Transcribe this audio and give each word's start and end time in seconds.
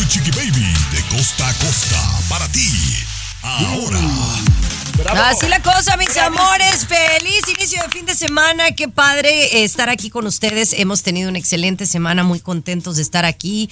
Tu 0.00 0.06
Chiqui 0.06 0.30
Baby 0.30 0.72
de 0.92 1.02
costa 1.14 1.46
a 1.46 1.52
costa 1.52 2.00
para 2.30 2.48
ti. 2.48 2.70
Ahora. 3.42 3.98
Así 5.28 5.46
la 5.46 5.60
cosa, 5.60 5.98
mis 5.98 6.16
amores. 6.16 6.86
Feliz 6.86 7.42
inicio 7.54 7.82
de 7.82 7.88
fin 7.90 8.06
de 8.06 8.14
semana. 8.14 8.70
Qué 8.70 8.88
padre 8.88 9.62
estar 9.62 9.90
aquí 9.90 10.08
con 10.08 10.26
ustedes. 10.26 10.72
Hemos 10.72 11.02
tenido 11.02 11.28
una 11.28 11.38
excelente 11.38 11.84
semana, 11.84 12.24
muy 12.24 12.40
contentos 12.40 12.96
de 12.96 13.02
estar 13.02 13.26
aquí. 13.26 13.68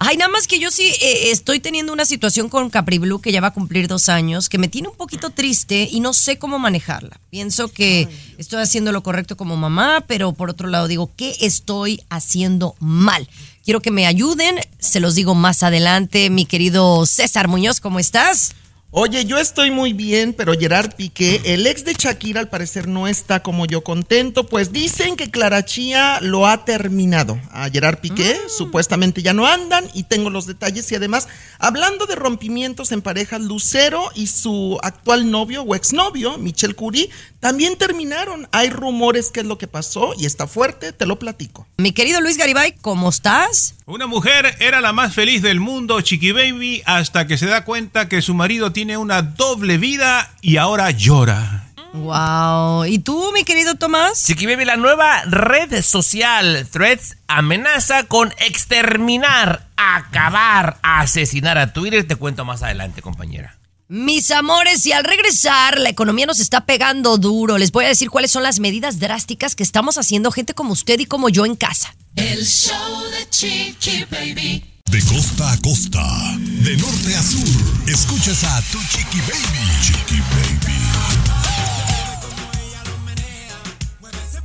Ay, 0.00 0.16
nada 0.16 0.30
más 0.30 0.46
que 0.46 0.60
yo 0.60 0.70
sí 0.70 0.94
eh, 1.02 1.32
estoy 1.32 1.58
teniendo 1.58 1.92
una 1.92 2.04
situación 2.04 2.48
con 2.48 2.70
Capri 2.70 2.98
Blue 2.98 3.20
que 3.20 3.32
ya 3.32 3.40
va 3.40 3.48
a 3.48 3.52
cumplir 3.52 3.88
dos 3.88 4.08
años, 4.08 4.48
que 4.48 4.56
me 4.56 4.68
tiene 4.68 4.86
un 4.86 4.94
poquito 4.94 5.30
triste 5.30 5.88
y 5.90 5.98
no 5.98 6.12
sé 6.12 6.38
cómo 6.38 6.60
manejarla. 6.60 7.20
Pienso 7.30 7.66
que 7.66 8.08
estoy 8.38 8.62
haciendo 8.62 8.92
lo 8.92 9.02
correcto 9.02 9.36
como 9.36 9.56
mamá, 9.56 10.04
pero 10.06 10.32
por 10.32 10.50
otro 10.50 10.68
lado 10.68 10.86
digo, 10.86 11.10
¿qué 11.16 11.34
estoy 11.40 12.00
haciendo 12.10 12.76
mal? 12.78 13.28
Quiero 13.64 13.80
que 13.80 13.90
me 13.90 14.06
ayuden, 14.06 14.60
se 14.78 15.00
los 15.00 15.16
digo 15.16 15.34
más 15.34 15.64
adelante. 15.64 16.30
Mi 16.30 16.46
querido 16.46 17.04
César 17.04 17.48
Muñoz, 17.48 17.80
¿cómo 17.80 17.98
estás? 17.98 18.54
Oye, 18.90 19.26
yo 19.26 19.36
estoy 19.36 19.70
muy 19.70 19.92
bien, 19.92 20.32
pero 20.32 20.54
Gerard 20.58 20.94
Piqué, 20.94 21.42
el 21.44 21.66
ex 21.66 21.84
de 21.84 21.92
Shakira, 21.92 22.40
al 22.40 22.48
parecer 22.48 22.88
no 22.88 23.06
está 23.06 23.42
como 23.42 23.66
yo 23.66 23.84
contento, 23.84 24.46
pues 24.46 24.72
dicen 24.72 25.14
que 25.16 25.30
Clara 25.30 25.62
Chía 25.62 26.20
lo 26.22 26.46
ha 26.46 26.64
terminado. 26.64 27.38
A 27.50 27.68
Gerard 27.68 27.98
Piqué 27.98 28.40
supuestamente 28.48 29.20
ya 29.20 29.34
no 29.34 29.46
andan 29.46 29.84
y 29.92 30.04
tengo 30.04 30.30
los 30.30 30.46
detalles. 30.46 30.90
Y 30.90 30.94
además, 30.94 31.28
hablando 31.58 32.06
de 32.06 32.14
rompimientos 32.14 32.90
en 32.90 33.02
parejas, 33.02 33.42
Lucero 33.42 34.04
y 34.14 34.26
su 34.28 34.78
actual 34.82 35.30
novio 35.30 35.64
o 35.64 35.74
exnovio, 35.74 36.38
Michel 36.38 36.74
Curie, 36.74 37.10
también 37.40 37.76
terminaron. 37.76 38.48
Hay 38.52 38.70
rumores 38.70 39.30
qué 39.32 39.40
es 39.40 39.46
lo 39.46 39.58
que 39.58 39.68
pasó 39.68 40.12
y 40.18 40.26
está 40.26 40.46
fuerte, 40.46 40.92
te 40.92 41.06
lo 41.06 41.18
platico. 41.18 41.66
Mi 41.76 41.92
querido 41.92 42.20
Luis 42.20 42.36
Garibay, 42.36 42.74
¿cómo 42.80 43.08
estás? 43.08 43.74
Una 43.86 44.06
mujer 44.06 44.56
era 44.60 44.80
la 44.80 44.92
más 44.92 45.14
feliz 45.14 45.42
del 45.42 45.60
mundo, 45.60 46.00
Chiqui 46.00 46.32
Baby, 46.32 46.82
hasta 46.86 47.26
que 47.26 47.38
se 47.38 47.46
da 47.46 47.64
cuenta 47.64 48.08
que 48.08 48.22
su 48.22 48.34
marido 48.34 48.72
tiene 48.72 48.96
una 48.96 49.22
doble 49.22 49.78
vida 49.78 50.32
y 50.40 50.56
ahora 50.56 50.90
llora. 50.90 51.64
Wow. 51.94 52.84
¿Y 52.84 52.98
tú, 52.98 53.32
mi 53.32 53.44
querido 53.44 53.76
Tomás? 53.76 54.24
Chiqui 54.24 54.46
Baby, 54.46 54.64
la 54.64 54.76
nueva 54.76 55.22
red 55.24 55.82
social 55.82 56.66
Threads 56.70 57.16
amenaza 57.28 58.04
con 58.04 58.32
exterminar, 58.38 59.68
acabar, 59.76 60.78
asesinar 60.82 61.56
a 61.56 61.72
Twitter. 61.72 62.06
Te 62.06 62.16
cuento 62.16 62.44
más 62.44 62.62
adelante, 62.62 63.00
compañera. 63.00 63.57
Mis 63.90 64.30
amores, 64.30 64.84
y 64.84 64.92
al 64.92 65.02
regresar, 65.02 65.78
la 65.78 65.88
economía 65.88 66.26
nos 66.26 66.40
está 66.40 66.66
pegando 66.66 67.16
duro. 67.16 67.56
Les 67.56 67.72
voy 67.72 67.86
a 67.86 67.88
decir 67.88 68.10
cuáles 68.10 68.30
son 68.30 68.42
las 68.42 68.60
medidas 68.60 68.98
drásticas 68.98 69.54
que 69.54 69.62
estamos 69.62 69.96
haciendo 69.96 70.30
gente 70.30 70.52
como 70.52 70.74
usted 70.74 71.00
y 71.00 71.06
como 71.06 71.30
yo 71.30 71.46
en 71.46 71.56
casa. 71.56 71.94
El 72.14 72.44
show 72.44 72.76
de 73.10 73.30
Chiqui 73.30 74.04
Baby. 74.10 74.62
De 74.90 75.02
costa 75.04 75.52
a 75.52 75.58
costa, 75.62 76.04
de 76.36 76.76
norte 76.76 77.16
a 77.16 77.22
sur, 77.22 77.48
escuchas 77.86 78.44
a 78.44 78.60
tu 78.70 78.78
Chiqui 78.78 79.20
Baby. 79.20 79.58
Chiqui 79.82 80.20
Baby. 80.20 80.76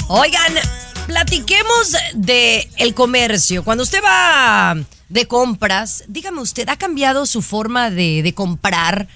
Oigan, 0.08 0.54
platiquemos 1.06 1.92
de 2.14 2.70
el 2.78 2.94
comercio. 2.94 3.66
Cuando 3.66 3.84
usted 3.84 4.02
va 4.02 4.78
de 5.10 5.28
compras, 5.28 6.06
dígame 6.08 6.40
usted, 6.40 6.70
¿ha 6.70 6.78
cambiado 6.78 7.26
su 7.26 7.42
forma 7.42 7.90
de, 7.90 8.24
de 8.24 8.34
comprar? 8.34 9.10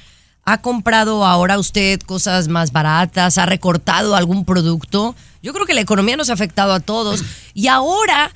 ¿Ha 0.49 0.61
comprado 0.61 1.25
ahora 1.25 1.59
usted 1.59 1.99
cosas 1.99 2.47
más 2.47 2.71
baratas? 2.71 3.37
¿Ha 3.37 3.45
recortado 3.45 4.15
algún 4.15 4.45
producto? 4.45 5.13
Yo 5.43 5.51
creo 5.51 5.65
que 5.65 5.73
la 5.73 5.81
economía 5.81 6.15
nos 6.15 6.29
ha 6.29 6.33
afectado 6.33 6.71
a 6.71 6.79
todos. 6.79 7.21
Y 7.53 7.67
ahora, 7.67 8.31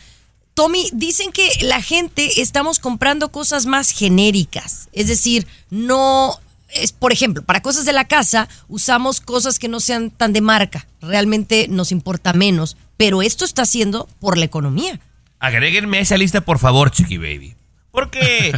Tommy, 0.54 0.90
dicen 0.92 1.32
que 1.32 1.48
la 1.62 1.82
gente 1.82 2.42
estamos 2.42 2.80
comprando 2.80 3.32
cosas 3.32 3.66
más 3.66 3.92
genéricas. 3.92 4.90
Es 4.92 5.08
decir, 5.08 5.48
no 5.70 6.38
es, 6.68 6.92
por 6.92 7.14
ejemplo, 7.14 7.44
para 7.44 7.62
cosas 7.62 7.86
de 7.86 7.94
la 7.94 8.10
casa 8.10 8.50
usamos 8.68 9.22
cosas 9.22 9.58
que 9.58 9.70
no 9.70 9.80
sean 9.80 10.12
tan 10.12 10.34
de 10.34 10.42
marca. 10.42 10.88
Realmente 11.00 11.68
nos 11.70 11.94
importa 11.94 12.34
menos. 12.34 12.76
Pero 12.98 13.22
esto 13.22 13.46
está 13.46 13.62
haciendo 13.62 14.10
por 14.20 14.38
la 14.38 14.44
economía. 14.44 15.00
Agréguenme 15.40 16.02
esa 16.02 16.18
lista, 16.18 16.42
por 16.42 16.60
favor, 16.60 16.92
Chiqui 16.92 17.18
Baby. 17.18 17.56
Porque 17.92 18.58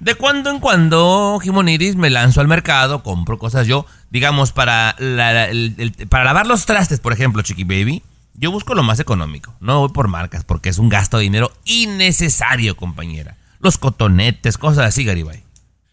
de 0.00 0.14
cuando 0.14 0.50
en 0.50 0.60
cuando, 0.60 1.38
Jimoniris, 1.42 1.96
me 1.96 2.10
lanzo 2.10 2.40
al 2.40 2.48
mercado, 2.48 3.02
compro 3.02 3.38
cosas 3.38 3.66
yo, 3.66 3.86
digamos, 4.10 4.52
para, 4.52 4.94
la- 4.98 5.48
para 6.08 6.24
lavar 6.24 6.46
los 6.46 6.66
trastes, 6.66 7.00
por 7.00 7.12
ejemplo, 7.12 7.42
Chiqui 7.42 7.64
Baby. 7.64 8.02
Yo 8.34 8.50
busco 8.50 8.74
lo 8.74 8.82
más 8.82 8.98
económico. 9.00 9.54
No 9.60 9.80
voy 9.80 9.90
por 9.90 10.08
marcas 10.08 10.44
porque 10.44 10.68
es 10.68 10.78
un 10.78 10.88
gasto 10.88 11.16
de 11.18 11.22
dinero 11.22 11.52
innecesario, 11.64 12.76
compañera. 12.76 13.36
Los 13.60 13.78
cotonetes, 13.78 14.58
cosas 14.58 14.86
así, 14.86 15.04
Garibay. 15.04 15.42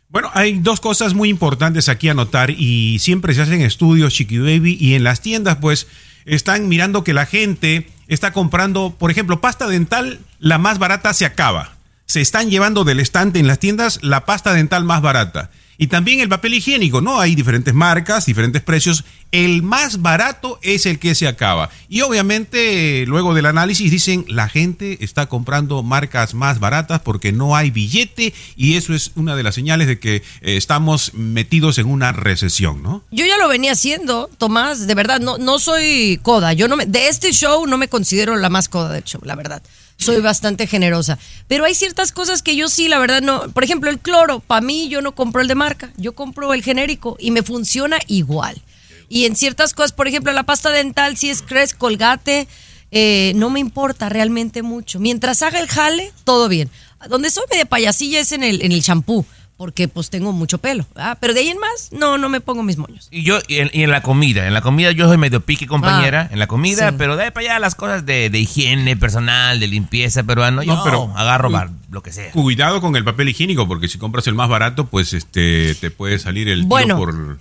Bueno, 0.10 0.30
hay 0.34 0.60
dos 0.60 0.82
cosas 0.82 1.14
muy 1.14 1.30
importantes 1.30 1.88
aquí 1.88 2.10
a 2.10 2.14
notar 2.14 2.50
y 2.50 3.00
siempre 3.00 3.34
se 3.34 3.44
hacen 3.44 3.62
estudios, 3.62 4.14
Chiqui 4.14 4.40
Baby, 4.40 4.76
y 4.78 4.96
en 4.96 5.06
las 5.06 5.22
tiendas 5.22 5.58
pues 5.62 5.88
están 6.26 6.68
mirando 6.68 7.04
que 7.06 7.14
la 7.14 7.26
gente 7.26 7.90
está 8.08 8.34
comprando, 8.34 8.94
por 9.00 9.10
ejemplo, 9.12 9.40
pasta 9.40 9.68
dental, 9.68 10.20
la 10.40 10.58
más 10.58 10.80
barata 10.80 11.14
se 11.14 11.26
acaba. 11.26 11.76
Se 12.12 12.20
están 12.20 12.50
llevando 12.50 12.84
del 12.84 13.00
estante 13.00 13.40
en 13.40 13.48
las 13.48 13.60
tiendas 13.60 14.00
la 14.02 14.26
pasta 14.26 14.52
dental 14.52 14.84
más 14.84 15.02
barata. 15.02 15.50
Y 15.78 15.88
también 15.88 16.20
el 16.20 16.28
papel 16.28 16.56
higiénico, 16.56 17.00
¿no? 17.00 17.22
Hay 17.22 17.36
diferentes 17.36 17.74
marcas, 17.74 18.26
diferentes 18.26 18.62
precios. 18.62 19.06
El 19.32 19.64
más 19.64 20.02
barato 20.02 20.60
es 20.62 20.86
el 20.86 21.00
que 21.00 21.16
se 21.16 21.26
acaba. 21.30 21.70
Y 21.88 22.02
obviamente, 22.02 23.06
luego 23.08 23.34
del 23.34 23.46
análisis, 23.46 23.90
dicen, 23.90 24.26
la 24.28 24.50
gente 24.50 25.06
está 25.06 25.28
comprando 25.28 25.84
marcas 25.84 26.34
más 26.34 26.60
baratas 26.60 27.00
porque 27.00 27.32
no 27.32 27.56
hay 27.56 27.72
billete 27.72 28.34
y 28.58 28.76
eso 28.76 28.94
es 28.94 29.12
una 29.16 29.38
de 29.38 29.44
las 29.44 29.56
señales 29.56 29.88
de 29.88 29.98
que 29.98 30.18
eh, 30.18 30.22
estamos 30.42 31.14
metidos 31.14 31.78
en 31.78 31.88
una 31.88 32.12
recesión, 32.12 32.84
¿no? 32.84 33.06
Yo 33.12 33.26
ya 33.26 33.38
lo 33.38 33.48
venía 33.48 33.72
haciendo, 33.72 34.30
Tomás, 34.38 34.86
de 34.86 34.96
verdad, 34.96 35.22
no, 35.22 35.38
no 35.38 35.60
soy 35.60 36.20
coda. 36.22 36.52
Yo 36.52 36.68
no 36.68 36.76
me, 36.76 36.86
de 36.88 37.08
este 37.08 37.32
show 37.32 37.66
no 37.68 37.78
me 37.78 37.88
considero 37.88 38.36
la 38.36 38.50
más 38.50 38.68
coda 38.68 38.92
del 38.92 39.06
show, 39.06 39.22
la 39.24 39.36
verdad. 39.36 39.64
Soy 40.02 40.20
bastante 40.20 40.66
generosa. 40.66 41.20
Pero 41.48 41.64
hay 41.64 41.76
ciertas 41.76 42.12
cosas 42.12 42.42
que 42.42 42.56
yo 42.56 42.70
sí, 42.70 42.88
la 42.88 42.98
verdad, 42.98 43.22
no. 43.22 43.52
Por 43.52 43.64
ejemplo, 43.64 43.90
el 43.90 44.00
cloro, 44.00 44.40
para 44.40 44.62
mí 44.62 44.90
yo 44.90 45.02
no 45.02 45.14
compro 45.14 45.42
el 45.42 45.48
de 45.48 45.56
marca, 45.56 45.92
yo 45.96 46.14
compro 46.14 46.54
el 46.54 46.64
genérico 46.64 47.18
y 47.20 47.30
me 47.30 47.44
funciona 47.44 48.00
igual. 48.08 48.62
Y 49.10 49.26
en 49.26 49.36
ciertas 49.36 49.74
cosas, 49.74 49.92
por 49.92 50.08
ejemplo, 50.08 50.32
la 50.34 50.44
pasta 50.44 50.72
dental, 50.72 51.18
si 51.18 51.30
es 51.30 51.44
Crest, 51.44 51.78
Colgate, 51.78 52.48
eh, 52.92 53.34
no 53.36 53.50
me 53.50 53.60
importa 53.60 54.10
realmente 54.10 54.64
mucho. 54.64 55.00
Mientras 55.00 55.44
haga 55.44 55.60
el 55.60 55.68
jale, 55.68 56.12
todo 56.24 56.50
bien. 56.50 56.70
Donde 57.08 57.30
soy 57.30 57.44
media 57.50 57.66
payasilla 57.66 58.20
es 58.20 58.32
en 58.32 58.44
el, 58.44 58.62
en 58.64 58.72
el 58.72 58.82
champú, 58.82 59.26
porque 59.62 59.88
pues 59.88 60.10
tengo 60.10 60.32
mucho 60.32 60.58
pelo. 60.58 60.88
¿verdad? 60.96 61.20
Pero 61.22 61.36
de 61.36 61.42
ahí 61.42 61.50
en 61.50 61.60
más, 61.60 61.90
no, 61.92 62.18
no 62.18 62.30
me 62.30 62.42
pongo 62.42 62.64
mis 62.64 62.78
moños. 62.78 63.08
Y 63.12 63.22
yo, 63.22 63.38
y 63.48 63.58
en, 63.58 63.70
y 63.74 63.84
en 63.84 63.92
la 63.92 64.02
comida, 64.02 64.48
en 64.48 64.56
la 64.56 64.62
comida 64.62 64.92
yo 64.92 65.08
soy 65.08 65.18
medio 65.20 65.40
pique, 65.42 65.68
compañera, 65.68 66.24
Ah, 66.30 66.34
en 66.34 66.40
la 66.40 66.48
comida, 66.48 66.90
sí. 66.90 66.96
pero 66.98 67.16
de 67.16 67.26
ahí 67.26 67.30
para 67.32 67.46
allá 67.46 67.60
las 67.60 67.76
cosas 67.76 68.04
de, 68.08 68.32
de 68.32 68.40
higiene 68.40 68.98
personal, 68.98 69.60
de 69.60 69.68
limpieza 69.68 70.24
peruano, 70.24 70.64
yo 70.64 70.76
No, 70.78 70.84
pero- 70.84 71.14
agarro 71.16 71.52
bar- 71.52 71.70
lo 71.92 72.02
que 72.02 72.12
sea. 72.12 72.32
Cuidado 72.32 72.82
con 72.82 72.96
el 72.96 73.04
papel 73.04 73.30
higiénico 73.30 73.68
porque 73.68 73.88
si 73.88 74.00
compras 74.00 74.26
el 74.26 74.34
más 74.34 74.50
barato, 74.50 74.88
pues 74.88 75.14
este 75.14 75.76
te 75.76 75.92
puede 75.92 76.18
salir 76.18 76.50
el 76.50 76.62
tiro 76.62 76.68
Bueno. 76.70 76.98
por... 76.98 77.38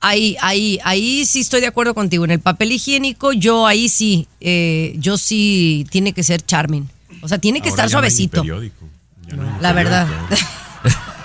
Ahí, 0.00 0.36
ahí, 0.42 0.78
ahí 0.84 1.24
sí 1.24 1.40
estoy 1.40 1.62
de 1.62 1.68
acuerdo 1.68 1.94
contigo. 1.94 2.26
En 2.26 2.32
el 2.32 2.40
papel 2.40 2.72
higiénico, 2.72 3.32
yo 3.32 3.66
ahí 3.66 3.88
sí, 3.88 4.26
eh, 4.40 4.94
yo 4.98 5.16
sí 5.16 5.86
tiene 5.90 6.12
que 6.12 6.22
ser 6.22 6.44
charming. 6.44 6.86
O 7.22 7.28
sea, 7.28 7.38
tiene 7.38 7.62
que 7.62 7.70
Ahora 7.70 7.84
estar 7.84 7.88
ya 7.88 7.92
no 7.92 7.98
hay 8.04 8.10
ni 8.10 8.10
suavecito. 8.10 8.40
periódico. 8.42 8.88
Ya 9.28 9.36
no 9.36 9.42
hay 9.48 9.54
ni 9.54 9.60
La 9.62 9.72
verdad. 9.72 10.08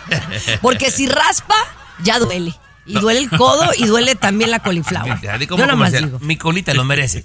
Porque 0.61 0.91
si 0.91 1.07
raspa, 1.07 1.55
ya 2.03 2.19
duele. 2.19 2.55
Y 2.87 2.93
duele 2.93 3.19
el 3.19 3.29
codo 3.29 3.71
y 3.77 3.85
duele 3.85 4.15
también 4.15 4.49
la 4.49 4.59
coliflor. 4.59 5.03
Yo 5.21 5.47
como 5.49 5.65
nada 5.65 5.75
más 5.75 5.89
comercial. 5.89 6.05
digo. 6.05 6.19
Mi 6.19 6.37
colita 6.37 6.73
lo 6.73 6.85
merece. 6.85 7.23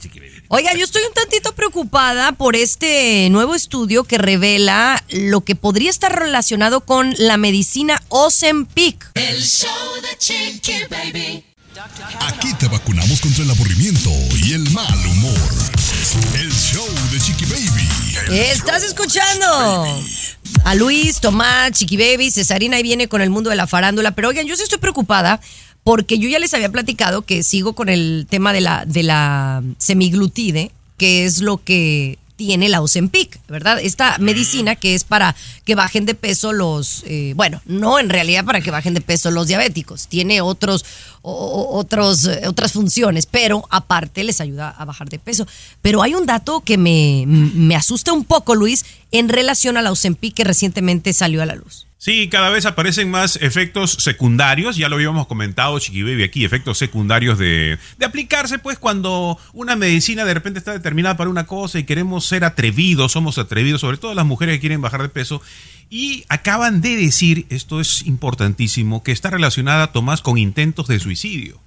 Oiga, 0.48 0.74
yo 0.74 0.84
estoy 0.84 1.02
un 1.06 1.14
tantito 1.14 1.54
preocupada 1.54 2.32
por 2.32 2.56
este 2.56 3.28
nuevo 3.30 3.54
estudio 3.54 4.02
que 4.02 4.18
revela 4.18 5.02
lo 5.10 5.42
que 5.42 5.54
podría 5.54 5.88
estar 5.88 6.18
relacionado 6.18 6.80
con 6.80 7.14
la 7.16 7.36
medicina 7.36 8.02
Ozempic. 8.08 9.12
El 9.14 9.40
show 9.40 9.70
de 10.02 10.18
Chiqui 10.18 10.84
Baby. 10.90 11.44
Aquí 12.20 12.52
te 12.54 12.68
vacunamos 12.68 13.20
contra 13.20 13.44
el 13.44 13.50
aburrimiento 13.50 14.10
y 14.44 14.54
el 14.54 14.68
mal 14.72 15.06
humor. 15.06 15.50
El 16.34 16.52
show 16.52 16.86
de 17.12 17.20
Chiqui 17.20 17.44
Baby. 17.46 17.88
Estás 18.30 18.82
escuchando 18.82 19.46
a 20.64 20.74
Luis, 20.74 21.20
Tomás, 21.20 21.72
Chiqui 21.72 21.96
Baby, 21.96 22.30
Cesarina 22.30 22.76
ahí 22.76 22.82
viene 22.82 23.08
con 23.08 23.22
el 23.22 23.30
mundo 23.30 23.50
de 23.50 23.56
la 23.56 23.66
farándula. 23.66 24.12
Pero 24.12 24.28
oigan, 24.28 24.46
yo 24.46 24.56
sí 24.56 24.62
estoy 24.62 24.78
preocupada 24.78 25.40
porque 25.84 26.18
yo 26.18 26.28
ya 26.28 26.38
les 26.38 26.54
había 26.54 26.70
platicado 26.70 27.22
que 27.22 27.42
sigo 27.42 27.74
con 27.74 27.88
el 27.88 28.26
tema 28.28 28.52
de 28.52 28.60
la, 28.60 28.84
de 28.86 29.02
la 29.02 29.62
semiglutide, 29.78 30.70
que 30.96 31.24
es 31.24 31.40
lo 31.40 31.62
que 31.62 32.18
tiene 32.46 32.68
la 32.68 32.80
Ozempic, 32.80 33.38
¿verdad? 33.48 33.78
Esta 33.80 34.18
medicina 34.18 34.74
que 34.74 34.96
es 34.96 35.04
para 35.04 35.36
que 35.64 35.76
bajen 35.76 36.06
de 36.06 36.14
peso 36.16 36.52
los, 36.52 37.04
eh, 37.06 37.34
bueno, 37.36 37.62
no 37.66 38.00
en 38.00 38.08
realidad 38.08 38.44
para 38.44 38.60
que 38.60 38.72
bajen 38.72 38.94
de 38.94 39.00
peso 39.00 39.30
los 39.30 39.46
diabéticos, 39.46 40.08
tiene 40.08 40.40
otros, 40.40 40.84
o- 41.22 41.78
otros, 41.78 42.24
eh, 42.26 42.42
otras 42.48 42.72
funciones, 42.72 43.26
pero 43.26 43.64
aparte 43.70 44.24
les 44.24 44.40
ayuda 44.40 44.70
a 44.70 44.84
bajar 44.84 45.08
de 45.08 45.20
peso. 45.20 45.46
Pero 45.82 46.02
hay 46.02 46.14
un 46.16 46.26
dato 46.26 46.62
que 46.62 46.76
me, 46.78 47.24
me 47.26 47.76
asusta 47.76 48.12
un 48.12 48.24
poco, 48.24 48.56
Luis, 48.56 48.84
en 49.12 49.28
relación 49.28 49.76
a 49.76 49.82
la 49.82 49.92
Ozempic 49.92 50.34
que 50.34 50.42
recientemente 50.44 51.12
salió 51.12 51.42
a 51.42 51.46
la 51.46 51.54
luz. 51.54 51.86
Sí, 52.04 52.26
cada 52.28 52.50
vez 52.50 52.66
aparecen 52.66 53.12
más 53.12 53.38
efectos 53.40 53.92
secundarios, 53.92 54.76
ya 54.76 54.88
lo 54.88 54.96
habíamos 54.96 55.28
comentado, 55.28 55.78
Chiqui 55.78 56.02
Baby, 56.02 56.24
aquí, 56.24 56.44
efectos 56.44 56.76
secundarios 56.76 57.38
de, 57.38 57.78
de 57.96 58.04
aplicarse, 58.04 58.58
pues 58.58 58.76
cuando 58.76 59.38
una 59.52 59.76
medicina 59.76 60.24
de 60.24 60.34
repente 60.34 60.58
está 60.58 60.72
determinada 60.72 61.16
para 61.16 61.30
una 61.30 61.46
cosa 61.46 61.78
y 61.78 61.84
queremos 61.84 62.26
ser 62.26 62.42
atrevidos, 62.42 63.12
somos 63.12 63.38
atrevidos, 63.38 63.82
sobre 63.82 63.98
todo 63.98 64.14
las 64.14 64.26
mujeres 64.26 64.56
que 64.56 64.62
quieren 64.62 64.80
bajar 64.80 65.00
de 65.00 65.10
peso, 65.10 65.42
y 65.90 66.24
acaban 66.28 66.80
de 66.80 66.96
decir, 66.96 67.46
esto 67.50 67.80
es 67.80 68.02
importantísimo, 68.04 69.04
que 69.04 69.12
está 69.12 69.30
relacionada, 69.30 69.92
Tomás, 69.92 70.22
con 70.22 70.38
intentos 70.38 70.88
de 70.88 70.98
suicidio, 70.98 71.60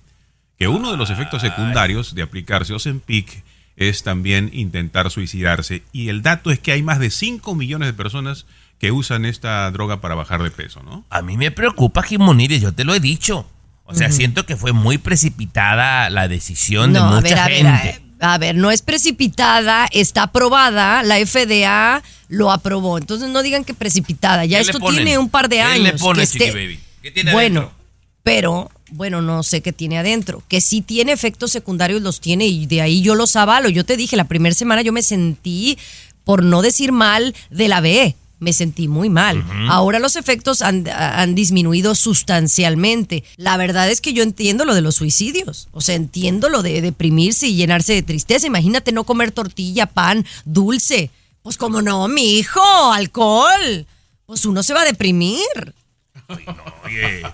que 0.59 0.67
uno 0.67 0.91
de 0.91 0.97
los 0.97 1.11
efectos 1.11 1.43
secundarios 1.43 2.13
de 2.13 2.23
aplicarse 2.23 2.73
Ozempic 2.73 3.45
es 3.77 4.03
también 4.03 4.49
intentar 4.51 5.09
suicidarse, 5.11 5.83
y 5.93 6.09
el 6.09 6.23
dato 6.23 6.51
es 6.51 6.59
que 6.59 6.73
hay 6.73 6.83
más 6.83 6.99
de 6.99 7.09
5 7.09 7.55
millones 7.55 7.87
de 7.87 7.93
personas 7.93 8.45
que 8.79 8.91
usan 8.91 9.25
esta 9.25 9.69
droga 9.71 10.01
para 10.01 10.15
bajar 10.15 10.43
de 10.43 10.51
peso, 10.51 10.81
¿no? 10.83 11.05
A 11.09 11.21
mí 11.21 11.37
me 11.37 11.51
preocupa, 11.51 12.03
Jimonides, 12.03 12.61
yo 12.61 12.73
te 12.73 12.83
lo 12.83 12.93
he 12.93 12.99
dicho. 12.99 13.47
O 13.85 13.93
sea, 13.93 14.11
siento 14.11 14.45
que 14.45 14.55
fue 14.57 14.71
muy 14.73 14.97
precipitada 14.97 16.09
la 16.09 16.27
decisión 16.27 16.91
de 16.93 16.99
No, 16.99 17.05
a 17.05 17.21
mucha 17.21 17.21
ver, 17.21 17.39
a 17.39 17.47
ver, 17.47 17.55
gente. 17.57 18.01
a, 18.19 18.33
a 18.33 18.37
ver, 18.39 18.55
no 18.55 18.71
es 18.71 18.81
precipitada, 18.81 19.87
está 19.91 20.23
aprobada, 20.23 21.03
la 21.03 21.17
FDA 21.23 22.01
lo 22.27 22.51
aprobó. 22.51 22.97
Entonces 22.97 23.29
no 23.29 23.43
digan 23.43 23.63
que 23.63 23.73
precipitada, 23.75 24.43
ya 24.45 24.57
¿Qué 24.59 24.65
le 24.65 24.71
esto 24.71 24.89
tiene 24.89 25.17
un 25.19 25.29
par 25.29 25.49
de 25.49 25.57
¿Qué 25.57 25.61
años. 25.61 25.83
le 25.93 25.93
ponen, 25.99 26.27
que 26.27 26.51
Baby? 26.51 26.79
¿Qué 27.03 27.11
tiene 27.11 27.31
bueno, 27.31 27.59
adentro? 27.61 27.77
pero 28.23 28.71
bueno, 28.89 29.21
no 29.21 29.43
sé 29.43 29.61
qué 29.61 29.71
tiene 29.71 29.99
adentro. 29.99 30.41
Que 30.47 30.61
sí 30.61 30.81
tiene 30.81 31.11
efectos 31.11 31.51
secundarios, 31.51 32.01
los 32.01 32.19
tiene 32.21 32.47
y 32.47 32.65
de 32.65 32.81
ahí 32.81 33.01
yo 33.03 33.13
los 33.13 33.35
avalo. 33.35 33.69
Yo 33.69 33.85
te 33.85 33.97
dije, 33.97 34.15
la 34.15 34.23
primera 34.27 34.55
semana 34.55 34.81
yo 34.81 34.93
me 34.93 35.03
sentí, 35.03 35.77
por 36.23 36.41
no 36.43 36.63
decir 36.63 36.91
mal, 36.91 37.35
de 37.51 37.67
la 37.67 37.81
B. 37.81 38.15
Me 38.39 38.51
sentí 38.53 38.87
muy 38.87 39.09
mal. 39.09 39.43
Ahora 39.69 39.99
los 39.99 40.15
efectos 40.15 40.61
han, 40.61 40.87
han 40.89 41.35
disminuido 41.35 41.95
sustancialmente. 41.95 43.23
La 43.37 43.55
verdad 43.57 43.89
es 43.89 44.01
que 44.01 44.13
yo 44.13 44.23
entiendo 44.23 44.65
lo 44.65 44.75
de 44.75 44.81
los 44.81 44.95
suicidios. 44.95 45.67
O 45.71 45.81
sea, 45.81 45.95
entiendo 45.95 46.49
lo 46.49 46.61
de 46.61 46.81
deprimirse 46.81 47.47
y 47.47 47.55
llenarse 47.55 47.93
de 47.93 48.01
tristeza. 48.03 48.45
Imagínate 48.47 48.91
no 48.91 49.03
comer 49.05 49.31
tortilla, 49.31 49.85
pan, 49.85 50.25
dulce. 50.43 51.11
Pues 51.43 51.57
como 51.57 51.81
no, 51.81 52.07
mi 52.07 52.37
hijo, 52.37 52.61
alcohol. 52.91 53.85
Pues 54.25 54.45
uno 54.45 54.63
se 54.63 54.73
va 54.73 54.81
a 54.81 54.85
deprimir. 54.85 55.39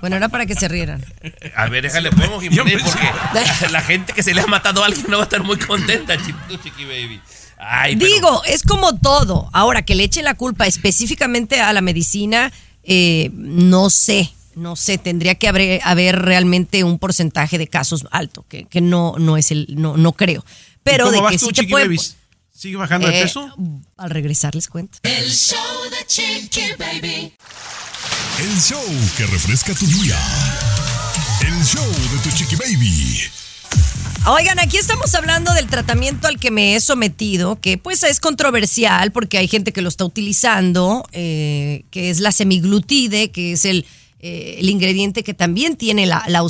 Bueno, 0.01 0.17
era 0.17 0.29
para 0.29 0.45
que 0.45 0.55
se 0.55 0.67
rieran. 0.67 1.03
a 1.55 1.67
ver, 1.67 1.83
déjale 1.83 2.11
pongo, 2.11 2.39
pensé- 2.41 2.83
porque 2.83 3.69
la, 3.71 3.81
gente 3.81 4.13
que 4.13 4.21
se 4.23 4.33
le 4.33 4.41
ha 4.41 4.47
matado 4.47 4.83
a 4.83 4.87
alguien 4.87 5.05
no 5.09 5.17
va 5.17 5.23
a 5.23 5.25
estar 5.25 5.43
muy 5.43 5.57
contenta, 5.57 6.17
Chi- 6.17 6.33
tú, 6.47 6.57
Chiqui 6.57 6.83
Baby. 6.85 7.21
Ay, 7.63 7.95
pero- 7.95 8.11
Digo, 8.13 8.41
es 8.45 8.63
como 8.63 8.97
todo. 8.97 9.49
Ahora, 9.53 9.83
que 9.83 9.93
le 9.95 10.03
echen 10.03 10.25
la 10.25 10.33
culpa 10.33 10.65
específicamente 10.67 11.59
a 11.61 11.71
la 11.73 11.81
medicina, 11.81 12.51
eh, 12.83 13.29
no 13.33 13.89
sé, 13.91 14.33
no 14.55 14.75
sé, 14.75 14.97
tendría 14.97 15.35
que 15.35 15.47
haber, 15.47 15.79
haber 15.83 16.19
realmente 16.19 16.83
un 16.83 16.97
porcentaje 16.97 17.57
de 17.59 17.67
casos 17.67 18.05
alto, 18.11 18.45
que, 18.49 18.65
que 18.65 18.81
no, 18.81 19.13
no 19.19 19.37
es 19.37 19.51
el, 19.51 19.67
no, 19.69 19.95
no 19.95 20.13
creo. 20.13 20.43
Pero 20.83 21.05
¿Y 21.05 21.09
cómo 21.09 21.15
de 21.17 21.21
vas 21.21 21.31
que 21.33 21.37
tú, 21.39 21.45
sí 21.47 21.51
te 21.53 21.63
puede-? 21.65 21.97
¿Sigue 22.51 22.75
bajando 22.77 23.07
de 23.07 23.19
Eh, 23.19 23.23
peso? 23.23 23.53
Al 23.97 24.09
regresar 24.09 24.53
les 24.55 24.67
cuento. 24.67 24.97
El 25.03 25.29
show 25.31 25.57
de 25.89 26.05
Chiqui 26.07 26.73
Baby. 26.77 27.33
El 28.39 28.59
show 28.61 28.83
que 29.17 29.25
refresca 29.27 29.73
tu 29.73 29.85
día. 29.85 30.17
El 31.41 31.63
show 31.65 31.87
de 31.87 32.17
tu 32.23 32.35
Chiqui 32.35 32.55
Baby. 32.55 33.19
Oigan, 34.27 34.59
aquí 34.59 34.77
estamos 34.77 35.15
hablando 35.15 35.51
del 35.53 35.65
tratamiento 35.65 36.27
al 36.27 36.39
que 36.39 36.51
me 36.51 36.75
he 36.75 36.79
sometido, 36.79 37.59
que 37.59 37.79
pues 37.79 38.03
es 38.03 38.19
controversial 38.19 39.11
porque 39.11 39.39
hay 39.39 39.47
gente 39.47 39.73
que 39.73 39.81
lo 39.81 39.89
está 39.89 40.05
utilizando, 40.05 41.03
eh, 41.11 41.85
que 41.89 42.11
es 42.11 42.19
la 42.19 42.31
semiglutide, 42.31 43.31
que 43.31 43.53
es 43.53 43.65
el, 43.65 43.83
eh, 44.19 44.59
ingrediente 44.61 45.23
que 45.23 45.33
también 45.33 45.75
tiene 45.75 46.05
la, 46.05 46.23
la 46.27 46.45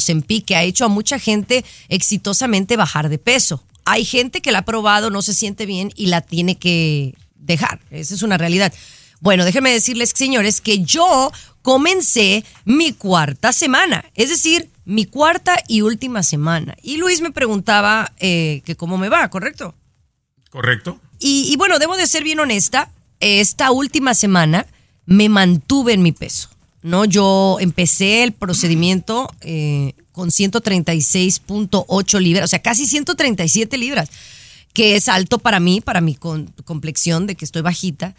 que 0.45 0.56
ha 0.57 0.63
hecho 0.63 0.83
a 0.83 0.89
mucha 0.89 1.18
gente 1.18 1.63
exitosamente 1.88 2.75
bajar 2.75 3.07
de 3.07 3.18
peso. 3.18 3.63
Hay 3.85 4.03
gente 4.03 4.41
que 4.41 4.51
la 4.51 4.59
ha 4.59 4.65
probado, 4.65 5.09
no 5.09 5.21
se 5.21 5.33
siente 5.33 5.65
bien 5.65 5.94
y 5.95 6.07
la 6.07 6.19
tiene 6.19 6.57
que 6.57 7.15
dejar. 7.35 7.79
Esa 7.89 8.13
es 8.15 8.21
una 8.21 8.38
realidad. 8.38 8.74
Bueno, 9.21 9.45
déjenme 9.45 9.71
decirles, 9.71 10.12
señores, 10.13 10.59
que 10.59 10.79
yo 10.79 11.31
comencé 11.62 12.44
mi 12.65 12.91
cuarta 12.91 13.53
semana, 13.53 14.03
es 14.15 14.29
decir, 14.29 14.70
mi 14.86 15.06
cuarta 15.06 15.57
y 15.68 15.81
última 15.81 16.24
semana. 16.24 16.75
Y 16.81 16.98
Luis 16.98 17.22
me 17.22 17.31
preguntaba 17.31 18.13
eh, 18.19 18.62
que 18.66 18.75
cómo 18.75 18.98
me 18.98 19.10
va, 19.10 19.30
¿correcto? 19.30 19.75
¿Correcto? 20.50 21.00
Y, 21.19 21.51
y 21.51 21.56
bueno, 21.56 21.80
debo 21.80 21.95
de 21.98 22.07
ser 22.07 22.24
bien 22.24 22.39
honesta, 22.39 22.89
esta 23.19 23.72
última 23.72 24.16
semana 24.16 24.66
me 25.06 25.30
mantuve 25.30 25.94
en 25.94 26.01
mi 26.01 26.12
peso. 26.12 26.50
¿no? 26.81 27.06
Yo 27.06 27.57
empecé 27.60 28.24
el 28.24 28.33
procedimiento 28.33 29.30
eh, 29.42 29.94
con 30.12 30.29
136.8 30.29 32.20
libras, 32.20 32.46
o 32.46 32.48
sea, 32.48 32.60
casi 32.60 32.88
137 32.88 33.77
libras, 33.77 34.10
que 34.74 34.96
es 34.96 35.10
alto 35.10 35.39
para 35.39 35.60
mí, 35.60 35.82
para 35.82 36.01
mi 36.01 36.15
complexión 36.15 37.27
de 37.27 37.36
que 37.36 37.46
estoy 37.46 37.62
bajita. 37.62 38.15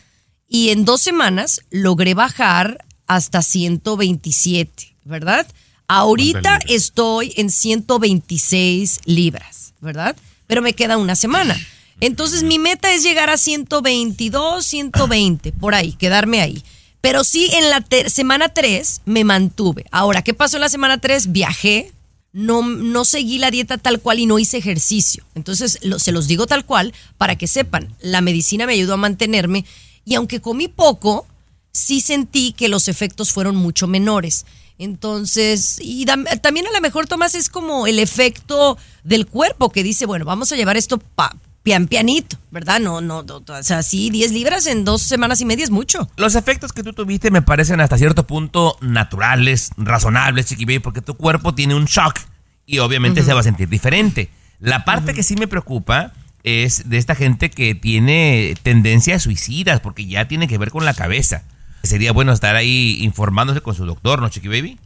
Y 0.48 0.70
en 0.70 0.84
dos 0.84 1.00
semanas 1.00 1.62
logré 1.70 2.14
bajar 2.14 2.84
hasta 3.06 3.42
127, 3.42 4.96
¿verdad? 5.04 5.46
Ahorita 5.88 6.58
estoy 6.68 7.32
en 7.36 7.50
126 7.50 9.00
libras, 9.04 9.74
¿verdad? 9.80 10.16
Pero 10.46 10.62
me 10.62 10.72
queda 10.74 10.96
una 10.96 11.16
semana. 11.16 11.58
Entonces 12.00 12.42
mi 12.42 12.58
meta 12.58 12.92
es 12.92 13.02
llegar 13.02 13.30
a 13.30 13.36
122, 13.36 14.64
120, 14.64 15.52
por 15.52 15.74
ahí, 15.74 15.92
quedarme 15.92 16.40
ahí. 16.40 16.62
Pero 17.00 17.24
sí, 17.24 17.50
en 17.52 17.68
la 17.70 17.84
semana 18.08 18.48
3 18.48 19.02
me 19.04 19.24
mantuve. 19.24 19.86
Ahora, 19.90 20.22
¿qué 20.22 20.34
pasó 20.34 20.56
en 20.56 20.62
la 20.62 20.68
semana 20.68 20.98
3? 20.98 21.32
Viajé, 21.32 21.92
no, 22.32 22.62
no 22.62 23.04
seguí 23.04 23.38
la 23.38 23.50
dieta 23.50 23.76
tal 23.78 24.00
cual 24.00 24.20
y 24.20 24.26
no 24.26 24.38
hice 24.38 24.56
ejercicio. 24.58 25.24
Entonces, 25.34 25.78
lo- 25.82 25.98
se 25.98 26.12
los 26.12 26.26
digo 26.28 26.46
tal 26.46 26.64
cual 26.64 26.92
para 27.18 27.36
que 27.36 27.46
sepan, 27.46 27.94
la 28.00 28.20
medicina 28.20 28.66
me 28.66 28.72
ayudó 28.74 28.94
a 28.94 28.98
mantenerme 28.98 29.64
y 30.04 30.14
aunque 30.14 30.40
comí 30.40 30.68
poco, 30.68 31.26
sí 31.72 32.00
sentí 32.00 32.52
que 32.52 32.68
los 32.68 32.88
efectos 32.88 33.32
fueron 33.32 33.56
mucho 33.56 33.86
menores. 33.86 34.46
Entonces, 34.78 35.78
y 35.80 36.04
también 36.06 36.66
a 36.66 36.72
lo 36.72 36.80
mejor, 36.80 37.06
Tomás, 37.06 37.34
es 37.34 37.48
como 37.48 37.86
el 37.86 37.98
efecto 37.98 38.76
del 39.04 39.26
cuerpo 39.26 39.70
que 39.70 39.82
dice, 39.82 40.06
bueno, 40.06 40.24
vamos 40.24 40.52
a 40.52 40.56
llevar 40.56 40.76
esto 40.76 40.98
pa- 40.98 41.34
pian 41.62 41.86
pianito, 41.86 42.36
¿verdad? 42.50 42.80
No, 42.80 43.00
no, 43.00 43.22
no, 43.22 43.36
o 43.46 43.62
sea, 43.62 43.82
sí, 43.82 44.10
10 44.10 44.32
libras 44.32 44.66
en 44.66 44.84
dos 44.84 45.02
semanas 45.02 45.40
y 45.40 45.44
media 45.44 45.64
es 45.64 45.70
mucho. 45.70 46.08
Los 46.16 46.34
efectos 46.34 46.72
que 46.72 46.82
tú 46.82 46.92
tuviste 46.92 47.30
me 47.30 47.42
parecen 47.42 47.80
hasta 47.80 47.96
cierto 47.98 48.26
punto 48.26 48.76
naturales, 48.80 49.70
razonables, 49.76 50.46
Chiqui 50.46 50.64
Baby, 50.64 50.80
porque 50.80 51.00
tu 51.02 51.14
cuerpo 51.16 51.54
tiene 51.54 51.74
un 51.74 51.84
shock 51.84 52.18
y 52.66 52.78
obviamente 52.78 53.22
se 53.22 53.32
va 53.32 53.40
a 53.40 53.44
sentir 53.44 53.68
diferente. 53.68 54.30
La 54.58 54.84
parte 54.84 55.14
que 55.14 55.22
sí 55.22 55.36
me 55.36 55.46
preocupa 55.48 56.12
es 56.44 56.88
de 56.88 56.98
esta 56.98 57.14
gente 57.14 57.50
que 57.50 57.74
tiene 57.76 58.56
tendencias 58.64 59.22
suicidas, 59.22 59.80
porque 59.80 60.06
ya 60.06 60.26
tiene 60.26 60.48
que 60.48 60.58
ver 60.58 60.70
con 60.70 60.84
la 60.84 60.94
cabeza. 60.94 61.44
Sería 61.82 62.12
bueno 62.12 62.32
estar 62.32 62.56
ahí 62.56 62.98
informándose 63.00 63.60
con 63.60 63.74
su 63.74 63.84
doctor, 63.84 64.20
¿no, 64.20 64.28
Chiqui 64.28 64.48
Baby? 64.48 64.78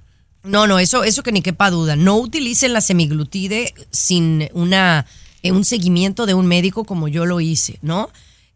No, 0.43 0.67
no, 0.67 0.79
eso, 0.79 1.05
eso 1.05 1.23
que 1.23 1.33
ni 1.33 1.43
quepa 1.43 1.71
duda. 1.71 1.97
No 1.97 2.17
utilicen 2.17 2.73
la 2.73 2.81
semiglutide 2.81 3.75
sin 3.91 4.49
una, 4.53 5.07
eh, 5.43 5.53
un 5.53 5.65
seguimiento 5.65 6.25
de 6.27 6.35
un 6.35 6.47
médico 6.47 6.85
como 6.85 7.09
yo 7.09 7.27
lo 7.27 7.41
hice, 7.41 7.79
¿no? 7.83 8.11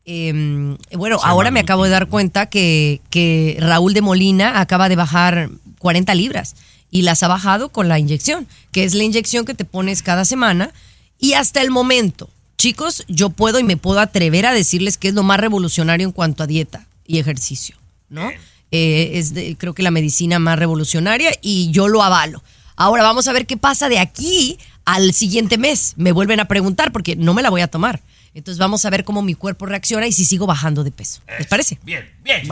Eh, 0.06 0.76
bueno, 0.96 1.18
ahora 1.22 1.50
me 1.50 1.60
acabo 1.60 1.84
de 1.84 1.90
dar 1.90 2.08
cuenta 2.08 2.46
que, 2.46 3.00
que 3.10 3.56
Raúl 3.60 3.92
de 3.92 4.00
Molina 4.00 4.60
acaba 4.60 4.88
de 4.88 4.96
bajar 4.96 5.50
40 5.78 6.14
libras 6.14 6.56
y 6.90 7.02
las 7.02 7.22
ha 7.22 7.28
bajado 7.28 7.70
con 7.70 7.88
la 7.88 7.98
inyección, 7.98 8.46
que 8.72 8.84
es 8.84 8.94
la 8.94 9.04
inyección 9.04 9.44
que 9.44 9.54
te 9.54 9.64
pones 9.64 10.02
cada 10.02 10.24
semana. 10.24 10.72
Y 11.18 11.34
hasta 11.34 11.62
el 11.62 11.70
momento, 11.70 12.30
chicos, 12.58 13.04
yo 13.08 13.30
puedo 13.30 13.58
y 13.58 13.64
me 13.64 13.76
puedo 13.76 14.00
atrever 14.00 14.46
a 14.46 14.52
decirles 14.52 14.98
que 14.98 15.08
es 15.08 15.14
lo 15.14 15.22
más 15.22 15.40
revolucionario 15.40 16.06
en 16.06 16.12
cuanto 16.12 16.42
a 16.42 16.46
dieta 16.46 16.86
y 17.06 17.18
ejercicio, 17.18 17.76
¿no? 18.10 18.30
Eh, 18.72 19.12
es 19.14 19.32
de- 19.34 19.56
creo 19.56 19.74
que 19.74 19.82
la 19.82 19.90
medicina 19.90 20.38
más 20.38 20.58
revolucionaria 20.58 21.30
y 21.42 21.70
yo 21.72 21.88
lo 21.88 22.02
avalo. 22.02 22.42
Ahora 22.76 23.02
vamos 23.02 23.26
a 23.28 23.32
ver 23.32 23.46
qué 23.46 23.56
pasa 23.56 23.88
de 23.88 23.98
aquí 23.98 24.58
al 24.84 25.12
siguiente 25.12 25.58
mes. 25.58 25.94
Me 25.96 26.12
vuelven 26.12 26.40
a 26.40 26.46
preguntar 26.46 26.92
porque 26.92 27.16
no 27.16 27.34
me 27.34 27.42
la 27.42 27.50
voy 27.50 27.60
a 27.62 27.68
tomar. 27.68 28.00
Entonces 28.32 28.58
vamos 28.58 28.84
a 28.84 28.90
ver 28.90 29.04
cómo 29.04 29.22
mi 29.22 29.34
cuerpo 29.34 29.66
reacciona 29.66 30.06
y 30.06 30.12
si 30.12 30.24
sigo 30.24 30.46
bajando 30.46 30.84
de 30.84 30.92
peso. 30.92 31.20
¿Les 31.38 31.48
parece? 31.48 31.78
Bien, 31.82 32.08
bien. 32.22 32.42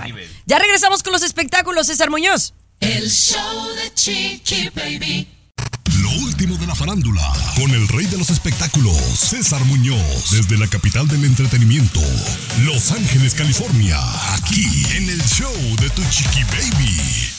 Ya 0.45 0.59
regresamos 0.59 1.03
con 1.05 1.12
los 1.12 1.23
espectáculos, 1.23 1.87
César 1.87 2.11
Muñoz. 2.11 2.53
El 2.81 3.09
show 3.11 3.69
de 3.77 3.95
Chiqui 3.95 4.71
Baby. 4.75 5.29
Lo 6.02 6.11
último 6.11 6.57
de 6.57 6.67
la 6.67 6.75
farándula, 6.75 7.33
con 7.57 7.71
el 7.71 7.88
rey 7.88 8.07
de 8.07 8.19
los 8.19 8.31
espectáculos, 8.31 8.97
César 8.97 9.64
Muñoz, 9.64 10.31
desde 10.31 10.57
la 10.57 10.67
capital 10.67 11.09
del 11.09 11.25
entretenimiento, 11.25 12.00
Los 12.64 12.93
Ángeles, 12.93 13.35
California, 13.35 13.99
aquí 14.35 14.64
en 14.97 15.09
el 15.09 15.23
show 15.25 15.52
de 15.81 15.90
Tu 15.90 16.02
Chiqui 16.11 16.45
Baby. 16.45 17.38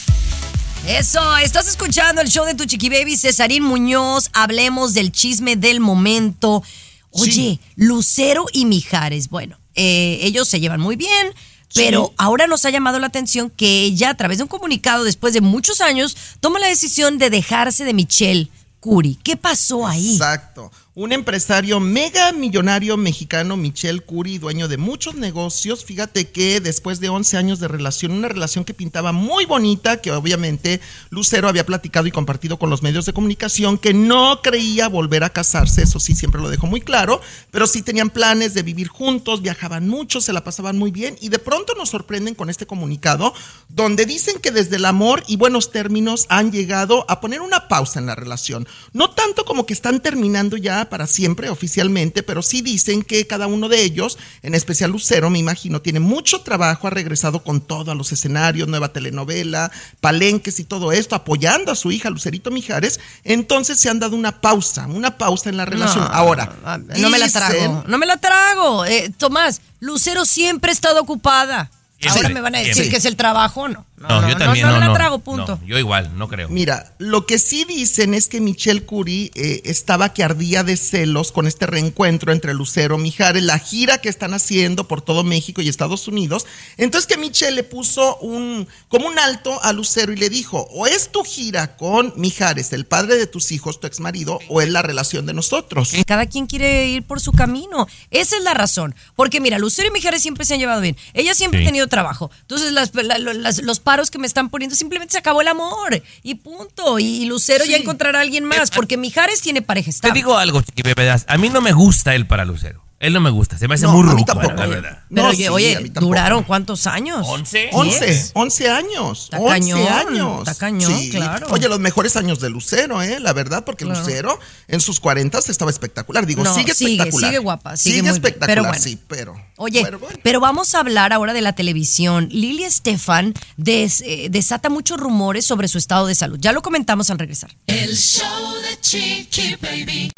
Eso, 0.86 1.36
estás 1.38 1.68
escuchando 1.68 2.22
el 2.22 2.28
show 2.28 2.46
de 2.46 2.54
tu 2.54 2.64
chiqui 2.64 2.88
baby, 2.88 3.16
Cesarín 3.16 3.62
Muñoz. 3.62 4.30
Hablemos 4.32 4.94
del 4.94 5.12
chisme 5.12 5.56
del 5.56 5.78
momento. 5.78 6.62
Oye, 7.10 7.60
Lucero 7.76 8.46
y 8.52 8.64
Mijares, 8.64 9.28
bueno, 9.28 9.58
eh, 9.74 10.20
ellos 10.22 10.48
se 10.48 10.58
llevan 10.58 10.80
muy 10.80 10.96
bien, 10.96 11.34
pero 11.74 12.12
ahora 12.16 12.46
nos 12.46 12.64
ha 12.64 12.70
llamado 12.70 12.98
la 12.98 13.06
atención 13.06 13.50
que 13.50 13.82
ella, 13.82 14.10
a 14.10 14.14
través 14.14 14.38
de 14.38 14.44
un 14.44 14.48
comunicado, 14.48 15.04
después 15.04 15.32
de 15.34 15.40
muchos 15.40 15.80
años, 15.80 16.16
toma 16.40 16.58
la 16.58 16.66
decisión 16.66 17.18
de 17.18 17.30
dejarse 17.30 17.84
de 17.84 17.94
Michelle 17.94 18.50
Curi. 18.80 19.16
¿Qué 19.22 19.36
pasó 19.36 19.86
ahí? 19.86 20.12
Exacto. 20.12 20.72
Un 21.00 21.12
empresario 21.12 21.80
mega 21.80 22.30
millonario 22.30 22.98
mexicano, 22.98 23.56
Michel 23.56 24.02
Curi, 24.02 24.36
dueño 24.36 24.68
de 24.68 24.76
muchos 24.76 25.14
negocios. 25.14 25.82
Fíjate 25.82 26.28
que 26.28 26.60
después 26.60 27.00
de 27.00 27.08
11 27.08 27.38
años 27.38 27.58
de 27.58 27.68
relación, 27.68 28.12
una 28.12 28.28
relación 28.28 28.66
que 28.66 28.74
pintaba 28.74 29.10
muy 29.10 29.46
bonita, 29.46 30.02
que 30.02 30.12
obviamente 30.12 30.78
Lucero 31.08 31.48
había 31.48 31.64
platicado 31.64 32.06
y 32.06 32.10
compartido 32.10 32.58
con 32.58 32.68
los 32.68 32.82
medios 32.82 33.06
de 33.06 33.14
comunicación, 33.14 33.78
que 33.78 33.94
no 33.94 34.42
creía 34.42 34.90
volver 34.90 35.24
a 35.24 35.30
casarse, 35.32 35.84
eso 35.84 35.98
sí, 36.00 36.14
siempre 36.14 36.42
lo 36.42 36.50
dejó 36.50 36.66
muy 36.66 36.82
claro, 36.82 37.22
pero 37.50 37.66
sí 37.66 37.80
tenían 37.80 38.10
planes 38.10 38.52
de 38.52 38.62
vivir 38.62 38.88
juntos, 38.88 39.40
viajaban 39.40 39.88
mucho, 39.88 40.20
se 40.20 40.34
la 40.34 40.44
pasaban 40.44 40.76
muy 40.76 40.90
bien 40.90 41.16
y 41.22 41.30
de 41.30 41.38
pronto 41.38 41.72
nos 41.78 41.88
sorprenden 41.88 42.34
con 42.34 42.50
este 42.50 42.66
comunicado 42.66 43.32
donde 43.70 44.04
dicen 44.04 44.38
que 44.38 44.50
desde 44.50 44.76
el 44.76 44.84
amor 44.84 45.22
y 45.26 45.38
buenos 45.38 45.72
términos 45.72 46.26
han 46.28 46.52
llegado 46.52 47.06
a 47.08 47.22
poner 47.22 47.40
una 47.40 47.68
pausa 47.68 48.00
en 48.00 48.04
la 48.04 48.16
relación. 48.16 48.68
No 48.92 49.08
tanto 49.08 49.46
como 49.46 49.64
que 49.64 49.72
están 49.72 50.00
terminando 50.00 50.58
ya 50.58 50.89
para 50.90 51.06
siempre 51.06 51.48
oficialmente, 51.48 52.22
pero 52.22 52.42
sí 52.42 52.60
dicen 52.60 53.02
que 53.02 53.26
cada 53.26 53.46
uno 53.46 53.68
de 53.70 53.82
ellos, 53.82 54.18
en 54.42 54.54
especial 54.54 54.90
Lucero, 54.90 55.30
me 55.30 55.38
imagino, 55.38 55.80
tiene 55.80 56.00
mucho 56.00 56.42
trabajo, 56.42 56.86
ha 56.86 56.90
regresado 56.90 57.42
con 57.42 57.60
todo 57.62 57.90
a 57.90 57.94
los 57.94 58.12
escenarios, 58.12 58.68
nueva 58.68 58.92
telenovela, 58.92 59.70
palenques 60.00 60.60
y 60.60 60.64
todo 60.64 60.92
esto, 60.92 61.14
apoyando 61.14 61.72
a 61.72 61.76
su 61.76 61.90
hija 61.92 62.10
Lucerito 62.10 62.50
Mijares. 62.50 63.00
Entonces 63.24 63.78
se 63.80 63.88
han 63.88 64.00
dado 64.00 64.16
una 64.16 64.40
pausa, 64.40 64.86
una 64.86 65.16
pausa 65.16 65.48
en 65.48 65.56
la 65.56 65.64
relación. 65.64 66.04
No, 66.04 66.10
Ahora, 66.10 66.56
No 66.98 67.08
me 67.08 67.18
la 67.18 67.26
dicen- 67.26 67.32
trago. 67.48 67.84
No 67.86 67.96
me 67.98 68.06
la 68.06 68.16
trago. 68.18 68.84
Eh, 68.84 69.10
Tomás, 69.16 69.60
Lucero 69.78 70.24
siempre 70.24 70.70
ha 70.70 70.72
estado 70.74 71.00
ocupada. 71.00 71.70
Ahora 72.08 72.28
me 72.30 72.40
van 72.40 72.54
a 72.54 72.58
decir 72.60 72.88
que 72.90 72.96
es 72.96 73.04
el 73.04 73.16
trabajo, 73.16 73.68
¿no? 73.68 73.86
No, 73.98 74.26
yo 74.26 74.34
también 74.38 74.64
no, 74.66 74.72
no, 74.72 74.80
no, 74.80 74.86
la 74.88 74.94
trago, 74.94 75.18
punto. 75.18 75.58
no, 75.60 75.66
yo 75.66 75.78
igual, 75.78 76.16
no 76.16 76.26
creo. 76.26 76.48
Mira, 76.48 76.94
lo 76.96 77.26
que 77.26 77.38
sí 77.38 77.66
dicen 77.66 78.14
es 78.14 78.28
que 78.28 78.40
Michelle 78.40 78.82
Curie 78.86 79.30
eh, 79.34 79.60
estaba 79.66 80.14
que 80.14 80.24
ardía 80.24 80.64
de 80.64 80.78
celos 80.78 81.32
con 81.32 81.46
este 81.46 81.66
reencuentro 81.66 82.32
entre 82.32 82.54
Lucero 82.54 82.98
y 82.98 83.02
Mijares, 83.02 83.42
la 83.42 83.58
gira 83.58 83.98
que 83.98 84.08
están 84.08 84.32
haciendo 84.32 84.88
por 84.88 85.02
todo 85.02 85.22
México 85.22 85.60
y 85.60 85.68
Estados 85.68 86.08
Unidos. 86.08 86.46
Entonces 86.78 87.06
que 87.06 87.18
Michelle 87.18 87.54
le 87.56 87.62
puso 87.62 88.16
un 88.20 88.66
como 88.88 89.06
un 89.06 89.18
alto 89.18 89.62
a 89.62 89.74
Lucero 89.74 90.14
y 90.14 90.16
le 90.16 90.30
dijo, 90.30 90.66
o 90.70 90.86
es 90.86 91.12
tu 91.12 91.22
gira 91.22 91.76
con 91.76 92.14
Mijares, 92.16 92.72
el 92.72 92.86
padre 92.86 93.16
de 93.18 93.26
tus 93.26 93.52
hijos, 93.52 93.80
tu 93.80 93.86
ex 93.86 94.00
marido, 94.00 94.38
o 94.48 94.62
es 94.62 94.70
la 94.70 94.80
relación 94.80 95.26
de 95.26 95.34
nosotros. 95.34 95.92
Cada 96.06 96.24
quien 96.24 96.46
quiere 96.46 96.86
ir 96.86 97.02
por 97.02 97.20
su 97.20 97.32
camino. 97.32 97.86
Esa 98.10 98.38
es 98.38 98.42
la 98.44 98.54
razón. 98.54 98.94
Porque 99.14 99.42
mira, 99.42 99.58
Lucero 99.58 99.88
y 99.88 99.90
Mijares 99.90 100.22
siempre 100.22 100.46
se 100.46 100.54
han 100.54 100.60
llevado 100.60 100.80
bien. 100.80 100.96
Ella 101.12 101.34
siempre 101.34 101.60
Sí. 101.60 101.66
ha 101.66 101.68
tenido 101.68 101.86
trabajo. 101.90 102.30
Entonces, 102.40 102.72
las- 102.72 102.94
la- 102.94 103.18
las- 103.18 103.62
los 103.62 103.80
paros 103.80 104.10
que 104.10 104.18
me 104.18 104.26
están 104.26 104.48
poniendo, 104.48 104.74
simplemente 104.74 105.12
se 105.12 105.18
acabó 105.18 105.42
el 105.42 105.48
amor. 105.48 106.02
Y 106.22 106.36
punto. 106.36 106.98
Y, 106.98 107.26
Lucero 107.26 107.66
ya 107.66 107.76
encontrará 107.76 108.20
a 108.20 108.22
alguien 108.22 108.44
más. 108.46 108.70
Porque 108.70 108.96
Mijares 108.96 109.42
tiene 109.42 109.60
pareja 109.60 109.86
Te 109.86 109.90
estable. 109.90 110.14
digo 110.14 110.38
algo, 110.38 110.62
Chiqui 110.62 110.82
verás, 110.96 111.24
A 111.28 111.36
mí 111.36 111.50
no 111.50 111.60
me 111.60 111.72
gusta 111.72 112.14
él 112.14 112.26
para 112.26 112.46
Lucero. 112.46 112.82
Él 113.00 113.14
no 113.14 113.20
me 113.20 113.30
gusta. 113.30 113.56
Se 113.56 113.66
me 113.66 113.76
hace 113.76 113.86
No, 113.86 113.92
muy 113.94 114.02
ruco, 114.10 114.26
tampoco. 114.26 114.52
la 114.54 114.66
verdad. 114.66 114.98
Pero 115.08 115.22
No, 115.22 115.28
oye, 115.30 115.36
sí, 115.44 115.48
oye. 115.48 115.90
¿duraron 115.94 116.44
cuántos 116.44 116.86
años? 116.86 117.26
¿Once? 117.28 117.70
11, 117.72 118.04
Diez. 118.04 118.30
11 118.34 118.68
años. 118.68 119.24
Está 119.24 119.38
11 119.38 119.50
cañón, 119.72 119.88
años. 119.88 120.38
está 120.48 120.54
cañón, 120.54 121.08
claro. 121.10 121.46
Oye, 121.50 121.68
los 121.70 121.80
mejores 121.80 122.14
años 122.16 122.40
de 122.40 122.50
Lucero, 122.50 123.00
¿eh? 123.02 123.18
La 123.18 123.32
verdad, 123.32 123.64
porque 123.64 123.86
Claro. 123.86 124.00
Lucero 124.00 124.38
en 124.68 124.80
sus 124.82 125.00
40 125.00 125.38
estaba 125.38 125.70
espectacular. 125.70 126.26
Digo, 126.26 126.44
No, 126.44 126.54
sigue 126.54 126.74
sigue, 126.74 126.92
espectacular. 126.92 127.30
sigue 127.30 127.38
guapa, 127.38 127.76
sigue 127.78 127.82
Sigue, 127.90 128.02
muy 128.02 128.10
bien. 128.10 128.14
espectacular, 128.16 128.48
Pero 128.48 128.62
bueno. 128.64 128.82
sí, 128.82 128.98
pero. 129.08 129.34
Oye, 129.56 129.80
bueno. 129.80 129.98
pero 130.22 130.40
vamos 130.40 130.74
a 130.74 130.80
hablar 130.80 131.14
ahora 131.14 131.32
de 131.32 131.40
la 131.40 131.54
televisión. 131.54 132.28
Lili 132.30 132.64
Estefan 132.64 133.32
des- 133.56 134.02
eh, 134.06 134.28
desata 134.30 134.68
muchos 134.68 135.00
rumores 135.00 135.46
sobre 135.46 135.68
su 135.68 135.78
estado 135.78 136.06
de 136.06 136.14
salud. 136.14 136.38
Ya 136.38 136.52
lo 136.52 136.60
comentamos 136.60 137.08
al 137.10 137.18
regresar. 137.18 137.50
El 137.66 137.96
show 137.96 138.26
de 138.68 138.78
Chiqui 138.80 139.56
Baby. 139.62 140.12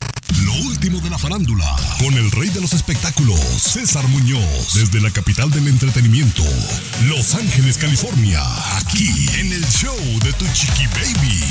Lo 0.44 0.54
último 0.66 1.00
la 1.12 1.18
farándula, 1.18 1.76
con 1.98 2.14
el 2.14 2.30
rey 2.30 2.48
de 2.48 2.62
los 2.62 2.72
espectáculos, 2.72 3.38
César 3.38 4.08
Muñoz, 4.08 4.72
desde 4.72 4.98
la 4.98 5.10
capital 5.10 5.50
del 5.50 5.68
entretenimiento, 5.68 6.42
Los 7.06 7.34
Ángeles, 7.34 7.76
California, 7.76 8.40
aquí 8.78 9.28
en 9.38 9.52
el 9.52 9.62
show 9.66 9.94
de 10.24 10.32
Tu 10.32 10.46
Chiqui 10.54 10.86
Baby. 10.86 11.42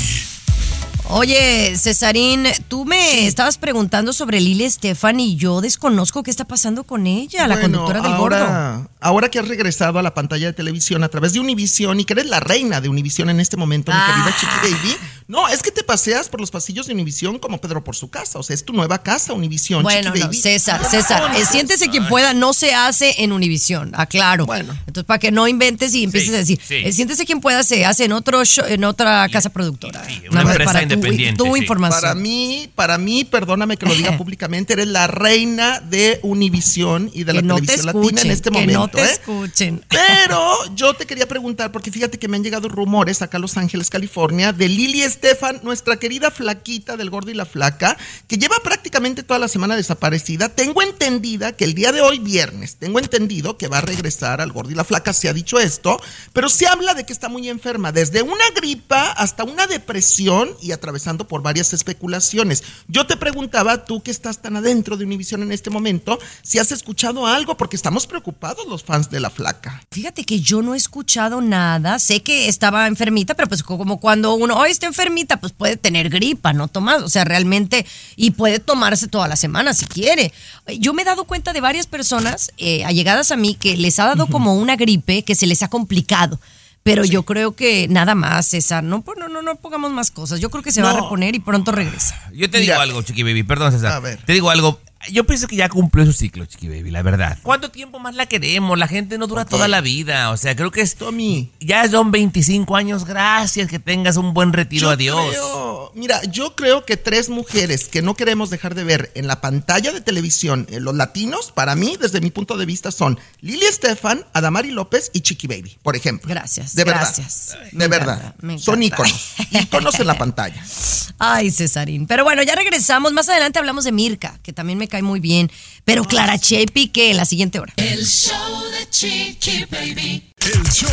Oye, 1.10 1.76
Cesarín, 1.78 2.48
tú 2.66 2.84
me 2.84 3.28
estabas 3.28 3.56
preguntando 3.56 4.12
sobre 4.12 4.40
Lili 4.40 4.64
Estefan 4.64 5.20
y 5.20 5.36
yo 5.36 5.60
desconozco 5.60 6.24
qué 6.24 6.32
está 6.32 6.44
pasando 6.44 6.82
con 6.82 7.06
ella, 7.06 7.46
la 7.46 7.60
conductora 7.60 8.00
del 8.00 8.16
gordo. 8.16 8.88
Ahora, 9.02 9.30
que 9.30 9.38
has 9.38 9.48
regresado 9.48 9.98
a 9.98 10.02
la 10.02 10.14
pantalla 10.14 10.46
de 10.46 10.52
televisión 10.52 11.04
a 11.04 11.08
través 11.08 11.32
de 11.32 11.40
Univision 11.40 12.00
y 12.00 12.04
que 12.04 12.12
eres 12.14 12.26
la 12.26 12.40
reina 12.40 12.80
de 12.80 12.88
Univision 12.88 13.28
en 13.30 13.40
este 13.40 13.56
momento, 13.56 13.92
mi 13.92 13.98
Ah. 14.00 14.06
querida 14.06 14.36
Chiqui 14.38 14.74
Baby. 14.74 14.96
No, 15.28 15.48
es 15.48 15.62
que 15.62 15.70
te 15.70 15.82
paseas 15.82 16.28
por 16.28 16.40
los 16.40 16.50
pasillos 16.50 16.86
de 16.86 16.92
Univision 16.92 17.38
como 17.38 17.58
Pedro 17.60 17.82
por 17.84 17.96
su 17.96 18.10
casa. 18.10 18.38
O 18.38 18.42
sea, 18.42 18.54
es 18.54 18.64
tu 18.64 18.72
nueva 18.72 19.02
casa, 19.02 19.32
Univision. 19.32 19.82
Bueno, 19.82 20.08
Chiqui 20.10 20.18
no, 20.20 20.26
Baby. 20.26 20.36
César, 20.36 20.84
César, 20.84 21.32
eh, 21.36 21.44
siéntese 21.46 21.88
quien 21.88 22.06
pueda, 22.08 22.34
no 22.34 22.52
se 22.52 22.74
hace 22.74 23.14
en 23.22 23.32
Univisión, 23.32 23.92
aclaro. 23.94 24.44
Bueno. 24.46 24.72
Entonces, 24.86 25.04
para 25.04 25.18
que 25.18 25.30
no 25.30 25.48
inventes 25.48 25.94
y 25.94 26.04
empieces 26.04 26.30
Sí, 26.30 26.34
a 26.34 26.38
decir, 26.38 26.60
sí. 26.66 26.74
eh, 26.84 26.92
siéntese 26.92 27.24
quien 27.24 27.40
pueda, 27.40 27.62
se 27.62 27.86
hace 27.86 28.04
en 28.04 28.12
otro 28.12 28.44
show- 28.44 28.66
en 28.68 28.84
otra 28.84 29.26
casa 29.30 29.50
productora. 29.50 30.04
sí, 30.06 30.22
una 30.30 30.42
empresa 30.42 30.64
para 30.64 30.78
tu- 30.80 30.82
independiente, 30.94 31.42
Tu, 31.42 31.54
sí. 31.54 31.60
información. 31.60 32.00
Para 32.02 32.14
mí, 32.14 32.68
para 32.74 32.98
mí, 32.98 33.24
perdóname 33.24 33.76
que 33.78 33.86
lo 33.86 33.94
diga 33.94 34.16
públicamente, 34.18 34.74
eres 34.74 34.88
la 34.88 35.06
reina 35.06 35.80
de 35.80 36.20
Univision 36.22 37.10
y 37.14 37.24
de 37.24 37.32
la 37.32 37.40
te 37.40 37.46
televisión 37.46 37.88
escuchen, 37.88 38.02
latina 38.14 38.20
en 38.22 38.30
este 38.30 38.50
que 38.50 38.58
momento. 38.58 38.78
no 38.80 38.88
te 38.92 39.02
¿eh? 39.02 39.10
escuchen. 39.10 39.84
Pero 39.88 40.74
yo 40.74 40.94
te 40.94 41.06
quería 41.06 41.26
preguntar, 41.26 41.72
porque 41.72 41.90
fíjate 41.90 42.18
que 42.18 42.28
me 42.28 42.36
han 42.36 42.44
llegado 42.44 42.68
rumores 42.68 43.22
acá 43.22 43.38
a 43.38 43.40
Los 43.40 43.56
Ángeles, 43.56 43.90
California, 43.90 44.52
de 44.52 44.68
Lili 44.68 45.02
Estefan, 45.02 45.60
nuestra 45.62 45.96
querida 45.96 46.30
flaquita 46.30 46.96
del 46.96 47.10
gordo 47.10 47.30
y 47.30 47.34
la 47.34 47.46
flaca, 47.46 47.96
que 48.28 48.38
lleva 48.38 48.56
prácticamente 48.62 49.22
toda 49.22 49.40
la 49.40 49.48
semana 49.48 49.76
desaparecida. 49.76 50.48
Tengo 50.48 50.82
entendida 50.82 51.52
que 51.52 51.64
el 51.64 51.74
día 51.74 51.92
de 51.92 52.00
hoy, 52.00 52.18
viernes, 52.18 52.76
tengo 52.76 52.98
entendido 52.98 53.58
que 53.58 53.68
va 53.68 53.78
a 53.78 53.82
regresar 53.82 54.40
al 54.40 54.52
gordo 54.52 54.70
y 54.70 54.74
la 54.74 54.84
flaca, 54.84 55.12
se 55.12 55.28
ha 55.28 55.32
dicho 55.32 55.58
esto, 55.58 56.00
pero 56.32 56.48
se 56.48 56.66
habla 56.66 56.94
de 56.94 57.04
que 57.04 57.12
está 57.12 57.28
muy 57.28 57.48
enferma, 57.48 57.92
desde 57.92 58.22
una 58.22 58.48
gripa 58.54 59.10
hasta 59.12 59.44
una 59.44 59.66
depresión 59.66 60.50
y 60.60 60.72
atravesando 60.72 61.26
por 61.26 61.42
varias 61.42 61.72
especulaciones. 61.72 62.62
Yo 62.88 63.06
te 63.06 63.16
preguntaba, 63.16 63.84
tú 63.84 64.02
que 64.02 64.10
estás 64.10 64.40
tan 64.40 64.56
adentro 64.56 64.96
de 64.96 65.04
Univision 65.04 65.42
en 65.42 65.52
este 65.52 65.70
momento, 65.70 66.18
si 66.42 66.58
has 66.58 66.72
escuchado 66.72 67.26
algo, 67.26 67.56
porque 67.56 67.76
estamos 67.76 68.06
preocupados 68.06 68.66
los 68.66 68.81
fans 68.82 69.10
de 69.10 69.20
la 69.20 69.30
flaca. 69.30 69.82
Fíjate 69.90 70.24
que 70.24 70.40
yo 70.40 70.62
no 70.62 70.74
he 70.74 70.76
escuchado 70.76 71.40
nada. 71.40 71.98
Sé 71.98 72.22
que 72.22 72.48
estaba 72.48 72.86
enfermita, 72.86 73.34
pero 73.34 73.48
pues 73.48 73.62
como 73.62 73.98
cuando 74.00 74.34
uno, 74.34 74.56
hoy 74.56 74.70
está 74.70 74.86
enfermita, 74.86 75.40
pues 75.40 75.52
puede 75.52 75.76
tener 75.76 76.08
gripa, 76.08 76.52
¿no, 76.52 76.68
Tomás? 76.68 77.02
O 77.02 77.08
sea, 77.08 77.24
realmente, 77.24 77.86
y 78.16 78.32
puede 78.32 78.58
tomarse 78.58 79.08
toda 79.08 79.28
la 79.28 79.36
semana 79.36 79.74
si 79.74 79.86
quiere. 79.86 80.32
Yo 80.78 80.92
me 80.92 81.02
he 81.02 81.04
dado 81.04 81.24
cuenta 81.24 81.52
de 81.52 81.60
varias 81.60 81.86
personas 81.86 82.52
eh, 82.56 82.84
allegadas 82.84 83.30
a 83.30 83.36
mí 83.36 83.54
que 83.54 83.76
les 83.76 83.98
ha 83.98 84.06
dado 84.06 84.26
como 84.26 84.54
una 84.54 84.76
gripe 84.76 85.22
que 85.22 85.34
se 85.34 85.46
les 85.46 85.62
ha 85.62 85.68
complicado. 85.68 86.38
Pero 86.82 87.04
yo 87.04 87.22
creo 87.22 87.54
que 87.54 87.86
nada 87.88 88.14
más, 88.14 88.48
César. 88.48 88.82
No, 88.82 89.04
no, 89.18 89.28
no, 89.28 89.42
no 89.42 89.54
pongamos 89.56 89.92
más 89.92 90.10
cosas. 90.10 90.40
Yo 90.40 90.50
creo 90.50 90.62
que 90.64 90.72
se 90.72 90.82
va 90.82 90.90
a 90.90 90.94
reponer 91.00 91.34
y 91.34 91.38
pronto 91.38 91.70
regresa. 91.72 92.20
Yo 92.32 92.50
te 92.50 92.58
Mira. 92.60 92.74
digo 92.74 92.82
algo, 92.82 93.02
Chiqui 93.02 93.22
Baby, 93.22 93.44
perdón, 93.44 93.70
César. 93.72 93.92
A 93.92 94.00
ver. 94.00 94.18
Te 94.24 94.32
digo 94.32 94.50
algo. 94.50 94.80
Yo 95.10 95.24
pienso 95.24 95.48
que 95.48 95.56
ya 95.56 95.68
cumplió 95.68 96.06
su 96.06 96.12
ciclo, 96.12 96.46
Chiqui 96.46 96.68
Baby, 96.68 96.90
la 96.92 97.02
verdad. 97.02 97.36
¿Cuánto 97.42 97.70
tiempo 97.72 97.98
más 97.98 98.14
la 98.14 98.26
queremos? 98.26 98.78
La 98.78 98.86
gente 98.86 99.18
no 99.18 99.26
dura 99.26 99.44
toda 99.44 99.66
la 99.66 99.80
vida. 99.80 100.30
O 100.30 100.36
sea, 100.36 100.54
creo 100.54 100.70
que 100.70 100.80
es. 100.80 100.94
Tommy. 100.94 101.50
Ya 101.60 101.88
son 101.90 102.10
25 102.12 102.76
años. 102.76 103.04
Gracias, 103.04 103.68
que 103.68 103.78
tengas 103.80 104.16
un 104.16 104.32
buen 104.32 104.52
retiro. 104.52 104.86
Yo 104.86 104.90
Adiós. 104.90 105.28
creo- 105.30 105.71
mira, 105.94 106.22
yo 106.24 106.54
creo 106.56 106.84
que 106.84 106.96
tres 106.96 107.28
mujeres 107.28 107.88
que 107.88 108.02
no 108.02 108.14
queremos 108.14 108.50
dejar 108.50 108.74
de 108.74 108.84
ver 108.84 109.10
en 109.14 109.26
la 109.26 109.40
pantalla 109.40 109.92
de 109.92 110.00
televisión, 110.00 110.66
eh, 110.70 110.80
los 110.80 110.94
latinos, 110.94 111.50
para 111.52 111.74
mí, 111.74 111.96
desde 112.00 112.20
mi 112.20 112.30
punto 112.30 112.56
de 112.56 112.66
vista, 112.66 112.90
son 112.90 113.18
Lili 113.40 113.64
Estefan, 113.66 114.24
Adamari 114.32 114.70
López 114.70 115.10
y 115.12 115.20
Chiqui 115.20 115.46
Baby, 115.46 115.78
por 115.82 115.96
ejemplo. 115.96 116.28
Gracias. 116.28 116.74
De 116.74 116.84
verdad. 116.84 117.02
gracias. 117.02 117.56
De 117.72 117.78
Me 117.78 117.88
verdad. 117.88 118.34
me 118.40 118.58
Son 118.58 118.82
íconos. 118.82 119.34
íconos 119.50 119.98
en 120.00 120.06
la 120.06 120.18
pantalla. 120.18 120.62
Ay, 121.18 121.50
Cesarín. 121.50 122.06
Pero 122.06 122.24
bueno, 122.24 122.42
ya 122.42 122.54
regresamos. 122.54 123.12
Más 123.12 123.28
adelante 123.28 123.58
hablamos 123.58 123.84
de 123.84 123.92
Mirka, 123.92 124.38
que 124.42 124.52
también 124.52 124.78
me 124.78 124.88
cae 124.88 125.02
muy 125.02 125.20
bien. 125.20 125.50
Pero 125.84 126.04
Clara 126.04 126.38
Che 126.38 126.66
Piqué 126.66 127.10
en 127.10 127.16
la 127.16 127.24
siguiente 127.24 127.58
hora. 127.60 127.72
El 127.76 128.04
show 128.06 128.62
de 128.70 128.90
Chiqui 128.90 129.64
Baby. 129.70 130.31
El 130.44 130.62
show 130.72 130.90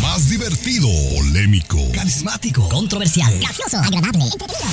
más 0.00 0.28
divertido, 0.28 0.86
polémico, 1.16 1.76
Carismático, 1.92 2.68
controversial, 2.68 3.36
gracioso, 3.40 3.78
agradable, 3.78 4.22
entretenido. 4.22 4.68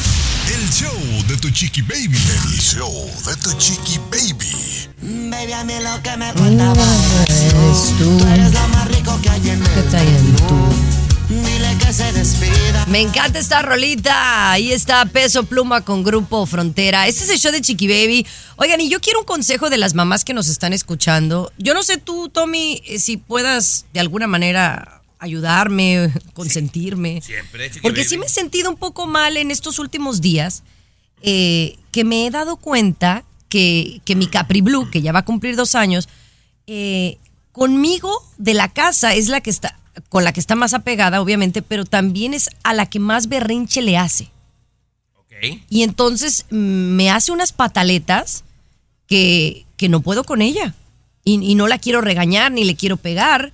el 0.54 0.70
show 0.70 1.28
de 1.28 1.38
tu 1.38 1.50
chiqui 1.50 1.82
baby. 1.82 2.18
El 2.46 2.60
show 2.60 3.12
de 3.26 3.36
tu 3.38 3.52
chiqui 3.58 4.00
baby. 4.12 5.32
Baby, 5.32 5.54
a 5.54 5.64
mí 5.64 5.74
lo 5.82 6.04
que 6.04 6.16
me 6.18 6.32
faltaba 6.34 6.86
eres 7.28 7.98
tú. 7.98 8.18
Tú 8.20 8.28
eres 8.28 8.54
lo 8.54 8.68
más 8.68 8.88
rico 8.90 9.20
que 9.24 9.30
hay 9.30 9.50
en 9.50 9.64
el 9.64 9.86
menú. 9.86 10.89
Dile 11.30 11.78
que 11.78 11.94
se 11.94 12.12
despida. 12.12 12.86
Me 12.88 13.02
encanta 13.02 13.38
esta 13.38 13.62
rolita. 13.62 14.52
Ahí 14.52 14.72
está 14.72 15.06
Peso 15.06 15.44
Pluma 15.44 15.82
con 15.82 16.04
Grupo 16.04 16.46
Frontera. 16.48 17.08
Este 17.08 17.24
es 17.24 17.30
el 17.30 17.38
show 17.38 17.52
de 17.52 17.62
Chiqui 17.62 17.88
Baby. 17.88 18.26
Oigan, 18.56 18.82
y 18.82 18.90
yo 18.90 19.00
quiero 19.00 19.20
un 19.20 19.26
consejo 19.26 19.70
de 19.70 19.78
las 19.78 19.94
mamás 19.94 20.26
que 20.26 20.34
nos 20.34 20.50
están 20.50 20.74
escuchando. 20.74 21.52
Yo 21.60 21.76
no 21.76 21.84
sé 21.84 21.98
tú, 21.98 22.30
Tommy, 22.30 22.82
eh, 22.88 22.98
si 22.98 23.18
puedas 23.18 23.86
de 23.94 24.00
alguna 24.00 24.26
manera 24.26 25.04
ayudarme, 25.20 26.12
consentirme. 26.34 27.22
Siempre, 27.22 27.70
Chiqui 27.70 27.82
Porque 27.82 28.02
Baby. 28.02 28.10
sí 28.10 28.18
me 28.18 28.26
he 28.26 28.30
sentido 28.30 28.72
un 28.72 28.78
poco 28.78 29.06
mal 29.06 29.38
en 29.38 29.52
estos 29.52 29.78
últimos 29.78 30.22
días, 30.22 30.64
eh, 31.22 31.78
que 31.92 32.04
me 32.04 32.26
he 32.26 32.32
dado 32.32 32.56
cuenta 32.56 33.24
que, 33.50 34.02
que 34.04 34.16
mi 34.16 34.26
Capri 34.26 34.62
Blue, 34.62 34.90
que 34.90 35.04
ya 35.04 35.12
va 35.12 35.20
a 35.20 35.26
cumplir 35.26 35.56
dos 35.56 35.76
años, 35.76 36.10
eh, 36.66 37.18
conmigo 37.52 38.12
de 38.38 38.54
la 38.54 38.70
casa 38.70 39.14
es 39.14 39.28
la 39.28 39.42
que 39.42 39.50
está, 39.50 39.79
con 40.08 40.24
la 40.24 40.34
que 40.34 40.40
está 40.40 40.56
más 40.56 40.74
apegada, 40.74 41.22
obviamente, 41.22 41.62
pero 41.62 41.86
también 41.86 42.34
es 42.34 42.50
a 42.64 42.74
la 42.74 42.86
que 42.86 43.00
más 43.00 43.28
berrinche 43.28 43.82
le 43.82 43.98
hace. 43.98 44.32
Ok. 45.16 45.62
Y 45.70 45.84
entonces 45.84 46.46
mm, 46.50 46.56
me 46.56 47.10
hace 47.10 47.32
unas 47.32 47.52
pataletas 47.52 48.44
que, 49.08 49.66
que 49.78 49.90
no 49.90 50.02
puedo 50.02 50.24
con 50.24 50.42
ella. 50.42 50.76
Y, 51.24 51.34
y 51.44 51.56
no 51.56 51.68
la 51.68 51.80
quiero 51.80 52.02
regañar 52.02 52.52
ni 52.52 52.64
le 52.64 52.76
quiero 52.76 52.98
pegar, 52.98 53.52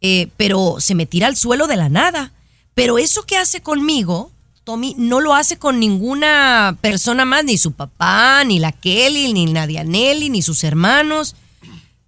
eh, 0.00 0.28
pero 0.36 0.76
se 0.78 0.94
me 0.94 1.06
tira 1.06 1.26
al 1.28 1.36
suelo 1.36 1.66
de 1.66 1.76
la 1.76 1.88
nada. 1.88 2.32
Pero 2.74 2.98
eso 2.98 3.22
que 3.22 3.38
hace 3.38 3.62
conmigo, 3.62 4.30
Tommy, 4.64 4.94
no 4.98 5.20
lo 5.20 5.34
hace 5.34 5.58
con 5.58 5.80
ninguna 5.80 6.76
persona 6.80 7.24
más, 7.24 7.44
ni 7.44 7.56
su 7.56 7.72
papá, 7.72 8.44
ni 8.44 8.58
la 8.58 8.72
Kelly, 8.72 9.32
ni 9.32 9.46
Nadia 9.46 9.82
Nelly, 9.84 10.28
ni 10.28 10.42
sus 10.42 10.62
hermanos. 10.62 11.36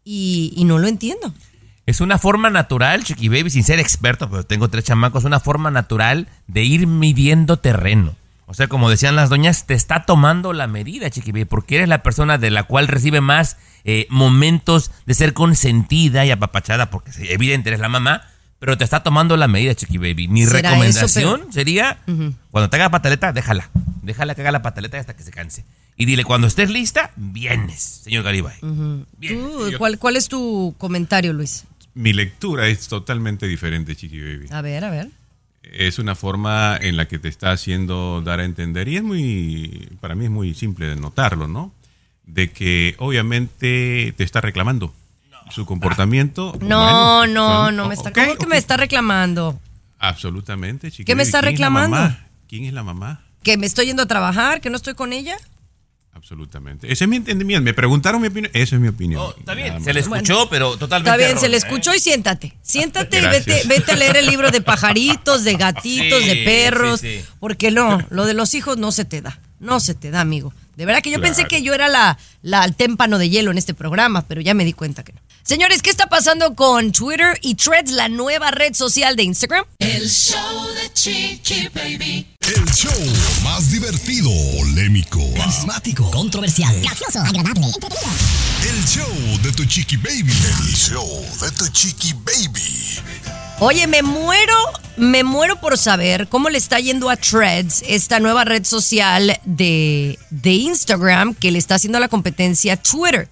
Y, 0.05 0.53
y 0.57 0.65
no 0.65 0.79
lo 0.79 0.89
entiendo. 0.89 1.33
Es 1.89 2.03
una 2.03 2.19
forma 2.19 2.51
natural, 2.51 3.03
Chiqui 3.03 3.29
Baby, 3.29 3.49
sin 3.49 3.65
ser 3.65 3.79
experto, 3.79 4.29
pero 4.29 4.43
tengo 4.45 4.69
tres 4.69 4.85
chamacos, 4.85 5.25
una 5.25 5.41
forma 5.41 5.71
natural 5.71 6.29
de 6.47 6.63
ir 6.63 6.87
midiendo 6.87 7.57
terreno. 7.57 8.15
O 8.45 8.53
sea, 8.53 8.69
como 8.69 8.91
decían 8.91 9.17
las 9.17 9.31
doñas, 9.31 9.65
te 9.65 9.73
está 9.73 10.05
tomando 10.05 10.53
la 10.53 10.67
medida, 10.67 11.09
Chiqui 11.09 11.33
Baby, 11.33 11.47
porque 11.47 11.77
eres 11.77 11.89
la 11.89 12.03
persona 12.03 12.37
de 12.37 12.51
la 12.51 12.65
cual 12.65 12.89
recibe 12.89 13.23
más 13.23 13.57
eh, 13.85 14.07
momentos 14.11 14.91
de 15.07 15.15
ser 15.15 15.33
consentida 15.33 16.27
y 16.27 16.31
apapachada, 16.31 16.91
porque 16.91 17.11
evidente 17.33 17.71
eres 17.71 17.81
la 17.81 17.89
mamá, 17.89 18.21
pero 18.59 18.77
te 18.77 18.85
está 18.85 19.03
tomando 19.03 19.39
la 19.39 19.49
medida, 19.49 19.75
Chiqui 19.75 19.97
Baby. 19.97 20.29
Mi 20.29 20.45
¿Será 20.45 20.73
recomendación 20.73 21.41
eso, 21.41 21.53
sería, 21.53 22.01
cuando 22.51 22.69
te 22.69 22.77
haga 22.77 22.91
pataleta, 22.91 23.33
déjala. 23.33 23.71
Déjala 24.03 24.35
que 24.35 24.43
haga 24.43 24.53
la 24.53 24.61
pataleta 24.61 24.99
hasta 24.99 25.17
que 25.17 25.23
se 25.23 25.31
canse. 25.31 25.65
Y 25.97 26.05
dile, 26.05 26.25
cuando 26.25 26.49
estés 26.49 26.69
lista, 26.69 27.13
vienes, 27.17 27.81
señor 28.05 28.25
Garibay. 28.25 28.57
Vienes. 29.17 29.43
Tú, 29.43 29.79
¿cuál, 29.79 29.99
¿Cuál 29.99 30.17
es 30.17 30.29
tu 30.29 30.75
comentario, 30.77 31.33
Luis? 31.33 31.65
Mi 31.95 32.13
lectura 32.13 32.69
es 32.69 32.89
totalmente 32.89 33.47
diferente, 33.47 33.97
Chiqui 33.97 34.21
Baby. 34.21 34.47
A 34.51 34.61
ver, 34.63 34.85
a 34.85 34.91
ver. 34.91 35.09
Es 35.63 35.99
una 35.99 36.15
forma 36.15 36.77
en 36.81 36.97
la 36.97 37.09
que 37.09 37.19
te 37.19 37.29
está 37.29 37.51
haciendo 37.53 38.23
dar 38.23 38.41
a 38.41 38.45
entender, 38.45 38.89
y 38.89 38.97
es 38.97 39.03
muy, 39.03 39.89
para 40.01 40.15
mí 40.15 40.25
es 40.27 40.31
muy 40.31 40.55
simple 40.55 40.87
de 40.87 40.97
notarlo, 40.97 41.47
¿no? 41.49 41.73
De 42.25 42.51
que 42.51 42.95
obviamente 42.99 44.15
te 44.17 44.25
está 44.25 44.41
reclamando. 44.41 44.95
Su 45.51 45.65
comportamiento. 45.65 46.53
No, 46.61 46.79
bueno, 46.83 47.27
no, 47.27 47.65
son- 47.67 47.77
no 47.77 47.89
me 47.89 47.95
está. 47.95 48.11
ok, 48.11 48.15
¿Cómo 48.17 48.37
que 48.37 48.47
me 48.47 48.59
está 48.59 48.77
reclamando? 48.77 49.59
Absolutamente, 49.99 50.91
Chiqui 50.91 51.05
¿Qué 51.05 51.15
me 51.15 51.23
está 51.23 51.41
¿Quién 51.41 51.55
es 51.55 51.61
la 51.61 51.67
reclamando? 51.67 51.97
mamá? 51.97 52.27
¿Quién 52.49 52.65
es 52.67 52.73
la 52.73 52.83
mamá? 52.83 53.21
¿Que 53.43 53.57
me 53.57 53.67
estoy 53.67 53.87
yendo 53.87 54.03
a 54.03 54.07
trabajar? 54.07 54.61
¿Que 54.61 54.69
no 54.71 54.77
estoy 54.77 54.95
con 54.95 55.13
ella? 55.13 55.37
Absolutamente. 56.19 56.91
Ese 56.93 57.05
es 57.05 57.09
mi 57.09 57.17
entendimiento. 57.17 57.65
Me 57.65 57.73
preguntaron 57.75 58.21
mi 58.21 58.29
opinión. 58.29 58.51
Esa 58.55 58.75
es 58.75 58.81
mi 58.83 58.89
opinión. 58.89 59.23
Oh, 59.23 59.35
está 59.39 59.55
bien, 59.55 59.83
se 59.83 59.95
le 59.95 60.01
escuchó, 60.01 60.49
pero 60.51 60.77
totalmente. 60.77 61.11
Está 61.11 61.17
bien, 61.27 61.39
se 61.39 61.49
le 61.49 61.55
¿eh? 61.55 61.59
escuchó 61.59 61.95
y 61.95 62.01
siéntate. 62.01 62.57
Siéntate 62.61 63.21
y 63.21 63.25
vete, 63.27 63.63
vete 63.67 63.93
a 63.93 63.97
leer 63.97 64.17
el 64.17 64.27
libro 64.27 64.51
de 64.51 64.61
pajaritos, 64.61 65.45
de 65.45 65.55
gatitos, 65.57 66.23
Sí, 66.23 66.29
de 66.29 66.37
perros. 66.45 67.01
sí, 67.01 67.19
sí. 67.21 67.25
Porque 67.41 67.71
no, 67.71 68.05
lo 68.11 68.27
de 68.27 68.35
los 68.35 68.53
hijos 68.55 68.77
no 68.79 68.93
se 68.93 69.05
te 69.05 69.23
da. 69.23 69.41
No 69.61 69.81
se 69.81 69.95
te 69.95 70.11
da, 70.11 70.21
amigo. 70.21 70.53
De 70.77 70.87
verdad 70.87 71.03
que 71.03 71.11
yo 71.11 71.19
Claro. 71.19 71.35
pensé 71.35 71.49
que 71.49 71.63
yo 71.63 71.73
era 71.75 71.89
la, 71.89 72.19
la 72.43 72.65
el 72.65 72.75
témpano 72.75 73.19
de 73.19 73.29
hielo 73.31 73.51
en 73.51 73.59
este 73.59 73.75
programa, 73.75 74.27
pero 74.27 74.41
ya 74.41 74.55
me 74.55 74.65
di 74.65 74.73
cuenta 74.73 75.03
que 75.05 75.13
no. 75.13 75.21
Señores, 75.49 75.81
¿qué 75.81 75.89
está 75.89 76.09
pasando 76.09 76.55
con 76.55 76.93
Twitter 76.93 77.39
y 77.41 77.55
Threads, 77.55 77.93
la 77.93 78.11
nueva 78.11 78.51
red 78.51 78.75
social 78.75 79.17
de 79.17 79.23
Instagram? 79.23 79.65
El 79.79 80.07
show 80.07 80.75
de 80.75 80.93
Chiqui 80.93 81.71
Baby. 81.75 82.27
El 82.41 82.67
show 82.67 82.93
más 83.43 83.71
divertido, 83.71 84.29
polémico, 84.59 85.19
Carismático, 85.35 86.11
controversial, 86.11 86.79
gracioso, 86.83 87.21
agradable, 87.21 87.65
entretenido. 87.65 88.11
el 88.69 88.85
show 88.85 89.39
de 89.43 89.53
tu 89.53 89.65
chiqui 89.65 89.97
baby. 89.97 90.35
El 90.61 90.75
show 90.75 91.27
de 91.41 91.51
tu 91.53 91.67
chiqui 91.69 92.13
baby. 92.13 92.99
Oye, 93.61 93.87
me 93.87 94.03
muero, 94.03 94.55
me 94.99 95.25
muero 95.25 95.59
por 95.63 95.79
saber 95.79 96.29
cómo 96.29 96.51
le 96.51 96.59
está 96.59 96.79
yendo 96.79 97.09
a 97.09 97.17
Threads, 97.17 97.85
esta 97.89 98.21
nueva 98.21 98.45
red 98.45 98.67
social 98.67 99.41
de, 99.47 100.19
de 100.29 100.51
Instagram 100.53 101.33
que 101.33 101.51
le 101.51 101.59
está 101.59 101.77
haciendo 101.77 101.99
la 102.01 102.09
competencia 102.09 102.75
a 102.75 102.77
Twitter. 102.77 103.31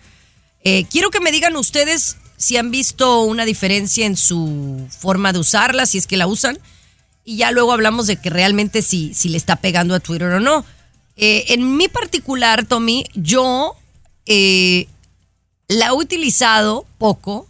Eh, 0.68 0.84
quiero 0.90 1.10
que 1.10 1.20
me 1.20 1.30
digan 1.30 1.54
ustedes 1.54 2.16
si 2.36 2.56
han 2.56 2.72
visto 2.72 3.22
una 3.22 3.44
diferencia 3.44 4.04
en 4.04 4.16
su 4.16 4.84
forma 4.90 5.32
de 5.32 5.38
usarla, 5.38 5.86
si 5.86 5.96
es 5.96 6.08
que 6.08 6.16
la 6.16 6.26
usan, 6.26 6.58
y 7.24 7.36
ya 7.36 7.52
luego 7.52 7.70
hablamos 7.70 8.08
de 8.08 8.16
que 8.16 8.30
realmente 8.30 8.82
si, 8.82 9.14
si 9.14 9.28
le 9.28 9.36
está 9.36 9.54
pegando 9.54 9.94
a 9.94 10.00
Twitter 10.00 10.26
o 10.26 10.40
no. 10.40 10.64
Eh, 11.16 11.44
en 11.50 11.76
mi 11.76 11.86
particular, 11.86 12.66
Tommy, 12.66 13.04
yo 13.14 13.76
eh, 14.26 14.88
la 15.68 15.86
he 15.86 15.92
utilizado 15.92 16.84
poco, 16.98 17.46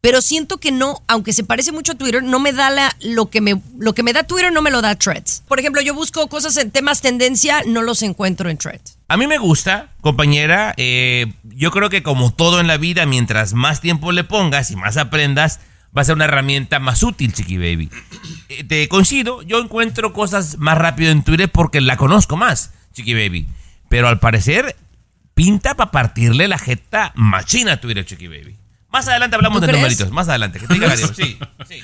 pero 0.00 0.22
siento 0.22 0.56
que 0.56 0.72
no, 0.72 1.02
aunque 1.08 1.34
se 1.34 1.44
parece 1.44 1.72
mucho 1.72 1.92
a 1.92 1.96
Twitter, 1.96 2.22
no 2.22 2.40
me 2.40 2.54
da 2.54 2.70
la, 2.70 2.96
lo, 3.02 3.28
que 3.28 3.42
me, 3.42 3.60
lo 3.76 3.92
que 3.92 4.02
me 4.02 4.14
da 4.14 4.22
Twitter, 4.22 4.50
no 4.50 4.62
me 4.62 4.70
lo 4.70 4.80
da 4.80 4.94
Threads. 4.94 5.35
Por 5.48 5.60
ejemplo, 5.60 5.80
yo 5.80 5.94
busco 5.94 6.28
cosas 6.28 6.56
en 6.56 6.70
temas 6.70 7.00
tendencia, 7.00 7.62
no 7.66 7.82
los 7.82 8.02
encuentro 8.02 8.50
en 8.50 8.58
Threads. 8.58 8.98
A 9.08 9.16
mí 9.16 9.26
me 9.26 9.38
gusta, 9.38 9.92
compañera. 10.00 10.74
eh, 10.76 11.32
yo 11.44 11.70
creo 11.70 11.88
que 11.88 12.02
como 12.02 12.32
todo 12.32 12.60
en 12.60 12.66
la 12.66 12.76
vida, 12.76 13.06
mientras 13.06 13.54
más 13.54 13.80
tiempo 13.80 14.12
le 14.12 14.24
pongas 14.24 14.70
y 14.70 14.76
más 14.76 14.96
aprendas, 14.96 15.60
va 15.96 16.02
a 16.02 16.04
ser 16.04 16.16
una 16.16 16.24
herramienta 16.24 16.78
más 16.80 17.02
útil, 17.02 17.32
Chiqui 17.32 17.56
Baby. 17.58 17.90
Eh, 18.48 18.64
te 18.64 18.88
coincido, 18.88 19.42
yo 19.42 19.60
encuentro 19.60 20.12
cosas 20.12 20.58
más 20.58 20.76
rápido 20.76 21.10
en 21.12 21.22
Twitter 21.22 21.50
porque 21.50 21.80
la 21.80 21.96
conozco 21.96 22.36
más, 22.36 22.72
Chiqui 22.92 23.14
Baby. 23.14 23.46
Pero 23.88 24.08
al 24.08 24.18
parecer, 24.18 24.76
pinta 25.34 25.74
para 25.76 25.90
partirle 25.92 26.48
la 26.48 26.58
jeta 26.58 27.12
machina 27.14 27.74
a 27.74 27.80
Twitter, 27.80 28.04
Chiqui 28.04 28.26
Baby. 28.26 28.56
Más 28.90 29.06
adelante 29.08 29.36
hablamos 29.36 29.60
¿Tú 29.60 29.66
de 29.66 29.68
crees? 29.68 29.80
numeritos, 29.82 30.10
más 30.10 30.28
adelante. 30.28 30.58
Que 30.58 30.66
te 30.66 30.74
diga. 30.74 30.96
Sí, 31.14 31.38
sí. 31.68 31.82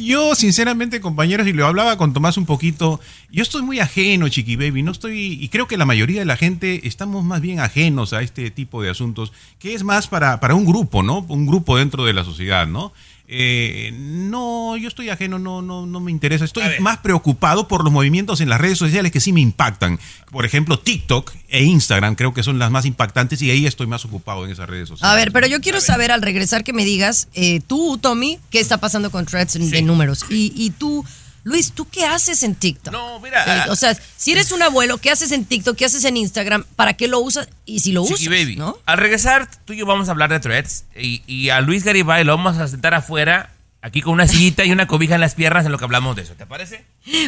Yo, 0.00 0.34
sinceramente, 0.34 1.00
compañeros, 1.00 1.46
y 1.46 1.52
lo 1.52 1.66
hablaba 1.66 1.96
con 1.96 2.12
Tomás 2.12 2.36
un 2.36 2.46
poquito, 2.46 3.00
yo 3.30 3.42
estoy 3.42 3.62
muy 3.62 3.80
ajeno, 3.80 4.28
Chiqui 4.28 4.56
Baby, 4.56 4.82
no 4.82 4.92
estoy, 4.92 5.38
y 5.40 5.48
creo 5.48 5.66
que 5.66 5.76
la 5.76 5.86
mayoría 5.86 6.20
de 6.20 6.26
la 6.26 6.36
gente 6.36 6.86
estamos 6.86 7.24
más 7.24 7.40
bien 7.40 7.60
ajenos 7.60 8.12
a 8.12 8.22
este 8.22 8.50
tipo 8.50 8.82
de 8.82 8.90
asuntos, 8.90 9.32
que 9.58 9.74
es 9.74 9.84
más 9.84 10.06
para, 10.08 10.40
para 10.40 10.54
un 10.54 10.66
grupo, 10.66 11.02
¿no? 11.02 11.24
Un 11.28 11.46
grupo 11.46 11.78
dentro 11.78 12.04
de 12.04 12.12
la 12.12 12.24
sociedad, 12.24 12.66
¿no? 12.66 12.92
Eh, 13.30 13.92
no, 13.94 14.78
yo 14.78 14.88
estoy 14.88 15.10
ajeno, 15.10 15.38
no, 15.38 15.60
no, 15.60 15.84
no 15.84 16.00
me 16.00 16.10
interesa. 16.10 16.46
Estoy 16.46 16.64
más 16.80 16.98
preocupado 16.98 17.68
por 17.68 17.84
los 17.84 17.92
movimientos 17.92 18.40
en 18.40 18.48
las 18.48 18.58
redes 18.58 18.78
sociales 18.78 19.12
que 19.12 19.20
sí 19.20 19.34
me 19.34 19.42
impactan. 19.42 20.00
Por 20.30 20.46
ejemplo, 20.46 20.78
TikTok 20.78 21.34
e 21.48 21.62
Instagram 21.62 22.14
creo 22.14 22.32
que 22.32 22.42
son 22.42 22.58
las 22.58 22.70
más 22.70 22.86
impactantes 22.86 23.42
y 23.42 23.50
ahí 23.50 23.66
estoy 23.66 23.86
más 23.86 24.06
ocupado 24.06 24.46
en 24.46 24.52
esas 24.52 24.66
redes 24.66 24.88
sociales. 24.88 25.12
A 25.12 25.14
ver, 25.14 25.30
pero 25.30 25.46
yo 25.46 25.60
quiero 25.60 25.82
saber 25.82 26.10
al 26.10 26.22
regresar 26.22 26.64
que 26.64 26.72
me 26.72 26.86
digas, 26.86 27.28
eh, 27.34 27.60
tú, 27.66 27.98
Tommy, 27.98 28.38
qué 28.48 28.60
está 28.60 28.78
pasando 28.78 29.10
con 29.10 29.26
Threads 29.26 29.56
en, 29.56 29.70
de 29.70 29.82
números. 29.82 30.24
Y, 30.30 30.54
y 30.56 30.70
tú, 30.70 31.04
Luis, 31.44 31.72
¿tú 31.72 31.88
qué 31.88 32.04
haces 32.04 32.42
en 32.42 32.54
TikTok? 32.54 32.92
No, 32.92 33.20
mira. 33.20 33.66
Eh, 33.66 33.70
o 33.70 33.76
sea, 33.76 33.96
si 34.16 34.32
eres 34.32 34.52
un 34.52 34.62
abuelo, 34.62 34.98
¿qué 34.98 35.10
haces 35.10 35.32
en 35.32 35.44
TikTok? 35.44 35.76
¿Qué 35.76 35.84
haces 35.84 36.04
en 36.04 36.16
Instagram? 36.16 36.64
¿Para 36.76 36.94
qué 36.94 37.08
lo 37.08 37.20
usas? 37.20 37.48
Y 37.64 37.80
si 37.80 37.92
lo 37.92 38.02
usas, 38.02 38.24
Baby. 38.26 38.56
¿no? 38.56 38.78
Al 38.86 38.98
regresar, 38.98 39.48
tú 39.64 39.72
y 39.72 39.78
yo 39.78 39.86
vamos 39.86 40.08
a 40.08 40.10
hablar 40.10 40.30
de 40.30 40.40
threads. 40.40 40.84
Y, 40.96 41.22
y 41.26 41.50
a 41.50 41.60
Luis 41.60 41.84
Garibay 41.84 42.24
lo 42.24 42.36
vamos 42.36 42.58
a 42.58 42.68
sentar 42.68 42.94
afuera, 42.94 43.52
aquí 43.82 44.02
con 44.02 44.14
una 44.14 44.26
sillita 44.26 44.64
y 44.64 44.72
una 44.72 44.86
cobija 44.86 45.14
en 45.14 45.20
las 45.20 45.34
piernas 45.34 45.64
en 45.64 45.72
lo 45.72 45.78
que 45.78 45.84
hablamos 45.84 46.16
de 46.16 46.22
eso. 46.22 46.34
¿Te 46.34 46.46
parece? 46.46 46.84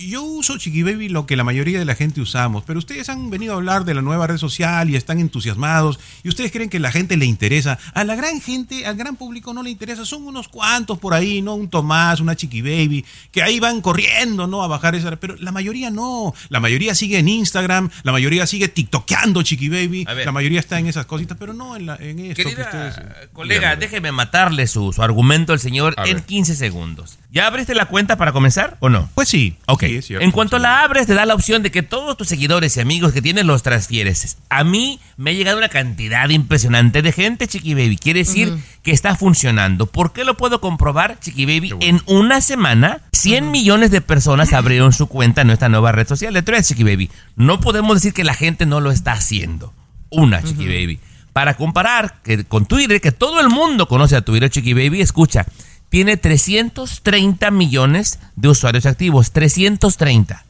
Yo 0.09 0.23
uso 0.23 0.57
Chiqui 0.57 0.83
Baby 0.83 1.09
lo 1.09 1.25
que 1.25 1.35
la 1.35 1.43
mayoría 1.43 1.79
de 1.79 1.85
la 1.85 1.95
gente 1.95 2.21
usamos, 2.21 2.63
pero 2.65 2.79
ustedes 2.79 3.09
han 3.09 3.29
venido 3.29 3.53
a 3.53 3.57
hablar 3.57 3.85
de 3.85 3.93
la 3.93 4.01
nueva 4.01 4.27
red 4.27 4.37
social 4.37 4.89
y 4.89 4.95
están 4.95 5.19
entusiasmados 5.19 5.99
y 6.23 6.29
ustedes 6.29 6.51
creen 6.51 6.69
que 6.69 6.79
la 6.79 6.91
gente 6.91 7.17
le 7.17 7.25
interesa. 7.25 7.77
A 7.93 8.03
la 8.03 8.15
gran 8.15 8.41
gente, 8.41 8.85
al 8.85 8.95
gran 8.95 9.15
público 9.15 9.53
no 9.53 9.63
le 9.63 9.69
interesa, 9.69 10.05
son 10.05 10.25
unos 10.25 10.47
cuantos 10.47 10.99
por 10.99 11.13
ahí, 11.13 11.41
¿no? 11.41 11.55
Un 11.55 11.69
Tomás, 11.69 12.19
una 12.19 12.35
Chiqui 12.35 12.61
Baby, 12.61 13.05
que 13.31 13.41
ahí 13.43 13.59
van 13.59 13.81
corriendo, 13.81 14.47
¿no? 14.47 14.63
A 14.63 14.67
bajar 14.67 14.95
esa, 14.95 15.15
pero 15.17 15.35
la 15.37 15.51
mayoría 15.51 15.89
no. 15.89 16.33
La 16.49 16.59
mayoría 16.59 16.95
sigue 16.95 17.19
en 17.19 17.27
Instagram, 17.29 17.89
la 18.03 18.11
mayoría 18.11 18.45
sigue 18.47 18.67
tiktokeando 18.67 19.41
Chiqui 19.43 19.69
Baby, 19.69 20.05
la 20.25 20.31
mayoría 20.31 20.59
está 20.59 20.79
en 20.79 20.87
esas 20.87 21.05
cositas, 21.05 21.37
pero 21.39 21.53
no 21.53 21.75
en, 21.75 21.85
la- 21.85 21.95
en 21.97 22.19
esto 22.19 22.43
que 22.43 22.55
Querida 22.55 22.63
ustedes... 22.65 23.29
colega, 23.33 23.75
déjeme 23.75 24.11
matarle 24.11 24.67
su, 24.67 24.91
su 24.93 25.01
argumento 25.03 25.53
al 25.53 25.59
señor 25.59 25.93
A 25.97 26.05
en 26.07 26.15
ver. 26.15 26.23
15 26.25 26.55
segundos. 26.55 27.17
¿Ya 27.33 27.47
abriste 27.47 27.73
la 27.73 27.85
cuenta 27.85 28.15
para 28.15 28.31
comenzar 28.31 28.77
o 28.79 28.89
no? 28.89 29.09
Pues 29.15 29.27
sí. 29.27 29.55
Ok. 29.65 29.85
sí, 29.85 29.95
es 29.95 30.05
cierto, 30.05 30.23
en 30.23 30.29
cuanto 30.29 30.57
sí. 30.57 30.61
la 30.61 30.83
abres, 30.83 31.07
te 31.07 31.15
da 31.15 31.25
la 31.25 31.33
opción 31.33 31.63
de 31.63 31.71
que 31.71 31.81
todos 31.81 32.15
tus 32.15 32.27
seguidores 32.27 32.77
y 32.77 32.79
amigos 32.79 33.11
que 33.11 33.23
tienes 33.23 33.43
los 33.43 33.63
transfieres. 33.63 34.37
A 34.49 34.63
mí 34.63 34.99
me 35.17 35.31
ha 35.31 35.33
llegado 35.33 35.57
una 35.57 35.69
cantidad 35.69 36.29
impresionante 36.29 37.01
de 37.01 37.11
gente, 37.11 37.47
Chiqui 37.47 37.73
Baby. 37.73 37.97
Quiere 37.97 38.19
decir 38.19 38.53
que 38.83 38.91
está 38.91 39.15
funcionando. 39.15 39.87
¿Por 39.87 40.13
qué 40.13 40.25
lo 40.25 40.37
puedo 40.37 40.61
comprobar, 40.61 41.19
Chiqui 41.19 41.47
Baby? 41.47 41.71
Bueno. 41.71 41.79
En 41.81 42.01
una 42.05 42.39
semana, 42.39 43.01
100 43.13 43.49
millones 43.49 43.89
de 43.89 44.01
personas 44.01 44.53
abrieron 44.53 44.93
su 44.93 45.07
cuenta 45.07 45.41
en 45.41 45.49
esta 45.49 45.69
nueva 45.69 45.91
red 45.91 46.07
social 46.07 46.35
de 46.35 46.43
Threads, 46.43 46.67
Chiqui 46.67 46.83
Baby. 46.83 47.09
No 47.35 47.59
podemos 47.59 47.95
decir 47.95 48.13
que 48.13 48.23
la 48.23 48.35
gente 48.35 48.67
no 48.67 48.79
lo 48.79 48.91
está 48.91 49.13
haciendo. 49.13 49.73
Una, 50.11 50.43
Chiqui 50.43 50.67
Baby. 50.67 50.99
Para 51.33 51.55
comparar 51.55 52.21
que, 52.21 52.43
con 52.43 52.67
Twitter, 52.67 53.01
que 53.01 53.11
todo 53.11 53.39
el 53.39 53.49
mundo 53.49 53.87
conoce 53.87 54.15
a 54.15 54.21
Twitter, 54.21 54.51
Chiqui 54.51 54.73
Baby, 54.73 55.01
escucha, 55.01 55.47
tiene 55.93 56.17
330 56.17 57.51
millones 57.51 58.17
de 58.35 58.47
usuarios 58.49 58.87
activos. 58.87 59.31
330. 59.31 60.43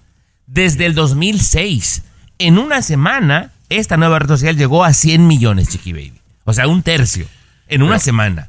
Desde 0.47 0.85
el 0.85 0.95
2006. 0.95 2.03
En 2.39 2.57
una 2.57 2.81
semana, 2.81 3.51
esta 3.67 3.97
nueva 3.97 4.19
red 4.19 4.29
social 4.29 4.55
llegó 4.55 4.85
a 4.85 4.93
100 4.93 5.27
millones, 5.27 5.67
Chiqui 5.67 5.91
Baby. 5.91 6.13
O 6.45 6.53
sea, 6.53 6.69
un 6.69 6.81
tercio. 6.81 7.25
En 7.67 7.83
una 7.83 7.99
semana. 7.99 8.47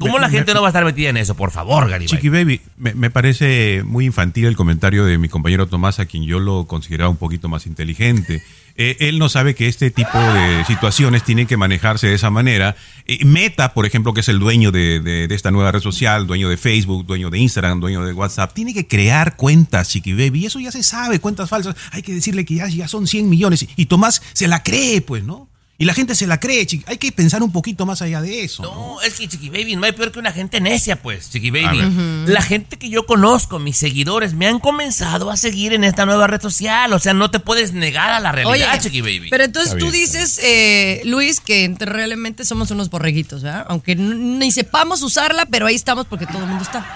¿Cómo 0.00 0.18
la 0.18 0.28
gente 0.30 0.50
me- 0.50 0.54
no 0.56 0.62
va 0.62 0.68
a 0.68 0.70
estar 0.70 0.84
metida 0.84 1.10
en 1.10 1.16
eso? 1.16 1.36
Por 1.36 1.52
favor, 1.52 1.88
Garibay. 1.88 2.08
Chiqui 2.08 2.28
Baby, 2.28 2.60
me, 2.76 2.92
me 2.94 3.10
parece 3.10 3.84
muy 3.84 4.04
infantil 4.04 4.46
el 4.46 4.56
comentario 4.56 5.04
de 5.04 5.18
mi 5.18 5.28
compañero 5.28 5.68
Tomás, 5.68 6.00
a 6.00 6.06
quien 6.06 6.24
yo 6.24 6.40
lo 6.40 6.66
consideraba 6.66 7.08
un 7.08 7.18
poquito 7.18 7.48
más 7.48 7.68
inteligente. 7.68 8.42
Eh, 8.76 8.96
él 9.00 9.18
no 9.18 9.28
sabe 9.28 9.54
que 9.54 9.68
este 9.68 9.90
tipo 9.90 10.18
de 10.18 10.64
situaciones 10.66 11.24
tienen 11.24 11.46
que 11.46 11.56
manejarse 11.56 12.06
de 12.06 12.14
esa 12.14 12.30
manera. 12.30 12.74
Eh, 13.06 13.24
Meta, 13.24 13.74
por 13.74 13.86
ejemplo, 13.86 14.14
que 14.14 14.20
es 14.20 14.28
el 14.28 14.38
dueño 14.38 14.72
de, 14.72 15.00
de- 15.00 15.32
esta 15.34 15.50
nueva 15.50 15.72
red 15.72 15.80
social, 15.80 16.26
dueño 16.26 16.48
de 16.48 16.56
Facebook, 16.56 17.06
dueño 17.06 17.30
de 17.30 17.38
Instagram, 17.38 17.80
dueño 17.80 18.04
de 18.04 18.12
WhatsApp, 18.12 18.52
tiene 18.54 18.72
que 18.74 18.86
crear 18.86 19.36
cuentas, 19.36 19.88
Chiqui. 19.88 20.12
Y 20.12 20.46
eso 20.46 20.60
ya 20.60 20.70
se 20.72 20.82
sabe, 20.82 21.18
cuentas 21.20 21.48
falsas. 21.48 21.74
Hay 21.90 22.02
que 22.02 22.14
decirle 22.14 22.44
que 22.44 22.54
ya, 22.54 22.68
ya 22.68 22.88
son 22.88 23.06
100 23.06 23.28
millones. 23.28 23.66
Y 23.76 23.86
Tomás 23.86 24.22
se 24.32 24.48
la 24.48 24.62
cree, 24.62 25.00
pues, 25.00 25.24
¿no? 25.24 25.48
Y 25.82 25.84
la 25.84 25.94
gente 25.94 26.14
se 26.14 26.28
la 26.28 26.38
cree, 26.38 26.64
Chiqui. 26.64 26.84
Hay 26.86 26.96
que 26.96 27.10
pensar 27.10 27.42
un 27.42 27.50
poquito 27.50 27.84
más 27.86 28.02
allá 28.02 28.22
de 28.22 28.44
eso. 28.44 28.62
¿no? 28.62 28.72
No, 28.72 29.00
es 29.00 29.14
que 29.14 29.26
Chiqui 29.26 29.50
Baby 29.50 29.74
no 29.74 29.84
hay 29.84 29.90
peor 29.90 30.12
que 30.12 30.20
una 30.20 30.30
gente 30.30 30.60
necia, 30.60 31.02
pues, 31.02 31.28
Chiqui 31.28 31.48
A 31.48 31.72
Baby. 31.72 32.24
La 32.26 32.40
gente 32.40 32.78
que 32.78 32.88
yo 32.88 33.04
conozco, 33.04 33.58
mis 33.58 33.78
seguidores, 33.78 34.32
me 34.32 34.46
han 34.46 34.60
comenzado 34.60 35.28
a 35.28 35.36
seguir 35.36 35.72
en 35.72 35.82
esta 35.82 36.06
nueva 36.06 36.28
red 36.28 36.40
social. 36.40 36.92
O 36.92 37.00
sea, 37.00 37.14
no 37.14 37.32
te 37.32 37.40
puedes 37.40 37.72
negar 37.72 38.10
a 38.10 38.20
la 38.20 38.30
realidad, 38.30 38.80
Chiqui 38.80 39.00
Baby. 39.00 39.26
Pero 39.28 39.42
entonces 39.42 39.76
tú 39.76 39.90
dices, 39.90 40.38
eh, 40.44 41.02
Luis, 41.04 41.40
que 41.40 41.74
realmente 41.80 42.44
somos 42.44 42.70
unos 42.70 42.88
borreguitos, 42.88 43.42
¿verdad? 43.42 43.66
Aunque 43.68 43.96
ni 43.96 44.52
sepamos 44.52 45.02
usarla, 45.02 45.46
pero 45.46 45.66
ahí 45.66 45.74
estamos 45.74 46.06
porque 46.06 46.26
todo 46.26 46.42
el 46.44 46.46
mundo 46.46 46.62
está. 46.62 46.86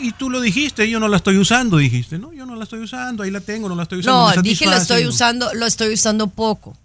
Y 0.00 0.12
tú 0.12 0.30
lo 0.30 0.40
dijiste, 0.40 0.88
yo 0.88 0.98
no 1.00 1.08
la 1.08 1.18
estoy 1.18 1.36
usando, 1.36 1.76
dijiste. 1.76 2.18
No, 2.18 2.32
yo 2.32 2.46
no 2.46 2.56
la 2.56 2.64
estoy 2.64 2.80
usando, 2.80 3.24
ahí 3.24 3.30
la 3.30 3.40
tengo, 3.40 3.68
no 3.68 3.74
la 3.74 3.82
estoy 3.82 3.98
usando. 3.98 4.34
No, 4.34 4.42
dije 4.42 4.64
lo 4.64 4.72
satisface. 4.72 5.00
estoy 5.00 5.06
usando, 5.06 5.52
lo 5.52 5.66
estoy 5.66 5.92
usando 5.92 6.28
poco. 6.28 6.78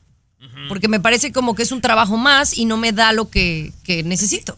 Porque 0.70 0.88
me 0.88 1.00
parece 1.00 1.32
como 1.32 1.56
que 1.56 1.64
es 1.64 1.72
un 1.72 1.82
trabajo 1.82 2.16
más 2.18 2.56
y 2.58 2.66
no 2.66 2.78
me 2.78 2.92
da 2.92 3.12
lo 3.12 3.30
que, 3.30 3.72
que 3.84 4.04
necesito. 4.04 4.56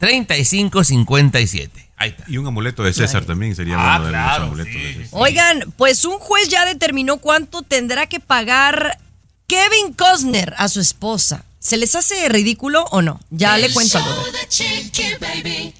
323-690-3557. 0.00 1.70
Ahí 1.96 2.10
está. 2.10 2.24
Y 2.28 2.38
un 2.38 2.46
amuleto 2.46 2.82
de 2.84 2.92
César 2.92 3.24
también 3.24 3.56
sería 3.56 3.74
Ah, 3.78 3.98
bueno 3.98 4.06
de 4.06 4.12
los 4.12 4.20
claro, 4.22 4.44
amuletos 4.44 4.72
sí. 4.72 4.78
de 4.80 4.94
César. 5.04 5.08
Oigan, 5.20 5.74
pues 5.76 6.04
un 6.04 6.18
juez 6.18 6.48
ya 6.48 6.64
determinó 6.64 7.16
cuánto 7.18 7.62
tendrá 7.62 8.06
que 8.06 8.20
pagar 8.20 8.98
Kevin 9.48 9.92
Costner 9.94 10.54
a 10.58 10.68
su 10.68 10.80
esposa. 10.80 11.44
¿Se 11.58 11.76
les 11.76 11.94
hace 11.96 12.28
ridículo 12.28 12.84
o 12.92 13.02
no? 13.02 13.20
Ya 13.30 13.58
le 13.58 13.68
cuento 13.72 13.98
algo. 13.98 14.10
Show 14.14 14.32
de 14.32 14.48
Chiqui 14.48 15.02
Baby. 15.20 15.74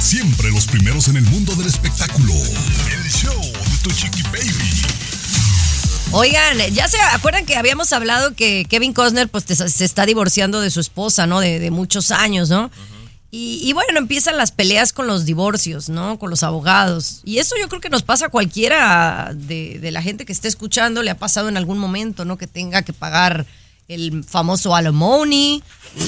Siempre 0.00 0.50
los 0.52 0.66
primeros 0.66 1.08
en 1.08 1.16
el 1.16 1.24
mundo 1.24 1.52
del 1.56 1.66
espectáculo. 1.66 2.32
El 2.32 3.10
show 3.10 3.40
de 3.42 3.78
tu 3.82 3.90
Chiqui 3.90 4.22
Baby. 4.22 5.05
Oigan, 6.12 6.58
ya 6.72 6.88
se 6.88 6.98
acuerdan 7.12 7.44
que 7.44 7.56
habíamos 7.56 7.92
hablado 7.92 8.34
que 8.34 8.64
Kevin 8.70 8.92
Costner 8.92 9.28
pues 9.28 9.44
se 9.44 9.84
está 9.84 10.06
divorciando 10.06 10.60
de 10.60 10.70
su 10.70 10.80
esposa, 10.80 11.26
¿no? 11.26 11.40
De, 11.40 11.58
de 11.58 11.70
muchos 11.70 12.10
años, 12.10 12.48
¿no? 12.48 12.70
Y, 13.30 13.60
y 13.62 13.72
bueno, 13.74 13.98
empiezan 13.98 14.38
las 14.38 14.50
peleas 14.50 14.92
con 14.92 15.06
los 15.08 15.26
divorcios, 15.26 15.88
¿no? 15.90 16.18
Con 16.18 16.30
los 16.30 16.42
abogados. 16.42 17.20
Y 17.24 17.38
eso 17.38 17.54
yo 17.60 17.68
creo 17.68 17.80
que 17.80 17.90
nos 17.90 18.02
pasa 18.02 18.26
a 18.26 18.28
cualquiera 18.30 19.32
de, 19.34 19.78
de 19.78 19.90
la 19.90 20.00
gente 20.00 20.24
que 20.24 20.32
esté 20.32 20.48
escuchando, 20.48 21.02
le 21.02 21.10
ha 21.10 21.18
pasado 21.18 21.48
en 21.48 21.56
algún 21.56 21.78
momento, 21.78 22.24
¿no? 22.24 22.38
Que 22.38 22.46
tenga 22.46 22.82
que 22.82 22.92
pagar 22.92 23.44
el 23.88 24.24
famoso 24.24 24.74
alimony, 24.74 25.62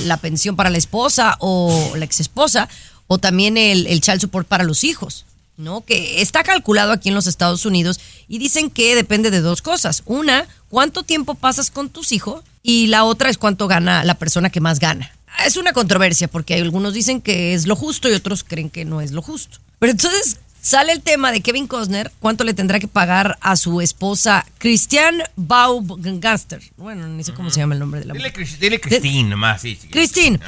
la 0.04 0.16
pensión 0.16 0.56
para 0.56 0.70
la 0.70 0.78
esposa 0.78 1.36
o 1.40 1.92
la 1.96 2.04
exesposa, 2.04 2.68
o 3.08 3.18
también 3.18 3.56
el, 3.56 3.86
el 3.86 4.00
child 4.00 4.20
support 4.20 4.46
para 4.48 4.64
los 4.64 4.84
hijos. 4.84 5.26
¿No? 5.58 5.82
Que 5.84 6.22
está 6.22 6.42
calculado 6.42 6.92
aquí 6.92 7.10
en 7.10 7.14
los 7.14 7.26
Estados 7.26 7.66
Unidos 7.66 8.00
y 8.28 8.38
dicen 8.38 8.70
que 8.70 8.94
depende 8.94 9.30
de 9.30 9.40
dos 9.42 9.60
cosas. 9.60 10.02
Una, 10.06 10.46
cuánto 10.70 11.02
tiempo 11.02 11.34
pasas 11.34 11.70
con 11.70 11.90
tus 11.90 12.12
hijos 12.12 12.42
y 12.62 12.86
la 12.86 13.04
otra 13.04 13.28
es 13.28 13.36
cuánto 13.36 13.68
gana 13.68 14.04
la 14.04 14.14
persona 14.14 14.48
que 14.50 14.60
más 14.60 14.78
gana. 14.80 15.12
Es 15.44 15.56
una 15.56 15.72
controversia 15.72 16.28
porque 16.28 16.54
hay 16.54 16.60
algunos 16.62 16.94
dicen 16.94 17.20
que 17.20 17.52
es 17.54 17.66
lo 17.66 17.76
justo 17.76 18.08
y 18.08 18.12
otros 18.12 18.42
creen 18.44 18.70
que 18.70 18.84
no 18.84 19.00
es 19.00 19.12
lo 19.12 19.20
justo. 19.20 19.58
Pero 19.78 19.92
entonces 19.92 20.38
sale 20.60 20.92
el 20.92 21.02
tema 21.02 21.30
de 21.32 21.40
Kevin 21.40 21.66
Costner, 21.68 22.10
cuánto 22.18 22.42
le 22.44 22.54
tendrá 22.54 22.80
que 22.80 22.88
pagar 22.88 23.38
a 23.40 23.56
su 23.56 23.80
esposa 23.80 24.44
Christian 24.58 25.22
Baumgartner. 25.36 26.62
Bueno, 26.76 27.06
ni 27.06 27.22
sé 27.24 27.32
cómo 27.34 27.50
se 27.50 27.60
llama 27.60 27.74
el 27.74 27.80
nombre 27.80 28.00
de 28.00 28.06
la 28.06 28.14
Dile, 28.14 28.28
mujer. 28.30 28.44
Cris- 28.46 28.58
dile 28.58 28.80
Christine 28.80 29.28
nomás, 29.30 29.62
sí. 29.62 29.76
Christine, 29.90 30.40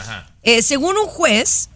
eh, 0.42 0.62
según 0.62 0.96
un 0.96 1.06
juez, 1.06 1.68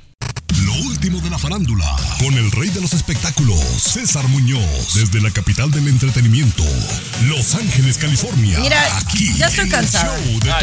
Lo 0.64 0.72
último 0.74 1.20
de 1.20 1.30
la 1.30 1.38
farándula, 1.38 1.96
con 2.18 2.34
el 2.34 2.50
rey 2.50 2.70
de 2.70 2.80
los 2.80 2.92
espectáculos, 2.92 3.58
César 3.60 4.26
Muñoz, 4.28 4.94
desde 4.94 5.20
la 5.20 5.30
capital 5.30 5.70
del 5.70 5.88
entretenimiento, 5.88 6.64
Los 7.24 7.54
Ángeles, 7.54 7.98
California. 7.98 8.58
Mira, 8.60 8.96
aquí 8.98 9.32
ya 9.36 9.46
estoy 9.46 9.68
Ah, 10.50 10.62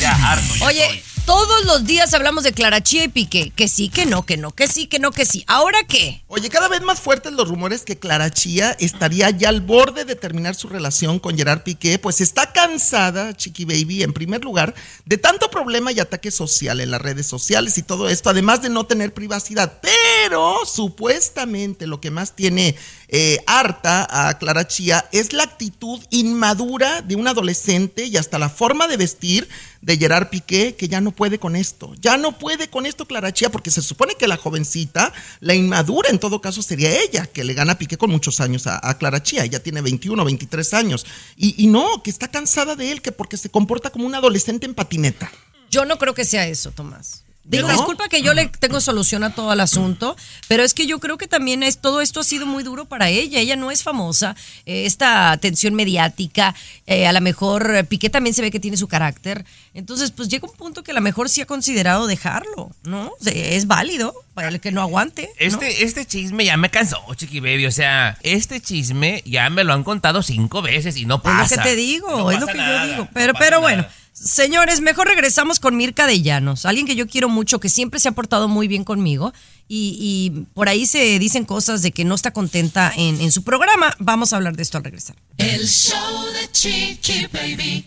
ya 0.00 0.32
harto 0.32 0.56
ya 0.56 0.66
Oye, 0.66 0.84
estoy. 0.84 1.13
Todos 1.24 1.64
los 1.64 1.84
días 1.84 2.12
hablamos 2.14 2.44
de 2.44 2.52
Clarachía 2.52 3.04
y 3.04 3.08
Piqué, 3.08 3.50
que 3.54 3.68
sí, 3.68 3.88
que 3.88 4.06
no, 4.06 4.26
que 4.26 4.36
no, 4.36 4.52
que 4.52 4.68
sí, 4.68 4.86
que 4.86 4.98
no, 4.98 5.10
que 5.10 5.24
sí. 5.24 5.44
¿Ahora 5.46 5.78
qué? 5.88 6.22
Oye, 6.28 6.50
cada 6.50 6.68
vez 6.68 6.82
más 6.82 7.00
fuertes 7.00 7.32
los 7.32 7.48
rumores 7.48 7.82
que 7.82 7.98
Clara 7.98 8.30
Chía 8.30 8.76
estaría 8.78 9.30
ya 9.30 9.48
al 9.48 9.60
borde 9.60 10.04
de 10.04 10.16
terminar 10.16 10.54
su 10.54 10.68
relación 10.68 11.18
con 11.18 11.36
Gerard 11.36 11.62
Piqué, 11.62 11.98
pues 11.98 12.20
está 12.20 12.52
cansada, 12.52 13.34
Chiqui 13.34 13.64
Baby, 13.64 14.02
en 14.02 14.12
primer 14.12 14.44
lugar, 14.44 14.74
de 15.06 15.18
tanto 15.18 15.50
problema 15.50 15.92
y 15.92 16.00
ataque 16.00 16.30
social 16.30 16.80
en 16.80 16.90
las 16.90 17.00
redes 17.00 17.26
sociales 17.26 17.78
y 17.78 17.82
todo 17.82 18.08
esto, 18.08 18.30
además 18.30 18.62
de 18.62 18.68
no 18.68 18.86
tener 18.86 19.14
privacidad. 19.14 19.78
Pero 19.80 20.58
supuestamente 20.66 21.86
lo 21.86 22.00
que 22.00 22.10
más 22.10 22.36
tiene 22.36 22.76
eh, 23.16 23.38
harta 23.46 24.08
a 24.10 24.38
Clara 24.38 24.66
Chía 24.66 25.08
es 25.12 25.32
la 25.32 25.44
actitud 25.44 26.00
inmadura 26.10 27.00
de 27.00 27.14
un 27.14 27.28
adolescente 27.28 28.06
y 28.06 28.16
hasta 28.16 28.40
la 28.40 28.48
forma 28.48 28.88
de 28.88 28.96
vestir 28.96 29.48
de 29.82 29.96
Gerard 29.96 30.30
Piqué, 30.30 30.74
que 30.74 30.88
ya 30.88 31.00
no 31.00 31.12
puede 31.12 31.38
con 31.38 31.54
esto. 31.54 31.94
Ya 32.00 32.16
no 32.16 32.36
puede 32.36 32.68
con 32.68 32.86
esto 32.86 33.06
Clara 33.06 33.32
Chía, 33.32 33.50
porque 33.50 33.70
se 33.70 33.82
supone 33.82 34.16
que 34.16 34.26
la 34.26 34.36
jovencita, 34.36 35.12
la 35.38 35.54
inmadura 35.54 36.10
en 36.10 36.18
todo 36.18 36.40
caso 36.40 36.60
sería 36.60 36.90
ella, 37.02 37.26
que 37.26 37.44
le 37.44 37.54
gana 37.54 37.74
a 37.74 37.78
Piqué 37.78 37.96
con 37.96 38.10
muchos 38.10 38.40
años 38.40 38.66
a, 38.66 38.80
a 38.82 38.98
Clara 38.98 39.22
Chía. 39.22 39.44
Ella 39.44 39.62
tiene 39.62 39.80
21, 39.80 40.24
23 40.24 40.74
años. 40.74 41.06
Y, 41.36 41.68
no, 41.68 42.02
que 42.02 42.10
está 42.10 42.26
cansada 42.26 42.74
de 42.74 42.90
él, 42.90 43.00
que 43.00 43.12
porque 43.12 43.36
se 43.36 43.48
comporta 43.48 43.90
como 43.90 44.06
un 44.06 44.16
adolescente 44.16 44.66
en 44.66 44.74
patineta. 44.74 45.30
Yo 45.70 45.84
no 45.84 45.98
creo 45.98 46.14
que 46.14 46.24
sea 46.24 46.48
eso, 46.48 46.72
Tomás. 46.72 47.22
Digo, 47.44 47.68
¿No? 47.68 47.74
disculpa 47.74 48.08
que 48.08 48.22
yo 48.22 48.32
le 48.32 48.46
tengo 48.46 48.80
solución 48.80 49.22
a 49.22 49.34
todo 49.34 49.52
el 49.52 49.60
asunto, 49.60 50.16
pero 50.48 50.62
es 50.62 50.72
que 50.72 50.86
yo 50.86 50.98
creo 50.98 51.18
que 51.18 51.28
también 51.28 51.62
es 51.62 51.78
todo 51.78 52.00
esto 52.00 52.20
ha 52.20 52.24
sido 52.24 52.46
muy 52.46 52.62
duro 52.62 52.86
para 52.86 53.10
ella. 53.10 53.38
Ella 53.38 53.56
no 53.56 53.70
es 53.70 53.82
famosa, 53.82 54.34
eh, 54.64 54.86
esta 54.86 55.30
atención 55.30 55.74
mediática, 55.74 56.54
eh, 56.86 57.06
a 57.06 57.12
lo 57.12 57.20
mejor 57.20 57.74
eh, 57.76 57.84
Piqué 57.84 58.08
también 58.08 58.32
se 58.34 58.40
ve 58.42 58.50
que 58.50 58.60
tiene 58.60 58.76
su 58.78 58.88
carácter. 58.88 59.44
Entonces, 59.74 60.10
pues 60.10 60.28
llega 60.28 60.48
un 60.48 60.56
punto 60.56 60.82
que 60.82 60.92
a 60.92 60.94
lo 60.94 61.00
mejor 61.00 61.28
sí 61.28 61.40
ha 61.42 61.46
considerado 61.46 62.06
dejarlo, 62.06 62.70
¿no? 62.84 63.12
Es 63.26 63.66
válido 63.66 64.14
para 64.32 64.48
el 64.48 64.60
que 64.60 64.72
no 64.72 64.80
aguante. 64.80 65.28
¿no? 65.28 65.32
Este, 65.38 65.84
este 65.84 66.06
chisme 66.06 66.44
ya 66.44 66.56
me 66.56 66.70
cansó, 66.70 66.98
Chiqui 67.14 67.40
Baby. 67.40 67.66
O 67.66 67.72
sea, 67.72 68.16
este 68.22 68.60
chisme 68.60 69.22
ya 69.26 69.50
me 69.50 69.64
lo 69.64 69.72
han 69.74 69.84
contado 69.84 70.22
cinco 70.22 70.62
veces 70.62 70.96
y 70.96 71.04
no 71.06 71.16
Es 71.16 71.20
pasa. 71.22 71.56
lo 71.56 71.62
que 71.62 71.68
te 71.68 71.76
digo, 71.76 72.08
No 72.10 72.30
es 72.30 72.40
lo 72.40 72.46
que 72.46 72.54
nada, 72.54 72.84
yo 72.86 72.92
digo. 72.92 73.08
Pero, 73.12 73.34
pero 73.34 73.60
nada. 73.60 73.90
Señores, 74.14 74.80
mejor 74.80 75.08
regresamos 75.08 75.60
con 75.60 75.76
Mirka 75.76 76.06
de 76.06 76.22
Llanos, 76.22 76.64
alguien 76.64 76.86
que 76.86 76.96
yo 76.96 77.06
quiero 77.06 77.28
mucho, 77.28 77.60
que 77.60 77.68
siempre 77.68 78.00
se 78.00 78.08
ha 78.08 78.12
portado 78.12 78.48
muy 78.48 78.68
bien 78.68 78.84
conmigo. 78.84 79.32
Y, 79.66 79.96
y 80.00 80.46
por 80.54 80.68
ahí 80.68 80.86
se 80.86 81.18
dicen 81.18 81.44
cosas 81.44 81.82
de 81.82 81.90
que 81.90 82.04
no 82.04 82.14
está 82.14 82.32
contenta 82.32 82.92
en, 82.96 83.20
en 83.20 83.32
su 83.32 83.44
programa. 83.44 83.94
Vamos 83.98 84.32
a 84.32 84.36
hablar 84.36 84.56
de 84.56 84.62
esto 84.62 84.78
al 84.78 84.84
regresar. 84.84 85.16
El 85.38 85.66
show 85.66 86.26
de 86.32 86.52
Chiqui 86.52 87.26
Baby. 87.32 87.86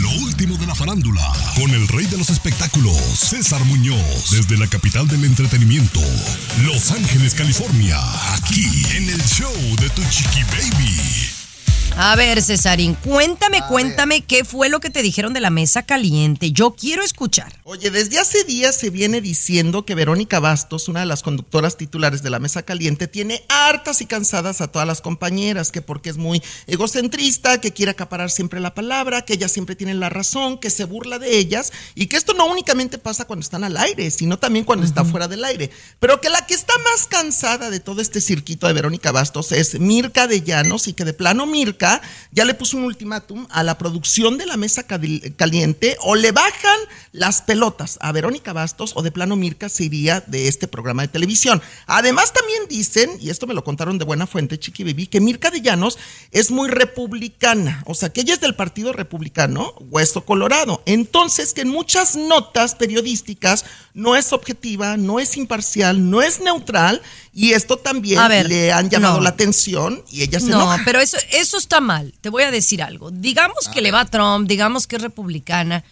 Lo 0.00 0.10
último 0.22 0.56
de 0.56 0.66
la 0.66 0.74
farándula, 0.74 1.32
con 1.56 1.70
el 1.70 1.88
rey 1.88 2.06
de 2.06 2.18
los 2.18 2.30
espectáculos, 2.30 2.96
César 2.96 3.64
Muñoz, 3.64 4.30
desde 4.30 4.56
la 4.56 4.66
capital 4.68 5.08
del 5.08 5.24
entretenimiento, 5.24 6.00
Los 6.64 6.92
Ángeles, 6.92 7.34
California, 7.34 7.98
aquí 8.34 8.64
en 8.96 9.08
el 9.08 9.22
show 9.24 9.52
de 9.80 9.90
tu 9.90 10.02
Chiqui 10.04 10.44
Baby. 10.44 11.37
A 11.96 12.14
ver, 12.14 12.40
Cesarín, 12.42 12.94
cuéntame, 12.94 13.60
cuéntame 13.68 14.20
qué 14.20 14.44
fue 14.44 14.68
lo 14.68 14.78
que 14.78 14.88
te 14.88 15.02
dijeron 15.02 15.32
de 15.32 15.40
la 15.40 15.50
mesa 15.50 15.82
caliente. 15.82 16.52
Yo 16.52 16.70
quiero 16.70 17.02
escuchar. 17.02 17.52
Oye, 17.64 17.90
desde 17.90 18.20
hace 18.20 18.44
días 18.44 18.76
se 18.76 18.90
viene 18.90 19.20
diciendo 19.20 19.84
que 19.84 19.96
Verónica 19.96 20.38
Bastos, 20.38 20.88
una 20.88 21.00
de 21.00 21.06
las 21.06 21.24
conductoras 21.24 21.76
titulares 21.76 22.22
de 22.22 22.30
la 22.30 22.38
Mesa 22.38 22.62
Caliente, 22.62 23.08
tiene 23.08 23.42
hartas 23.48 24.00
y 24.00 24.06
cansadas 24.06 24.60
a 24.60 24.68
todas 24.68 24.86
las 24.86 25.00
compañeras, 25.00 25.72
que 25.72 25.82
porque 25.82 26.10
es 26.10 26.18
muy 26.18 26.40
egocentrista, 26.68 27.60
que 27.60 27.72
quiere 27.72 27.90
acaparar 27.90 28.30
siempre 28.30 28.60
la 28.60 28.74
palabra, 28.74 29.22
que 29.22 29.34
ellas 29.34 29.50
siempre 29.50 29.74
tienen 29.74 29.98
la 29.98 30.08
razón, 30.08 30.58
que 30.58 30.70
se 30.70 30.84
burla 30.84 31.18
de 31.18 31.36
ellas 31.36 31.72
y 31.96 32.06
que 32.06 32.16
esto 32.16 32.32
no 32.32 32.46
únicamente 32.46 32.98
pasa 32.98 33.24
cuando 33.24 33.42
están 33.42 33.64
al 33.64 33.76
aire, 33.76 34.10
sino 34.12 34.38
también 34.38 34.64
cuando 34.64 34.86
está 34.86 35.04
fuera 35.04 35.26
del 35.26 35.44
aire. 35.44 35.70
Pero 35.98 36.20
que 36.20 36.28
la 36.28 36.46
que 36.46 36.54
está 36.54 36.74
más 36.78 37.06
cansada 37.06 37.70
de 37.70 37.80
todo 37.80 38.00
este 38.00 38.20
circuito 38.20 38.68
de 38.68 38.72
Verónica 38.72 39.10
Bastos 39.10 39.50
es 39.50 39.80
Mirka 39.80 40.28
de 40.28 40.42
Llanos 40.42 40.86
y 40.86 40.92
que 40.92 41.04
de 41.04 41.12
plano 41.12 41.46
Mirka 41.46 41.77
ya 42.32 42.44
le 42.44 42.54
puso 42.54 42.76
un 42.76 42.84
ultimátum 42.84 43.46
a 43.50 43.62
la 43.62 43.78
producción 43.78 44.38
de 44.38 44.46
la 44.46 44.56
Mesa 44.56 44.86
Cali- 44.86 45.32
Caliente 45.36 45.96
o 46.02 46.14
le 46.14 46.32
bajan 46.32 46.78
las 47.12 47.42
pelotas 47.42 47.98
a 48.00 48.12
Verónica 48.12 48.52
Bastos 48.52 48.92
o 48.94 49.02
de 49.02 49.10
plano 49.10 49.36
Mirka 49.36 49.68
se 49.68 49.84
iría 49.84 50.22
de 50.26 50.48
este 50.48 50.68
programa 50.68 51.02
de 51.02 51.08
televisión. 51.08 51.62
Además 51.86 52.32
también 52.32 52.62
dicen, 52.68 53.10
y 53.20 53.30
esto 53.30 53.46
me 53.46 53.54
lo 53.54 53.64
contaron 53.64 53.98
de 53.98 54.04
buena 54.04 54.26
fuente, 54.26 54.58
Chiqui 54.58 54.84
Baby, 54.84 55.06
que 55.06 55.20
Mirka 55.20 55.50
de 55.50 55.60
Llanos 55.60 55.98
es 56.30 56.50
muy 56.50 56.68
republicana, 56.68 57.82
o 57.86 57.94
sea 57.94 58.10
que 58.10 58.20
ella 58.22 58.34
es 58.34 58.40
del 58.40 58.54
Partido 58.54 58.92
Republicano, 58.92 59.74
Hueso 59.90 60.24
Colorado. 60.24 60.82
Entonces 60.86 61.54
que 61.54 61.62
en 61.62 61.68
muchas 61.68 62.16
notas 62.16 62.74
periodísticas 62.74 63.64
no 63.94 64.16
es 64.16 64.32
objetiva, 64.32 64.96
no 64.96 65.20
es 65.20 65.36
imparcial, 65.36 66.10
no 66.10 66.22
es 66.22 66.40
neutral 66.40 67.02
y 67.40 67.52
esto 67.52 67.76
también 67.76 68.20
ver, 68.28 68.48
le 68.48 68.72
han 68.72 68.90
llamado 68.90 69.18
no. 69.18 69.22
la 69.22 69.30
atención 69.30 70.02
y 70.10 70.22
ella 70.22 70.40
se 70.40 70.46
No, 70.46 70.56
enoja. 70.62 70.82
pero 70.84 70.98
eso, 71.00 71.16
eso 71.30 71.56
está 71.56 71.80
mal. 71.80 72.12
Te 72.20 72.30
voy 72.30 72.42
a 72.42 72.50
decir 72.50 72.82
algo. 72.82 73.12
Digamos 73.12 73.68
que 73.72 73.80
le 73.80 73.92
va 73.92 74.00
a 74.00 74.06
Trump, 74.06 74.48
digamos 74.48 74.88
que 74.88 74.96
es 74.96 75.02
republicana. 75.02 75.84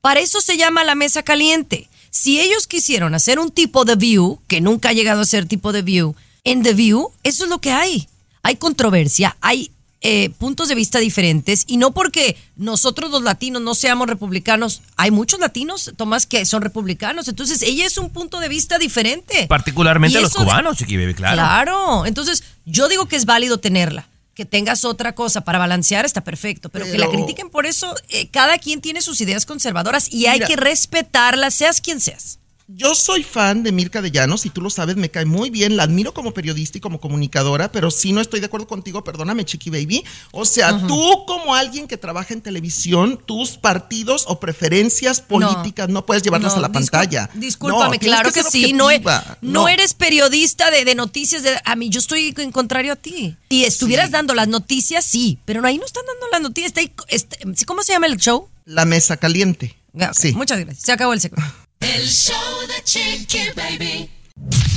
Para 0.00 0.20
eso 0.20 0.40
se 0.40 0.56
llama 0.56 0.82
la 0.82 0.94
mesa 0.94 1.22
caliente. 1.22 1.90
Si 2.08 2.40
ellos 2.40 2.66
quisieron 2.66 3.14
hacer 3.14 3.38
un 3.38 3.50
tipo 3.50 3.84
de 3.84 3.96
view, 3.96 4.40
que 4.48 4.62
nunca 4.62 4.88
ha 4.88 4.92
llegado 4.94 5.20
a 5.20 5.26
ser 5.26 5.44
tipo 5.44 5.72
de 5.72 5.82
view, 5.82 6.14
en 6.42 6.62
The 6.62 6.72
View, 6.72 7.10
eso 7.22 7.44
es 7.44 7.50
lo 7.50 7.58
que 7.60 7.72
hay. 7.72 8.08
Hay 8.42 8.56
controversia, 8.56 9.36
hay 9.42 9.72
eh, 10.06 10.28
puntos 10.36 10.68
de 10.68 10.74
vista 10.74 10.98
diferentes 10.98 11.64
y 11.66 11.78
no 11.78 11.92
porque 11.92 12.36
nosotros 12.56 13.10
los 13.10 13.22
latinos 13.22 13.62
no 13.62 13.74
seamos 13.74 14.06
republicanos, 14.06 14.82
hay 14.96 15.10
muchos 15.10 15.40
latinos, 15.40 15.94
Tomás, 15.96 16.26
que 16.26 16.44
son 16.44 16.60
republicanos. 16.60 17.26
Entonces, 17.26 17.62
ella 17.62 17.86
es 17.86 17.96
un 17.96 18.10
punto 18.10 18.38
de 18.38 18.50
vista 18.50 18.76
diferente. 18.76 19.46
Particularmente 19.48 20.18
Y 20.18 20.20
los 20.20 20.30
eso 20.30 20.40
cubanos, 20.40 20.76
Chiqui 20.76 20.98
Baby, 20.98 21.14
claro. 21.14 21.36
Claro. 21.36 22.04
Entonces, 22.04 22.44
yo 22.66 22.88
digo 22.88 23.06
que 23.06 23.16
es 23.16 23.24
válido 23.24 23.56
tenerla. 23.56 24.06
Que 24.34 24.44
tengas 24.44 24.84
otra 24.84 25.14
cosa 25.14 25.40
para 25.40 25.58
balancear 25.58 26.04
está 26.04 26.20
perfecto, 26.20 26.68
pero, 26.68 26.84
que 26.84 26.98
la 26.98 27.08
critiquen 27.08 27.48
por 27.48 27.64
eso, 27.64 27.94
eh, 28.10 28.28
cada 28.28 28.58
quien 28.58 28.82
tiene 28.82 29.00
sus 29.00 29.22
ideas 29.22 29.46
conservadoras 29.46 30.12
y 30.12 30.26
hay 30.26 30.40
que 30.40 30.56
respetarlas, 30.56 31.54
seas 31.54 31.80
quien 31.80 32.00
seas. 32.00 32.40
Yo 32.66 32.94
soy 32.94 33.22
fan 33.22 33.62
de 33.62 33.72
Mirka 33.72 34.00
de 34.00 34.10
Llanos 34.10 34.46
y 34.46 34.50
tú 34.50 34.62
lo 34.62 34.70
sabes, 34.70 34.96
me 34.96 35.10
cae 35.10 35.26
muy 35.26 35.50
bien, 35.50 35.76
la 35.76 35.82
admiro 35.82 36.14
como 36.14 36.32
periodista 36.32 36.78
y 36.78 36.80
como 36.80 36.98
comunicadora, 36.98 37.70
pero 37.70 37.90
si 37.90 38.12
no 38.12 38.22
estoy 38.22 38.40
de 38.40 38.46
acuerdo 38.46 38.66
contigo, 38.66 39.04
perdóname, 39.04 39.44
Chiqui 39.44 39.68
Baby. 39.68 40.02
O 40.32 40.46
sea, 40.46 40.78
tú 40.86 41.26
como 41.26 41.54
alguien 41.54 41.86
que 41.86 41.98
trabaja 41.98 42.32
en 42.32 42.40
televisión, 42.40 43.20
tus 43.26 43.58
partidos 43.58 44.24
o 44.28 44.40
preferencias 44.40 45.20
políticas 45.20 45.90
no, 45.90 46.06
puedes 46.06 46.22
llevarlas 46.22 46.52
No, 46.52 46.58
a 46.58 46.62
la 46.62 46.72
pantalla. 46.72 47.28
Discúlpame, 47.34 47.96
No, 47.96 48.00
claro 48.00 48.32
que, 48.32 48.42
sí. 48.42 48.72
No, 48.72 48.90
e- 48.90 48.94
objetiva. 48.96 49.38
no 49.42 49.68
eres 49.68 49.92
periodista 49.92 50.70
de, 50.70 50.86
de 50.86 50.94
noticias. 50.94 51.42
De, 51.42 51.60
a 51.66 51.76
mí, 51.76 51.90
yo 51.90 51.98
estoy 52.00 52.32
en 52.38 52.50
contrario 52.50 52.94
a 52.94 52.96
ti. 52.96 53.36
Si 53.50 53.64
estuvieras 53.66 54.10
dando 54.10 54.32
las 54.34 54.48
noticias, 54.48 55.04
sí, 55.04 55.38
pero 55.44 55.62
ahí 55.66 55.76
no 55.76 55.84
están 55.84 56.04
dando 56.06 56.26
las 56.32 56.40
noticias. 56.40 56.68
Está 56.68 56.80
ahí- 56.80 56.92
está- 57.08 57.36
¿Cómo 57.66 57.82
se 57.82 57.92
llama 57.92 58.06
el 58.06 58.16
show? 58.16 58.48
La 58.64 58.86
mesa 58.86 59.18
caliente. 59.18 59.76
Ah, 60.00 60.12
Sí. 60.14 60.32
Muchas 60.32 60.58
gracias. 60.60 60.82
Se 60.84 60.92
acabó 60.92 61.12
el 61.12 61.20
segmento. 61.20 61.52
El 61.80 62.08
show 62.08 62.34
de 62.74 62.82
Chiqui 62.84 63.50
Baby. 63.54 64.10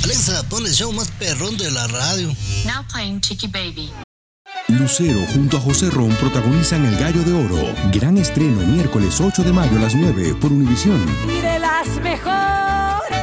Alexa, 0.04 0.42
pon 0.48 0.64
el 0.66 0.72
show 0.72 0.92
más 0.92 1.10
perrón 1.18 1.56
de 1.56 1.70
la 1.70 1.86
radio. 1.88 2.28
Now 2.64 2.84
playing 2.90 3.20
Chiqui 3.20 3.48
Baby. 3.48 3.90
Lucero 4.68 5.24
junto 5.32 5.56
a 5.56 5.60
José 5.60 5.90
Ron 5.90 6.10
protagonizan 6.16 6.84
El 6.84 6.96
Gallo 6.98 7.22
de 7.22 7.32
Oro. 7.32 7.74
Gran 7.92 8.18
estreno 8.18 8.60
miércoles 8.66 9.20
8 9.20 9.42
de 9.42 9.52
mayo 9.52 9.76
a 9.78 9.80
las 9.80 9.94
9 9.94 10.36
por 10.40 10.52
Univisión. 10.52 11.04
Y 11.26 11.40
de 11.40 11.58
las 11.58 11.88
mejores. 12.02 13.18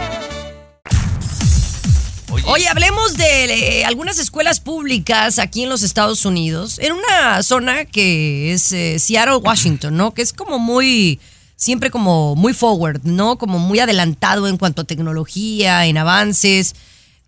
Oye, 2.48 2.68
hablemos 2.68 3.18
de 3.18 3.80
eh, 3.80 3.86
algunas 3.86 4.20
escuelas 4.20 4.60
públicas 4.60 5.40
aquí 5.40 5.64
en 5.64 5.70
los 5.70 5.84
Estados 5.84 6.26
Unidos, 6.26 6.80
en 6.80 6.92
una 6.94 7.42
zona 7.44 7.86
que 7.86 8.54
es 8.54 8.72
eh, 8.72 9.00
Seattle, 9.00 9.38
Washington, 9.38 9.96
¿no? 9.98 10.14
Que 10.14 10.22
es 10.22 10.32
como 10.32 10.60
muy, 10.60 11.20
siempre 11.66 11.90
como 11.90 12.36
muy 12.36 12.54
forward, 12.54 13.02
¿no? 13.04 13.38
Como 13.38 13.58
muy 13.60 13.80
adelantado 13.80 14.48
en 14.48 14.58
cuanto 14.58 14.84
a 14.84 14.86
tecnología, 14.86 15.86
en 15.88 15.98
avances. 15.98 16.76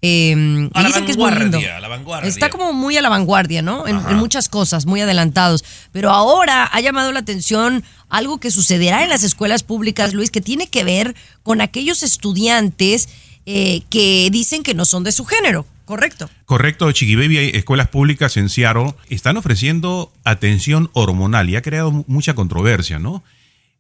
Eh, 0.04 0.70
A 0.76 0.80
y 0.80 0.84
la 0.84 0.88
dicen 0.90 1.06
que 1.06 1.12
es 1.12 1.18
muy 1.18 1.32
lindo. 1.32 1.58
vanguardia, 1.58 1.78
a 1.78 1.80
la 1.82 1.88
vanguardia. 1.88 2.30
Está 2.30 2.50
como 2.52 2.72
muy 2.72 2.96
a 2.98 3.02
la 3.02 3.10
vanguardia, 3.10 3.64
¿no? 3.64 3.88
En, 3.88 3.98
muchas 4.18 4.48
cosas, 4.48 4.86
muy 4.86 5.02
adelantados. 5.02 5.66
Pero 5.92 6.12
ahora 6.12 6.66
ha 6.72 6.80
llamado 6.82 7.12
la 7.12 7.20
atención 7.20 7.84
algo 8.08 8.38
que 8.40 8.52
sucederá 8.52 9.04
en 9.04 9.10
las 9.10 9.24
escuelas 9.24 9.64
públicas, 9.64 10.14
Luis, 10.14 10.30
que 10.30 10.40
tiene 10.40 10.68
que 10.68 10.84
ver 10.84 11.16
con 11.42 11.60
aquellos 11.62 12.04
estudiantes 12.04 13.10
eh, 13.48 13.82
que 13.90 14.30
dicen 14.32 14.62
que 14.62 14.76
no 14.76 14.86
son 14.86 15.04
de 15.04 15.12
su 15.12 15.26
género, 15.26 15.66
¿correcto? 15.86 16.30
Correcto, 16.46 16.92
Chiqui 16.92 17.16
Baby, 17.16 17.38
hay 17.40 17.50
escuelas 17.56 17.88
públicas 17.88 18.38
en 18.38 18.50
Seattle 18.50 18.94
están 19.10 19.36
ofreciendo 19.38 20.12
atención 20.24 20.92
hormonal 20.94 21.50
y 21.50 21.56
ha 21.56 21.62
creado 21.64 21.92
mu- 21.92 22.04
mucha 22.08 22.36
controversia, 22.36 23.00
¿no? 23.00 23.24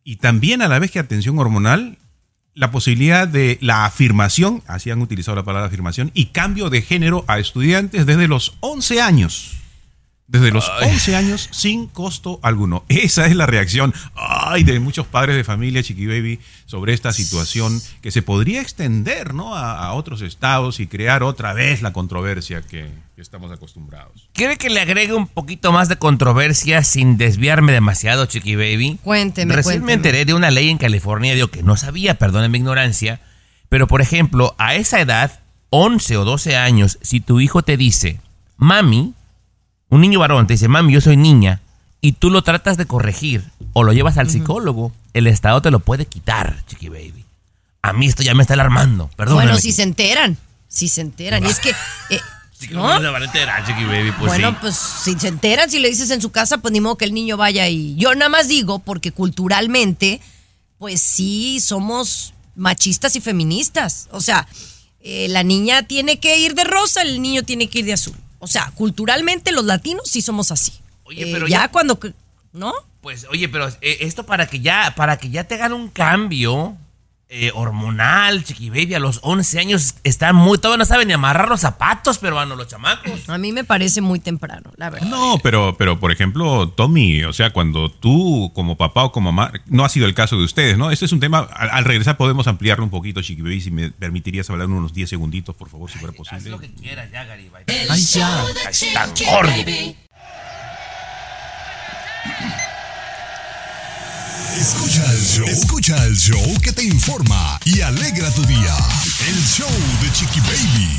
Y 0.07 0.15
también 0.15 0.61
a 0.61 0.69
la 0.69 0.79
vez 0.79 0.89
que 0.89 0.99
atención 0.99 1.37
hormonal, 1.37 1.97
la 2.53 2.71
posibilidad 2.71 3.27
de 3.27 3.57
la 3.59 3.83
afirmación, 3.83 4.63
así 4.65 4.89
han 4.89 5.01
utilizado 5.01 5.35
la 5.35 5.43
palabra 5.43 5.67
afirmación, 5.67 6.11
y 6.13 6.27
cambio 6.27 6.69
de 6.69 6.81
género 6.81 7.25
a 7.27 7.39
estudiantes 7.39 8.05
desde 8.05 8.29
los 8.29 8.55
11 8.61 9.01
años. 9.01 9.57
Desde 10.27 10.51
los 10.51 10.69
11 10.81 11.15
años 11.15 11.47
sin 11.53 11.87
costo 11.87 12.39
alguno. 12.43 12.83
Esa 12.89 13.27
es 13.27 13.35
la 13.35 13.45
reacción 13.45 13.93
ay, 14.13 14.63
de 14.65 14.77
muchos 14.81 15.07
padres 15.07 15.37
de 15.37 15.45
familia, 15.45 15.81
Chiqui 15.81 16.05
Baby, 16.05 16.39
sobre 16.65 16.93
esta 16.93 17.13
situación 17.13 17.81
que 18.01 18.11
se 18.11 18.21
podría 18.21 18.61
extender 18.61 19.33
¿no? 19.33 19.55
a, 19.55 19.85
a 19.85 19.93
otros 19.93 20.21
estados 20.21 20.81
y 20.81 20.87
crear 20.87 21.23
otra 21.23 21.53
vez 21.53 21.81
la 21.81 21.93
controversia 21.93 22.61
que, 22.61 22.89
que 23.15 23.21
estamos 23.21 23.51
acostumbrados. 23.53 24.27
¿Quiere 24.33 24.57
que 24.57 24.69
le 24.69 24.81
agregue 24.81 25.13
un 25.13 25.27
poquito 25.27 25.71
más 25.71 25.87
de 25.87 25.95
controversia 25.95 26.83
sin 26.83 27.17
desviarme 27.17 27.71
demasiado, 27.71 28.25
Chiqui 28.25 28.55
Baby? 28.57 28.99
Cuénteme, 29.01 29.55
Recién 29.55 29.75
me 29.75 29.85
cuénteme. 29.85 29.93
enteré 29.93 30.25
de 30.25 30.33
una 30.33 30.51
ley 30.51 30.69
en 30.69 30.77
California, 30.77 31.35
digo 31.35 31.47
que 31.47 31.63
no 31.63 31.77
sabía, 31.77 32.15
perdonen 32.19 32.51
mi 32.51 32.57
ignorancia, 32.57 33.21
pero 33.69 33.87
por 33.87 34.01
ejemplo, 34.01 34.55
a 34.57 34.75
esa 34.75 34.99
edad, 34.99 35.39
11 35.69 36.17
o 36.17 36.25
12 36.25 36.57
años, 36.57 36.99
si 37.01 37.21
tu 37.21 37.39
hijo 37.39 37.61
te 37.63 37.77
dice, 37.77 38.19
mami, 38.57 39.13
un 39.89 40.01
niño 40.01 40.19
varón 40.19 40.47
te 40.47 40.53
dice, 40.53 40.67
mami, 40.67 40.93
yo 40.93 41.01
soy 41.01 41.17
niña, 41.17 41.61
y 42.01 42.13
tú 42.13 42.29
lo 42.29 42.41
tratas 42.41 42.77
de 42.77 42.85
corregir 42.85 43.43
o 43.73 43.83
lo 43.83 43.93
llevas 43.93 44.17
al 44.17 44.29
psicólogo, 44.29 44.91
el 45.13 45.27
Estado 45.27 45.61
te 45.61 45.71
lo 45.71 45.79
puede 45.79 46.05
quitar, 46.05 46.63
Chiqui 46.67 46.89
Baby. 46.89 47.25
A 47.81 47.93
mí 47.93 48.07
esto 48.07 48.23
ya 48.23 48.33
me 48.33 48.41
está 48.41 48.53
alarmando, 48.53 49.09
perdón. 49.15 49.35
bueno, 49.35 49.57
si 49.57 49.71
se 49.71 49.83
enteran, 49.83 50.37
si 50.67 50.87
se 50.87 51.01
enteran. 51.01 51.43
Y 51.43 51.47
es 51.47 51.59
que... 51.59 51.69
eh, 52.09 52.19
¿no? 52.71 52.99
Chiqui 53.65 53.85
Baby, 53.85 54.11
pues 54.17 54.31
bueno, 54.31 54.51
sí. 54.51 54.57
pues 54.61 54.75
si 54.75 55.19
se 55.19 55.27
enteran, 55.27 55.69
si 55.69 55.79
le 55.79 55.89
dices 55.89 56.09
en 56.11 56.21
su 56.21 56.31
casa, 56.31 56.57
pues 56.57 56.71
ni 56.71 56.81
modo 56.81 56.97
que 56.97 57.05
el 57.05 57.13
niño 57.13 57.37
vaya 57.37 57.63
ahí. 57.63 57.95
Yo 57.97 58.13
nada 58.15 58.29
más 58.29 58.47
digo, 58.47 58.79
porque 58.79 59.11
culturalmente, 59.11 60.21
pues 60.77 61.01
sí, 61.01 61.59
somos 61.59 62.33
machistas 62.55 63.15
y 63.15 63.21
feministas. 63.21 64.07
O 64.11 64.21
sea, 64.21 64.47
eh, 65.01 65.27
la 65.29 65.43
niña 65.43 65.83
tiene 65.83 66.19
que 66.19 66.39
ir 66.39 66.55
de 66.55 66.63
rosa, 66.63 67.01
el 67.01 67.21
niño 67.21 67.43
tiene 67.43 67.69
que 67.69 67.79
ir 67.79 67.85
de 67.85 67.93
azul. 67.93 68.15
O 68.39 68.47
sea, 68.47 68.71
culturalmente 68.75 69.51
los 69.51 69.65
latinos 69.65 70.09
sí 70.09 70.21
somos 70.21 70.51
así. 70.51 70.73
Oye, 71.03 71.29
Eh, 71.29 71.33
pero 71.33 71.47
ya, 71.47 71.61
ya- 71.61 71.71
cuando, 71.71 71.99
¿no? 72.53 72.73
Pues, 73.01 73.25
oye, 73.31 73.47
pero 73.49 73.67
eh, 73.81 73.97
esto 74.01 74.25
para 74.25 74.47
que 74.47 74.59
ya, 74.59 74.93
para 74.95 75.17
que 75.17 75.29
ya 75.29 75.43
te 75.45 75.55
hagan 75.55 75.73
un 75.73 75.89
cambio 75.89 76.75
eh, 77.29 77.51
hormonal, 77.53 78.45
chiqui 78.45 78.69
baby, 78.69 78.93
a 78.93 78.99
los 78.99 79.19
11 79.21 79.59
años 79.59 79.95
están 80.05 80.35
muy, 80.35 80.57
todavía 80.57 80.77
no 80.77 80.85
saben 80.85 81.09
ni 81.09 81.13
amarrar 81.13 81.49
los 81.49 81.59
zapatos, 81.59 82.19
peruanos, 82.19 82.57
los 82.57 82.67
chamacos. 82.69 83.27
A 83.27 83.37
mí 83.37 83.51
me 83.51 83.65
parece 83.65 83.99
muy 83.99 84.19
temprano, 84.19 84.71
la 84.77 84.89
verdad. 84.89 85.07
No, 85.09 85.37
pero, 85.43 85.75
pero 85.77 85.99
por 85.99 86.11
ejemplo, 86.13 86.69
Tommy, 86.69 87.23
o 87.25 87.33
sea, 87.33 87.51
cuando 87.51 87.91
tú 87.91 88.51
como 88.55 88.77
papá 88.77 89.03
o 89.03 89.11
como 89.11 89.31
mamá, 89.33 89.51
no 89.65 89.83
ha 89.83 89.89
sido 89.89 90.05
el 90.05 90.13
caso 90.13 90.37
de 90.37 90.45
ustedes, 90.45 90.77
¿no? 90.77 90.89
Este 90.89 91.03
es 91.03 91.11
un 91.11 91.19
tema, 91.19 91.39
al, 91.39 91.69
al 91.69 91.83
regresar 91.83 92.15
podemos 92.15 92.47
ampliarlo 92.47 92.85
un 92.85 92.89
poquito, 92.91 93.21
Chiqui 93.21 93.41
Baby, 93.41 93.59
si 93.61 93.71
me 93.71 93.91
permitirías 93.91 94.49
hablar 94.49 94.67
unos 94.67 94.93
10 94.93 95.09
segunditos, 95.09 95.53
por 95.55 95.69
favor, 95.69 95.91
si 95.91 95.97
fuera 95.99 96.11
Haz 96.13 96.17
posible. 96.17 96.49
lo 96.51 96.59
que 96.59 96.71
quieras 96.73 97.11
ya, 97.11 97.25
Garibay. 97.25 97.63
El 97.67 97.91
Ay, 97.91 98.01
ya. 98.01 98.45
tan 98.93 99.09
gordo. 99.25 99.51
Escucha 104.59 105.03
el 105.11 105.21
show. 105.21 105.47
Escucha 105.47 106.03
el 106.05 106.15
show 106.15 106.59
que 106.61 106.71
te 106.71 106.83
informa 106.83 107.59
y 107.65 107.81
alegra 107.81 108.29
tu 108.31 108.43
día. 108.45 108.75
El 109.27 109.43
show 109.45 109.69
de 110.01 110.11
Chiqui 110.11 110.39
Baby. 110.41 110.89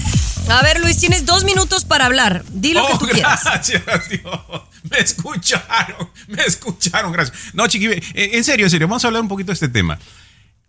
A 0.50 0.62
ver, 0.62 0.80
Luis, 0.80 0.96
tienes 0.98 1.26
dos 1.26 1.44
minutos 1.44 1.84
para 1.84 2.06
hablar. 2.06 2.44
Di 2.50 2.72
lo 2.72 2.86
que 2.86 2.92
Oh, 2.94 2.98
tú 2.98 3.06
quieras. 3.08 3.42
gracias, 3.44 3.82
Dios. 4.08 4.40
Me 4.90 4.98
escucharon, 4.98 6.10
me 6.28 6.42
escucharon, 6.44 7.12
gracias. 7.12 7.36
No, 7.54 7.66
Chiqui, 7.66 7.88
Baby, 7.88 8.02
eh, 8.14 8.30
en 8.34 8.44
serio, 8.44 8.66
en 8.66 8.70
serio, 8.70 8.86
vamos 8.88 9.04
a 9.04 9.08
hablar 9.08 9.22
un 9.22 9.28
poquito 9.28 9.48
de 9.48 9.54
este 9.54 9.68
tema. 9.68 9.98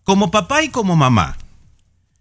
Como 0.03 0.31
papá 0.31 0.63
y 0.63 0.69
como 0.69 0.95
mamá, 0.95 1.37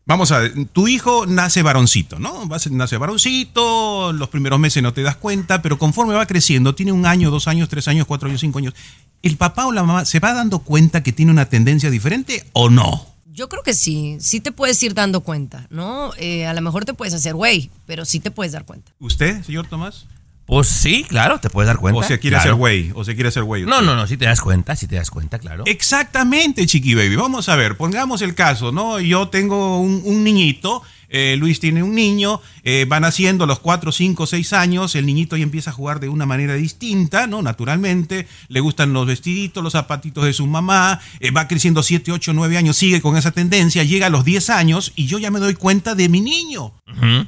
Vamos 0.09 0.33
a 0.33 0.39
ver, 0.39 0.55
tu 0.73 0.89
hijo 0.89 1.27
nace 1.27 1.63
varoncito, 1.63 2.19
¿no? 2.19 2.49
Nace 2.71 2.97
varoncito, 2.97 4.11
los 4.15 4.31
primeros 4.31 4.59
meses 4.59 4.83
no 4.83 4.95
te 4.95 5.03
das 5.03 5.17
cuenta, 5.17 5.61
pero 5.61 5.79
conforme 5.79 6.15
va 6.15 6.25
creciendo, 6.25 6.75
tiene 6.75 6.93
un 6.93 7.05
año, 7.05 7.31
dos 7.31 7.47
años, 7.47 7.69
tres 7.69 7.89
años, 7.89 8.07
cuatro 8.07 8.27
años, 8.27 8.41
cinco 8.41 8.57
años, 8.57 8.73
¿el 9.21 9.37
papá 9.37 9.67
o 9.67 9.73
la 9.73 9.83
mamá 9.83 10.07
se 10.07 10.19
va 10.19 10.33
dando 10.33 10.61
cuenta 10.61 11.03
que 11.03 11.13
tiene 11.13 11.31
una 11.31 11.45
tendencia 11.51 11.91
diferente 11.91 12.47
o 12.55 12.71
no? 12.71 13.07
Yo 13.27 13.51
creo 13.51 13.63
que 13.63 13.75
sí, 13.75 14.17
sí 14.19 14.41
te 14.41 14.51
puedes 14.51 14.83
ir 14.83 14.95
dando 14.95 15.21
cuenta, 15.21 15.67
¿no? 15.69 16.13
Eh, 16.17 16.47
a 16.47 16.55
lo 16.55 16.63
mejor 16.63 16.87
te 16.87 16.95
puedes 16.95 17.13
hacer 17.13 17.35
güey, 17.35 17.71
pero 17.85 18.07
sí 18.07 18.19
te 18.19 18.31
puedes 18.31 18.55
dar 18.55 18.65
cuenta. 18.65 18.91
¿Usted, 19.01 19.43
señor 19.45 19.67
Tomás? 19.67 20.07
Pues 20.49 20.67
sí, 20.67 21.05
claro, 21.07 21.39
te 21.41 21.51
puedes 21.51 21.67
dar 21.67 21.77
cuenta. 21.77 22.01
¿O 22.01 22.03
se 22.03 22.19
quiere 22.19 22.37
claro. 22.37 22.41
hacer 22.41 22.55
güey? 22.55 22.91
¿O 22.95 23.05
se 23.05 23.15
quiere 23.15 23.29
hacer 23.29 23.43
güey? 23.43 23.65
No, 23.67 23.83
no, 23.83 23.95
no, 23.95 24.07
si 24.07 24.17
te 24.17 24.25
das 24.25 24.41
cuenta, 24.41 24.75
si 24.77 24.87
te 24.87 24.97
das 24.97 25.11
cuenta, 25.11 25.39
claro. 25.39 25.65
Exactamente, 25.67 26.67
Chiqui 26.67 26.95
Baby. 26.95 27.17
Vamos 27.17 27.51
a 27.51 27.57
ver, 27.57 27.77
pongamos 27.77 28.23
el 28.23 28.35
caso, 28.35 28.73
¿no? 28.73 28.99
Yo 28.99 29.29
tengo 29.29 29.79
un, 29.79 30.01
un 30.07 30.25
niñito, 30.25 30.83
eh, 31.11 31.37
Luis 31.39 31.61
tiene 31.61 31.83
un 31.83 31.95
niño, 31.95 32.41
eh, 32.65 32.87
van 32.89 33.05
haciendo 33.05 33.45
los 33.45 33.59
4, 33.59 33.93
5, 33.93 34.27
6 34.27 34.53
años, 34.55 34.95
el 34.95 35.05
niñito 35.05 35.37
ya 35.37 35.43
empieza 35.43 35.69
a 35.69 35.75
jugar 35.75 36.01
de 36.01 36.09
una 36.09 36.25
manera 36.25 36.55
distinta, 36.55 37.27
¿no? 37.27 37.43
Naturalmente, 37.43 38.27
le 38.49 38.61
gustan 38.61 38.95
los 38.95 39.07
vestiditos, 39.07 39.63
los 39.63 39.75
zapatitos 39.75 40.25
de 40.25 40.33
su 40.33 40.47
mamá, 40.47 40.99
eh, 41.21 41.31
va 41.31 41.47
creciendo 41.47 41.83
7, 41.83 42.13
8, 42.13 42.33
9 42.33 42.57
años, 42.57 42.77
sigue 42.77 43.03
con 43.03 43.17
esa 43.19 43.33
tendencia, 43.33 43.85
llega 43.85 44.07
a 44.07 44.11
los 44.11 44.25
10 44.25 44.49
años 44.49 44.93
y 44.97 45.07
yo 45.07 45.19
ya 45.19 45.31
me 45.31 45.41
doy 45.41 45.55
cuenta 45.55 45.95
de 45.95 46.09
mi 46.09 46.23
niño. 46.23 46.73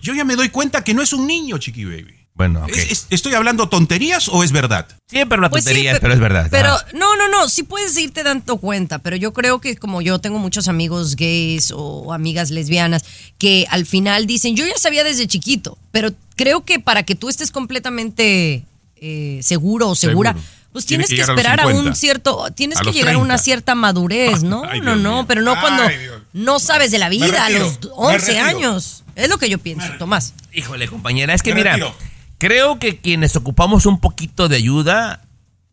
Yo 0.01 0.15
ya 0.15 0.25
me 0.25 0.37
doy 0.37 0.49
cuenta 0.49 0.83
que 0.83 0.95
no 0.95 1.03
es 1.03 1.13
un 1.13 1.27
niño, 1.27 1.59
Chiqui 1.59 1.85
Baby. 1.85 2.20
Bueno, 2.41 2.65
ok. 2.65 2.71
¿Es- 2.75 2.91
es- 2.91 3.07
¿Estoy 3.11 3.35
hablando 3.35 3.69
tonterías 3.69 4.29
o 4.31 4.43
es 4.43 4.51
verdad? 4.51 4.87
Siempre 5.11 5.37
una 5.37 5.51
Pues 5.51 5.63
sí, 5.63 5.69
tontería, 5.69 5.93
pe- 5.93 6.01
pero 6.01 6.15
es 6.15 6.21
verdad. 6.21 6.49
Pero 6.51 6.75
no, 6.95 7.15
no, 7.17 7.29
no, 7.29 7.51
sí 7.51 7.65
puedes 7.65 7.99
irte 7.99 8.23
dando 8.23 8.57
cuenta, 8.57 8.99
pero 9.01 9.15
yo 9.17 9.35
creo 9.35 9.61
que 9.61 9.77
como 9.77 10.01
yo 10.01 10.21
tengo 10.21 10.39
muchos 10.39 10.67
amigos 10.67 11.17
gays 11.17 11.71
o 11.77 12.15
amigas 12.15 12.51
lesbianas 12.51 13.05
que 13.37 13.67
al 13.69 13.85
final 13.85 14.27
dicen, 14.27 14.57
yo 14.57 14.65
ya 14.67 14.79
sabía 14.79 15.05
desde 15.05 15.27
chiquito, 15.27 15.77
pero 15.93 16.13
creo 16.35 16.65
que 16.65 16.81
para 16.81 17.03
que 17.03 17.15
tú 17.15 17.29
estés 17.29 17.51
completamente 17.51 18.65
eh, 19.03 19.41
seguro 19.43 19.91
o 19.91 19.95
segura, 19.95 20.31
Seguro. 20.33 20.47
pues 20.73 20.87
Tiene 20.87 21.05
tienes 21.05 21.27
que 21.27 21.31
a 21.31 21.35
esperar 21.35 21.61
a, 21.61 21.65
50. 21.65 21.91
un 21.91 21.95
cierto, 21.97 22.47
tienes 22.55 22.79
A 22.79 22.83
que 22.85 22.93
llegar 22.93 23.17
a 23.17 23.19
una 23.19 23.35
30. 23.35 23.43
cierta 23.45 23.75
madurez, 23.75 24.43
¿no? 24.45 24.63
Ay, 24.65 24.81
no, 24.81 24.97
no, 24.97 25.17
mío. 25.17 25.25
pero 25.29 25.43
no 25.43 25.61
cuando 25.61 25.83
Ay, 25.83 25.97
no 26.33 26.59
sabes 26.59 26.91
de 26.91 26.99
la 26.99 27.11
vida 27.11 27.45
a 27.45 27.51
los 27.51 27.81
me 27.83 27.89
11 27.97 28.27
retiro. 28.33 28.45
años. 28.47 29.03
Es 29.15 29.29
lo 29.29 29.37
que 29.37 29.51
yo 29.51 29.59
pienso, 29.59 29.87
Tomás. 29.99 30.33
Híjole, 30.55 30.89
compañera, 30.89 31.35
es 31.35 31.43
que 31.43 31.51
Me 31.51 31.57
mira, 31.57 31.73
retiro. 31.73 31.95
Creo 32.41 32.81
que 32.81 32.99
quienes 32.99 33.37
ocupamos 33.37 33.87
un 33.87 34.01
poquito 34.01 34.49
de 34.49 34.57
ayuda 34.57 35.23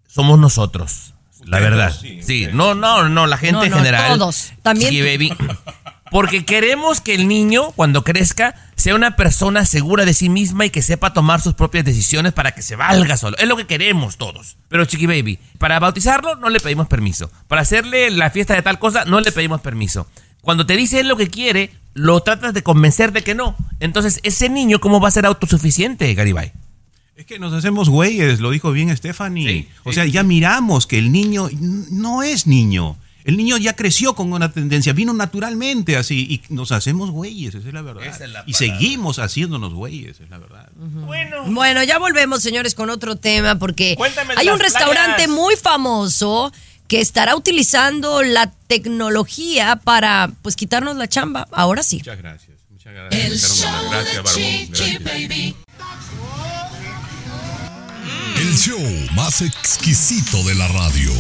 somos 0.08 0.38
nosotros. 0.38 1.16
La 1.46 1.60
verdad. 1.60 1.96
sí, 2.00 2.48
no, 2.52 2.76
no, 2.76 3.08
no, 3.10 3.26
la 3.26 3.38
gente 3.38 3.54
No, 3.60 3.64
en 3.64 3.72
no, 3.72 3.78
general. 3.78 4.20
todos. 4.20 4.52
También 4.62 4.92
Sí, 4.92 5.02
baby. 5.02 5.34
Porque 6.12 6.46
queremos 6.46 7.02
que 7.02 7.16
el 7.16 7.28
niño, 7.28 7.72
cuando 7.72 8.04
crezca, 8.04 8.56
sea 8.76 8.96
una 8.96 9.16
persona 9.16 9.66
segura 9.66 10.06
de 10.06 10.14
sí 10.14 10.30
misma 10.30 10.66
y 10.66 10.70
que 10.70 10.82
sepa 10.82 11.14
tomar 11.14 11.42
sus 11.42 11.54
propias 11.54 11.84
decisiones 11.86 12.32
para 12.34 12.52
que 12.54 12.62
se 12.62 12.76
valga 12.78 13.18
solo. 13.18 13.36
Es 13.38 13.48
lo 13.48 13.58
que 13.58 13.66
queremos 13.68 14.18
todos. 14.18 14.58
Pero 14.70 14.86
Chiqui 14.86 15.06
Baby, 15.06 15.40
para 15.58 15.80
bautizarlo 15.80 16.36
no 16.36 16.50
le 16.50 16.60
pedimos 16.62 16.88
permiso. 16.88 17.30
Para 17.48 17.62
hacerle 17.62 18.10
la 18.12 18.30
fiesta 18.30 18.54
de 18.54 18.62
tal 18.62 18.80
cosa 18.80 19.04
no 19.06 19.20
le 19.20 19.32
pedimos 19.32 19.62
permiso. 19.62 20.08
Cuando 20.42 20.66
te 20.66 20.78
dice 20.78 21.02
él 21.02 21.08
lo 21.10 21.18
que 21.18 21.28
quiere, 21.30 21.72
lo 21.98 22.22
tratas 22.22 22.54
de 22.54 22.62
convencer 22.62 23.12
de 23.12 23.24
que 23.24 23.34
no. 23.34 23.56
Entonces, 23.80 24.20
ese 24.24 24.50
niño, 24.50 24.80
¿cómo 24.80 25.00
va 25.00 25.08
a 25.08 25.12
ser 25.12 25.26
autosuficiente, 25.26 26.14
Garibay? 26.14 26.54
Es 27.16 27.26
que 27.26 27.40
nos 27.40 27.52
hacemos 27.54 27.90
güeyes, 27.90 28.40
lo 28.40 28.52
dijo 28.52 28.72
bien 28.72 28.96
Stephanie. 28.96 29.50
Sí, 29.50 29.68
o 29.84 29.90
sí, 29.90 29.96
sea, 29.96 30.04
sí. 30.06 30.12
ya 30.12 30.22
miramos 30.22 30.86
que 30.86 31.00
el 31.00 31.12
niño 31.12 31.50
no 31.90 32.22
es 32.22 32.46
niño. 32.46 32.98
El 33.24 33.36
niño 33.36 33.58
ya 33.58 33.74
creció 33.74 34.14
con 34.14 34.32
una 34.32 34.54
tendencia, 34.54 34.94
vino 34.94 35.12
naturalmente 35.12 35.98
así 35.98 36.28
y 36.30 36.54
nos 36.54 36.72
hacemos 36.72 37.12
güeyes, 37.12 37.56
esa 37.56 37.68
es 37.68 37.74
la 37.74 37.82
verdad. 37.82 38.06
Esa 38.06 38.24
es 38.24 38.32
la 38.32 38.44
y 38.46 38.54
seguimos 38.54 39.20
haciéndonos 39.20 39.74
güeyes, 39.74 40.22
es 40.22 40.30
la 40.30 40.38
verdad. 40.38 40.70
Bueno. 40.76 41.44
Bueno, 41.52 41.84
ya 41.84 41.98
volvemos, 41.98 42.42
señores, 42.42 42.74
con 42.74 42.90
otro 42.90 43.18
tema, 43.18 43.60
porque 43.60 43.96
Cuéntame 43.98 44.34
hay 44.38 44.48
un 44.48 44.60
restaurante 44.60 45.24
playas. 45.26 45.32
muy 45.32 45.56
famoso 45.58 46.54
que 46.88 47.02
estará 47.02 47.36
utilizando 47.36 48.24
la 48.24 48.52
tecnología 48.68 49.76
para, 49.84 50.32
pues, 50.42 50.56
quitarnos 50.56 50.96
la 50.98 51.08
chamba. 51.08 51.48
Ahora 51.52 51.84
sí. 51.84 51.98
Muchas 51.98 52.18
gracias. 52.18 52.58
Muchas 52.70 52.94
gracias. 52.94 53.26
El 53.26 53.32
Gracias, 53.90 54.24
Barbón. 54.24 55.04
Baby. 55.04 55.56
El 58.40 58.58
show 58.58 58.80
más 59.16 59.42
exquisito 59.42 60.44
de 60.44 60.56
la 60.56 60.68
radio. 60.68 61.12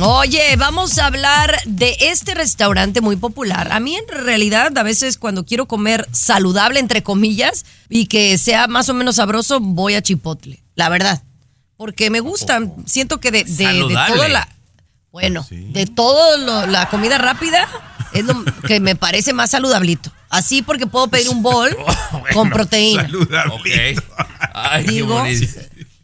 Oye, 0.00 0.56
vamos 0.56 0.98
a 0.98 1.06
hablar 1.06 1.56
de 1.66 1.96
este 2.00 2.34
restaurante 2.34 3.00
muy 3.00 3.14
popular. 3.14 3.70
A 3.70 3.78
mí 3.78 3.94
en 3.94 4.08
realidad 4.08 4.76
a 4.76 4.82
veces 4.82 5.18
cuando 5.18 5.44
quiero 5.44 5.66
comer 5.66 6.08
saludable, 6.10 6.80
entre 6.80 7.04
comillas, 7.04 7.64
y 7.88 8.06
que 8.06 8.36
sea 8.38 8.66
más 8.66 8.88
o 8.88 8.94
menos 8.94 9.16
sabroso, 9.16 9.60
voy 9.60 9.94
a 9.94 10.02
Chipotle, 10.02 10.64
la 10.74 10.88
verdad. 10.88 11.22
Porque 11.76 12.10
me 12.10 12.20
gustan, 12.20 12.72
siento 12.86 13.18
que 13.20 13.30
de, 13.30 13.44
de, 13.44 13.66
de 13.66 13.96
todo 14.08 14.28
la... 14.28 14.48
Bueno, 15.10 15.46
de 15.50 15.86
todo 15.86 16.38
lo- 16.38 16.66
la 16.66 16.88
comida 16.88 17.18
rápida 17.18 17.68
es 18.12 18.24
lo 18.24 18.44
que 18.66 18.80
me 18.80 18.96
parece 18.96 19.32
más 19.32 19.50
saludablito. 19.50 20.10
Así 20.28 20.62
porque 20.62 20.88
puedo 20.88 21.06
pedir 21.06 21.28
un 21.28 21.40
bol 21.42 21.76
con 22.32 22.50
proteína. 22.50 23.02
Saludable. 23.02 23.96
Ay, 24.52 24.84
qué 24.84 24.90
Digo, 24.90 25.14
bonito. 25.14 25.46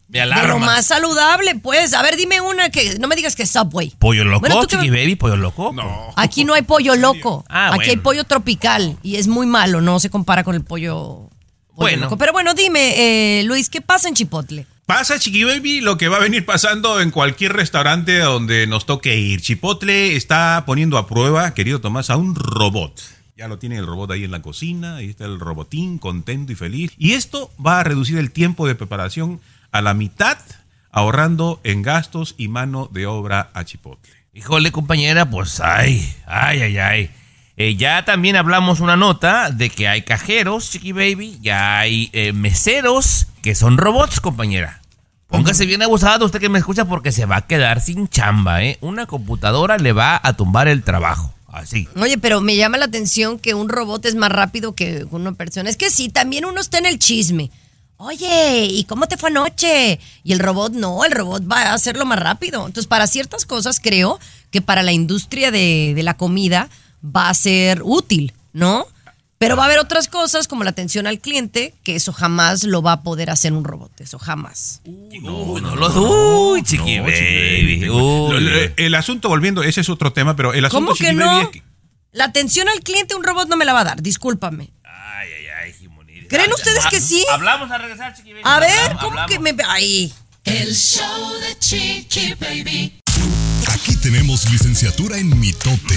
Me 0.06 0.20
De 0.20 0.26
lo 0.26 0.32
alarma. 0.34 0.66
más 0.66 0.86
saludable, 0.86 1.56
pues. 1.56 1.92
A 1.94 2.02
ver, 2.02 2.16
dime 2.16 2.40
una 2.40 2.70
que 2.70 2.98
no 3.00 3.08
me 3.08 3.16
digas 3.16 3.34
que 3.34 3.42
es 3.42 3.50
Subway. 3.50 3.92
¿Pollo 3.98 4.24
loco, 4.24 4.40
Bueno, 4.40 4.60
¿tú 4.66 4.78
qué- 4.78 4.90
Baby? 4.90 5.16
¿Pollo 5.16 5.36
loco? 5.36 5.72
No. 5.72 6.12
Aquí 6.16 6.44
no 6.44 6.54
hay 6.54 6.62
pollo 6.62 6.94
loco. 6.94 7.44
Ah, 7.48 7.68
Aquí 7.68 7.76
bueno. 7.78 7.90
hay 7.90 7.96
pollo 7.96 8.24
tropical 8.24 8.96
y 9.02 9.16
es 9.16 9.26
muy 9.26 9.46
malo, 9.46 9.80
no 9.80 9.98
se 9.98 10.08
compara 10.10 10.44
con 10.44 10.54
el 10.54 10.62
pollo, 10.62 10.94
pollo 10.94 11.30
Bueno. 11.74 12.02
loco. 12.04 12.16
Pero 12.16 12.32
bueno, 12.32 12.54
dime, 12.54 13.40
eh, 13.40 13.42
Luis, 13.44 13.68
¿qué 13.70 13.80
pasa 13.80 14.06
en 14.08 14.14
Chipotle? 14.14 14.66
Pasa, 14.90 15.20
Chiqui 15.20 15.44
Baby, 15.44 15.80
lo 15.80 15.96
que 15.96 16.08
va 16.08 16.16
a 16.16 16.20
venir 16.20 16.44
pasando 16.44 17.00
en 17.00 17.12
cualquier 17.12 17.52
restaurante 17.52 18.18
donde 18.18 18.66
nos 18.66 18.86
toque 18.86 19.16
ir. 19.16 19.40
Chipotle 19.40 20.16
está 20.16 20.64
poniendo 20.66 20.98
a 20.98 21.06
prueba, 21.06 21.54
querido 21.54 21.80
Tomás, 21.80 22.10
a 22.10 22.16
un 22.16 22.34
robot. 22.34 23.00
Ya 23.36 23.46
lo 23.46 23.56
tiene 23.60 23.76
el 23.76 23.86
robot 23.86 24.10
ahí 24.10 24.24
en 24.24 24.32
la 24.32 24.42
cocina, 24.42 24.96
ahí 24.96 25.10
está 25.10 25.26
el 25.26 25.38
robotín, 25.38 25.98
contento 25.98 26.50
y 26.50 26.56
feliz. 26.56 26.90
Y 26.98 27.12
esto 27.12 27.52
va 27.64 27.78
a 27.78 27.84
reducir 27.84 28.18
el 28.18 28.32
tiempo 28.32 28.66
de 28.66 28.74
preparación 28.74 29.40
a 29.70 29.80
la 29.80 29.94
mitad, 29.94 30.38
ahorrando 30.90 31.60
en 31.62 31.82
gastos 31.82 32.34
y 32.36 32.48
mano 32.48 32.90
de 32.92 33.06
obra 33.06 33.50
a 33.54 33.64
Chipotle. 33.64 34.12
Híjole, 34.34 34.72
compañera, 34.72 35.30
pues 35.30 35.60
ay, 35.60 36.12
ay, 36.26 36.62
ay, 36.62 36.78
ay. 36.78 37.10
Eh, 37.56 37.76
ya 37.76 38.04
también 38.04 38.34
hablamos 38.34 38.80
una 38.80 38.96
nota 38.96 39.52
de 39.52 39.70
que 39.70 39.86
hay 39.86 40.02
cajeros, 40.02 40.70
Chiqui 40.70 40.90
Baby, 40.90 41.38
ya 41.40 41.78
hay 41.78 42.10
eh, 42.12 42.32
meseros 42.32 43.28
que 43.40 43.54
son 43.54 43.78
robots, 43.78 44.18
compañera. 44.18 44.79
Póngase 45.30 45.64
bien 45.64 45.82
abusado 45.82 46.26
usted 46.26 46.40
que 46.40 46.48
me 46.48 46.58
escucha 46.58 46.84
porque 46.84 47.12
se 47.12 47.24
va 47.24 47.36
a 47.36 47.46
quedar 47.46 47.80
sin 47.80 48.08
chamba, 48.08 48.62
¿eh? 48.64 48.78
Una 48.80 49.06
computadora 49.06 49.78
le 49.78 49.92
va 49.92 50.20
a 50.22 50.32
tumbar 50.32 50.68
el 50.68 50.82
trabajo. 50.82 51.32
Así. 51.46 51.88
Oye, 51.96 52.16
pero 52.18 52.40
me 52.40 52.56
llama 52.56 52.78
la 52.78 52.84
atención 52.84 53.38
que 53.38 53.54
un 53.54 53.68
robot 53.68 54.04
es 54.06 54.14
más 54.14 54.30
rápido 54.30 54.74
que 54.74 55.06
una 55.10 55.32
persona. 55.32 55.68
Es 55.68 55.76
que 55.76 55.90
sí, 55.90 56.08
también 56.08 56.44
uno 56.44 56.60
está 56.60 56.78
en 56.78 56.86
el 56.86 56.98
chisme. 56.98 57.50
Oye, 57.96 58.66
¿y 58.66 58.84
cómo 58.84 59.08
te 59.08 59.16
fue 59.16 59.30
anoche? 59.30 59.98
Y 60.22 60.32
el 60.32 60.38
robot 60.38 60.72
no, 60.72 61.04
el 61.04 61.12
robot 61.12 61.50
va 61.50 61.62
a 61.62 61.74
hacerlo 61.74 62.06
más 62.06 62.18
rápido. 62.18 62.66
Entonces, 62.66 62.86
para 62.86 63.06
ciertas 63.06 63.46
cosas 63.46 63.80
creo 63.80 64.18
que 64.50 64.62
para 64.62 64.82
la 64.82 64.92
industria 64.92 65.50
de, 65.50 65.92
de 65.94 66.02
la 66.02 66.16
comida 66.16 66.68
va 67.04 67.28
a 67.28 67.34
ser 67.34 67.82
útil, 67.84 68.32
¿no? 68.52 68.86
Pero 69.42 69.56
va 69.56 69.62
a 69.62 69.66
haber 69.66 69.78
otras 69.78 70.06
cosas 70.08 70.46
como 70.48 70.64
la 70.64 70.70
atención 70.70 71.06
al 71.06 71.18
cliente, 71.18 71.74
que 71.82 71.96
eso 71.96 72.12
jamás 72.12 72.62
lo 72.64 72.82
va 72.82 72.92
a 72.92 73.02
poder 73.02 73.30
hacer 73.30 73.54
un 73.54 73.64
robot, 73.64 73.98
eso 74.02 74.18
jamás. 74.18 74.82
No, 74.84 75.58
no 75.58 75.76
lo 75.76 76.50
Uy, 76.50 76.62
Chiqui 76.62 76.98
No, 76.98 77.04
Baby. 77.04 77.88
Uy. 77.88 78.72
El 78.76 78.94
asunto, 78.94 79.30
volviendo, 79.30 79.62
ese 79.62 79.80
es 79.80 79.88
otro 79.88 80.12
tema, 80.12 80.36
pero 80.36 80.52
el 80.52 80.62
asunto, 80.66 80.88
¿Cómo 80.88 80.94
que 80.94 81.04
Chiqui 81.06 81.16
Baby, 81.16 81.24
no? 81.26 81.40
es 81.40 81.48
que- 81.48 81.62
La 82.12 82.24
atención 82.24 82.68
al 82.68 82.80
cliente 82.80 83.14
un 83.14 83.24
robot 83.24 83.48
no 83.48 83.56
me 83.56 83.64
la 83.64 83.72
va 83.72 83.80
a 83.80 83.84
dar, 83.84 84.02
discúlpame. 84.02 84.74
Ay, 84.84 85.28
ay, 85.38 85.46
ay, 85.64 85.72
Jimonidis. 85.72 86.28
¿Creen 86.28 86.52
ustedes 86.52 86.84
que 86.88 87.00
sí? 87.00 87.24
Hablamos 87.32 87.70
a 87.70 87.78
regresar, 87.78 88.14
Chiqui 88.14 88.32
Baby. 88.32 88.42
A 88.44 88.60
ver, 88.60 88.70
Hablamos, 88.78 89.00
¿cómo 89.04 89.20
hablamos. 89.20 89.30
que 89.30 89.38
me... 89.54 89.62
Ahí. 89.68 90.12
El 90.44 90.74
show 90.76 91.32
de 91.40 91.58
Chiqui 91.58 92.34
Baby. 92.34 93.00
Aquí 93.72 93.96
tenemos 93.96 94.50
licenciatura 94.50 95.16
en 95.16 95.40
mitote. 95.40 95.96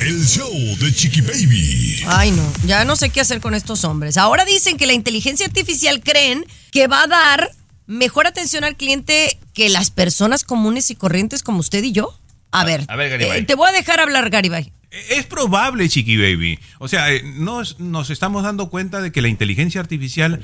El 0.00 0.24
show 0.26 0.52
de 0.80 0.92
Chiqui 0.92 1.20
Baby. 1.22 2.02
Ay, 2.06 2.30
no, 2.30 2.52
ya 2.66 2.84
no 2.84 2.96
sé 2.96 3.10
qué 3.10 3.20
hacer 3.20 3.40
con 3.40 3.54
estos 3.54 3.84
hombres. 3.84 4.16
Ahora 4.16 4.44
dicen 4.44 4.76
que 4.76 4.86
la 4.86 4.92
inteligencia 4.92 5.46
artificial 5.46 6.00
creen 6.02 6.44
que 6.72 6.86
va 6.86 7.02
a 7.02 7.06
dar 7.06 7.50
mejor 7.86 8.26
atención 8.26 8.64
al 8.64 8.76
cliente 8.76 9.38
que 9.52 9.68
las 9.68 9.90
personas 9.90 10.44
comunes 10.44 10.90
y 10.90 10.94
corrientes 10.94 11.42
como 11.42 11.60
usted 11.60 11.82
y 11.84 11.92
yo. 11.92 12.18
A 12.50 12.64
ver, 12.64 12.84
a 12.88 12.96
ver, 12.96 13.10
Garibay. 13.10 13.40
eh, 13.40 13.44
te 13.44 13.54
voy 13.54 13.68
a 13.68 13.72
dejar 13.72 14.00
hablar, 14.00 14.30
Garibay. 14.30 14.72
Es 15.10 15.26
probable, 15.26 15.88
Chiqui 15.88 16.16
Baby. 16.16 16.58
O 16.78 16.86
sea, 16.88 17.12
eh, 17.12 17.22
nos, 17.24 17.80
nos 17.80 18.10
estamos 18.10 18.42
dando 18.44 18.70
cuenta 18.70 19.00
de 19.00 19.10
que 19.10 19.22
la 19.22 19.28
inteligencia 19.28 19.80
artificial 19.80 20.40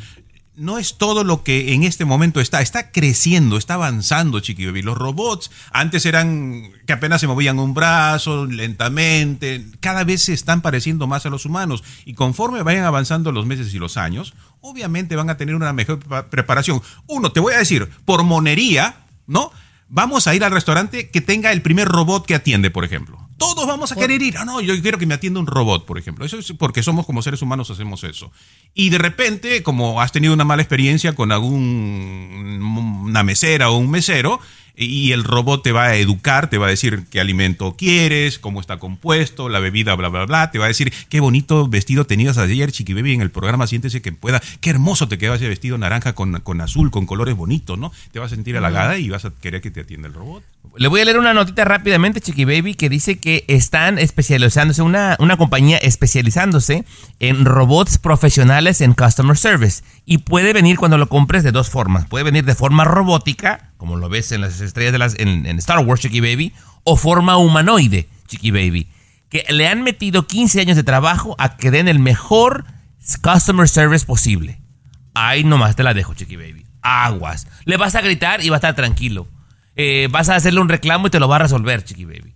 no 0.60 0.78
es 0.78 0.98
todo 0.98 1.24
lo 1.24 1.42
que 1.42 1.72
en 1.72 1.84
este 1.84 2.04
momento 2.04 2.38
está. 2.40 2.60
Está 2.60 2.92
creciendo, 2.92 3.56
está 3.56 3.74
avanzando, 3.74 4.40
Chiqui. 4.40 4.66
Los 4.82 4.98
robots 4.98 5.50
antes 5.72 6.04
eran 6.04 6.70
que 6.86 6.92
apenas 6.92 7.22
se 7.22 7.26
movían 7.26 7.58
un 7.58 7.72
brazo, 7.72 8.44
lentamente. 8.46 9.64
Cada 9.80 10.04
vez 10.04 10.22
se 10.22 10.34
están 10.34 10.60
pareciendo 10.60 11.06
más 11.06 11.24
a 11.24 11.30
los 11.30 11.46
humanos. 11.46 11.82
Y 12.04 12.12
conforme 12.12 12.62
vayan 12.62 12.84
avanzando 12.84 13.32
los 13.32 13.46
meses 13.46 13.72
y 13.72 13.78
los 13.78 13.96
años, 13.96 14.34
obviamente 14.60 15.16
van 15.16 15.30
a 15.30 15.38
tener 15.38 15.54
una 15.54 15.72
mejor 15.72 15.98
prepa- 15.98 16.28
preparación. 16.28 16.82
Uno, 17.06 17.32
te 17.32 17.40
voy 17.40 17.54
a 17.54 17.58
decir, 17.58 17.88
por 18.04 18.22
monería, 18.22 19.06
¿no? 19.26 19.50
Vamos 19.88 20.26
a 20.26 20.34
ir 20.34 20.44
al 20.44 20.52
restaurante 20.52 21.08
que 21.10 21.20
tenga 21.22 21.52
el 21.52 21.62
primer 21.62 21.88
robot 21.88 22.26
que 22.26 22.34
atiende, 22.34 22.70
por 22.70 22.84
ejemplo. 22.84 23.29
Todos 23.40 23.66
vamos 23.66 23.90
a 23.90 23.96
querer 23.96 24.20
ir. 24.20 24.36
Ah, 24.36 24.44
no, 24.44 24.60
yo 24.60 24.78
quiero 24.82 24.98
que 24.98 25.06
me 25.06 25.14
atienda 25.14 25.40
un 25.40 25.46
robot, 25.46 25.86
por 25.86 25.96
ejemplo. 25.96 26.26
Eso 26.26 26.38
es 26.38 26.52
porque 26.58 26.82
somos 26.82 27.06
como 27.06 27.22
seres 27.22 27.40
humanos 27.40 27.70
hacemos 27.70 28.04
eso. 28.04 28.30
Y 28.74 28.90
de 28.90 28.98
repente, 28.98 29.62
como 29.62 30.02
has 30.02 30.12
tenido 30.12 30.34
una 30.34 30.44
mala 30.44 30.60
experiencia 30.60 31.14
con 31.14 31.32
algún 31.32 32.60
una 33.06 33.22
mesera 33.22 33.70
o 33.70 33.78
un 33.78 33.90
mesero, 33.90 34.40
y 34.76 35.12
el 35.12 35.24
robot 35.24 35.62
te 35.62 35.72
va 35.72 35.84
a 35.86 35.96
educar, 35.96 36.50
te 36.50 36.58
va 36.58 36.66
a 36.66 36.68
decir 36.68 37.04
qué 37.10 37.18
alimento 37.18 37.76
quieres, 37.78 38.38
cómo 38.38 38.60
está 38.60 38.78
compuesto, 38.78 39.48
la 39.48 39.58
bebida, 39.58 39.94
bla, 39.94 40.10
bla, 40.10 40.26
bla. 40.26 40.50
Te 40.50 40.58
va 40.58 40.66
a 40.66 40.68
decir 40.68 40.92
qué 41.08 41.20
bonito 41.20 41.66
vestido 41.66 42.04
tenías 42.04 42.36
ayer, 42.36 42.70
Chiqui 42.70 42.92
Baby, 42.92 43.14
en 43.14 43.22
el 43.22 43.30
programa 43.30 43.66
Siéntese 43.66 44.02
que 44.02 44.12
pueda. 44.12 44.42
Qué 44.60 44.68
hermoso 44.68 45.08
te 45.08 45.16
quedó 45.16 45.32
ese 45.32 45.48
vestido 45.48 45.78
naranja 45.78 46.14
con, 46.14 46.40
con 46.40 46.60
azul, 46.60 46.90
con 46.90 47.06
colores 47.06 47.36
bonitos, 47.36 47.78
¿no? 47.78 47.90
Te 48.12 48.18
vas 48.18 48.32
a 48.32 48.34
sentir 48.34 48.58
halagada 48.58 48.98
y 48.98 49.08
vas 49.08 49.24
a 49.24 49.30
querer 49.30 49.62
que 49.62 49.70
te 49.70 49.80
atienda 49.80 50.08
el 50.08 50.14
robot. 50.14 50.44
Le 50.76 50.88
voy 50.88 51.00
a 51.00 51.04
leer 51.04 51.18
una 51.18 51.34
notita 51.34 51.64
rápidamente, 51.64 52.20
Chiqui 52.20 52.44
Baby, 52.44 52.74
que 52.74 52.88
dice 52.88 53.18
que 53.18 53.44
están 53.48 53.98
especializándose, 53.98 54.82
una, 54.82 55.16
una 55.18 55.36
compañía 55.36 55.78
especializándose 55.78 56.84
en 57.18 57.44
robots 57.44 57.98
profesionales 57.98 58.80
en 58.80 58.94
customer 58.94 59.36
service. 59.36 59.82
Y 60.06 60.18
puede 60.18 60.52
venir 60.52 60.78
cuando 60.78 60.96
lo 60.96 61.08
compres 61.08 61.42
de 61.42 61.50
dos 61.50 61.70
formas. 61.70 62.06
Puede 62.06 62.24
venir 62.24 62.44
de 62.44 62.54
forma 62.54 62.84
robótica, 62.84 63.72
como 63.78 63.96
lo 63.96 64.08
ves 64.08 64.32
en 64.32 64.42
las 64.42 64.60
estrellas 64.60 64.92
de 64.92 64.98
las, 64.98 65.18
en, 65.18 65.44
Star 65.58 65.80
Wars, 65.80 66.02
Chiqui 66.02 66.20
Baby, 66.20 66.54
o 66.84 66.96
forma 66.96 67.36
humanoide, 67.36 68.08
Chiqui 68.28 68.50
Baby. 68.50 68.88
Que 69.28 69.44
le 69.50 69.66
han 69.66 69.82
metido 69.82 70.26
15 70.26 70.60
años 70.60 70.76
de 70.76 70.84
trabajo 70.84 71.34
a 71.38 71.56
que 71.56 71.70
den 71.70 71.88
el 71.88 71.98
mejor 71.98 72.64
customer 73.22 73.68
service 73.68 74.06
posible. 74.06 74.60
Ahí 75.14 75.42
nomás 75.42 75.74
te 75.74 75.82
la 75.82 75.94
dejo, 75.94 76.14
Chiqui 76.14 76.36
Baby. 76.36 76.64
Aguas. 76.80 77.48
Le 77.64 77.76
vas 77.76 77.96
a 77.96 78.00
gritar 78.00 78.42
y 78.44 78.50
va 78.50 78.56
a 78.56 78.58
estar 78.58 78.74
tranquilo. 78.74 79.26
Eh, 79.82 80.08
vas 80.10 80.28
a 80.28 80.34
hacerle 80.34 80.60
un 80.60 80.68
reclamo 80.68 81.06
y 81.06 81.10
te 81.10 81.18
lo 81.18 81.26
va 81.26 81.36
a 81.36 81.38
resolver, 81.38 81.82
Chiqui 81.82 82.04
Baby. 82.04 82.34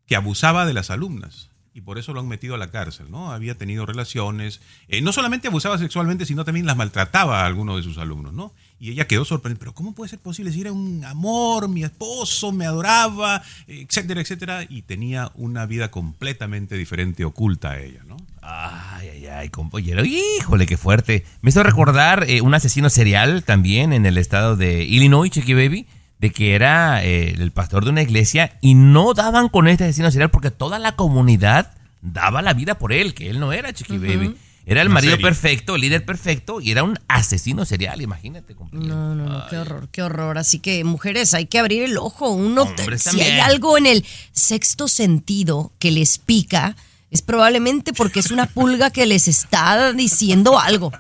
Que 0.07 0.15
abusaba 0.15 0.67
de 0.67 0.75
las 0.75 0.91
alumnas 0.91 1.52
y 1.75 1.81
por 1.81 1.99
eso 1.99 2.13
lo 2.13 2.21
han 2.21 2.29
metido 2.29 2.55
a 2.55 2.59
la 2.59 2.71
cárcel, 2.71 3.11
¿no? 3.11 3.33
Había 3.33 3.57
tenido 3.57 3.87
relaciones, 3.87 4.61
eh, 4.89 5.01
no 5.01 5.13
solamente 5.13 5.49
abusaba 5.49 5.79
sexualmente, 5.79 6.27
sino 6.27 6.45
también 6.45 6.67
las 6.67 6.77
maltrataba 6.77 7.43
a 7.43 7.47
algunos 7.47 7.77
de 7.77 7.83
sus 7.83 7.99
alumnos, 7.99 8.33
¿no? 8.33 8.53
Y 8.79 8.91
ella 8.91 9.07
quedó 9.07 9.25
sorprendida, 9.25 9.61
pero 9.61 9.75
¿cómo 9.75 9.95
puede 9.95 10.11
ser 10.11 10.19
posible 10.19 10.53
si 10.53 10.61
era 10.61 10.73
un 10.73 11.05
amor, 11.05 11.69
mi 11.69 11.85
esposo 11.85 12.53
me 12.53 12.67
adoraba, 12.67 13.43
etcétera, 13.67 14.21
etcétera? 14.21 14.67
Y 14.69 14.83
tenía 14.83 15.31
una 15.35 15.67
vida 15.67 15.91
completamente 15.91 16.77
diferente, 16.77 17.25
oculta 17.25 17.71
a 17.71 17.81
ella, 17.81 18.03
¿no? 18.07 18.17
Ay, 18.43 19.09
ay, 19.09 19.27
ay, 19.27 19.49
compañero. 19.51 20.05
Híjole, 20.05 20.67
qué 20.67 20.77
fuerte. 20.77 21.25
Me 21.43 21.51
hizo 21.51 21.63
recordar 21.63 22.25
eh, 22.29 22.41
un 22.41 22.55
asesino 22.55 22.91
serial 22.91 23.45
también 23.45 23.93
en 23.93 24.05
el 24.05 24.19
estado 24.19 24.57
de 24.57 24.85
Illinois, 24.85 25.31
Chiqui 25.31 25.55
Baby, 25.55 25.87
de 26.23 26.31
que 26.31 26.55
era 26.55 27.05
eh, 27.05 27.35
el 27.37 27.51
pastor 27.51 27.85
de 27.85 27.91
una 27.91 28.01
iglesia 28.01 28.57
y 28.61 28.75
no 28.75 29.13
daban 29.13 29.49
con 29.49 29.67
este 29.67 29.85
asesino 29.85 30.09
serial 30.13 30.31
porque 30.31 30.53
toda 30.53 30.79
la 30.79 30.93
comunidad 30.93 31.73
daba 32.01 32.43
la 32.43 32.55
vida 32.55 32.79
por 32.79 32.93
él, 32.93 33.13
que 33.13 33.29
él 33.29 33.41
no 33.41 33.53
era 33.53 33.73
Chiqui. 33.73 33.99
Baby. 33.99 34.37
Era 34.65 34.83
el 34.83 34.89
marido 34.89 35.19
perfecto, 35.19 35.75
el 35.75 35.81
líder 35.81 36.05
perfecto 36.05 36.61
y 36.61 36.71
era 36.71 36.85
un 36.85 36.97
asesino 37.09 37.65
serial, 37.65 38.01
imagínate. 38.01 38.55
compañero. 38.55 38.95
No, 38.95 39.17
no, 39.17 39.29
no, 39.29 39.49
qué 39.51 39.59
horror, 39.59 39.89
qué 39.91 40.03
horror. 40.03 40.39
Así 40.39 40.61
que, 40.61 40.85
mujeres, 40.85 41.35
hay 41.35 41.47
que 41.47 41.59
abrir 41.59 41.83
el 41.83 41.99
ojo. 41.99 42.31
Uno, 42.31 42.69
si 42.69 43.03
también. 43.03 43.33
hay 43.33 43.41
algo 43.41 43.77
en 43.77 43.87
el 43.87 44.07
sexto 44.31 44.87
sentido 44.87 45.73
que 45.81 45.91
les 45.91 46.19
pica, 46.19 46.77
es 47.11 47.23
probablemente 47.23 47.93
porque 47.93 48.21
es 48.21 48.31
una 48.31 48.47
pulga 48.47 48.91
que 48.91 49.07
les 49.07 49.27
está 49.27 49.93
diciendo 49.93 50.57
algo. 50.61 50.93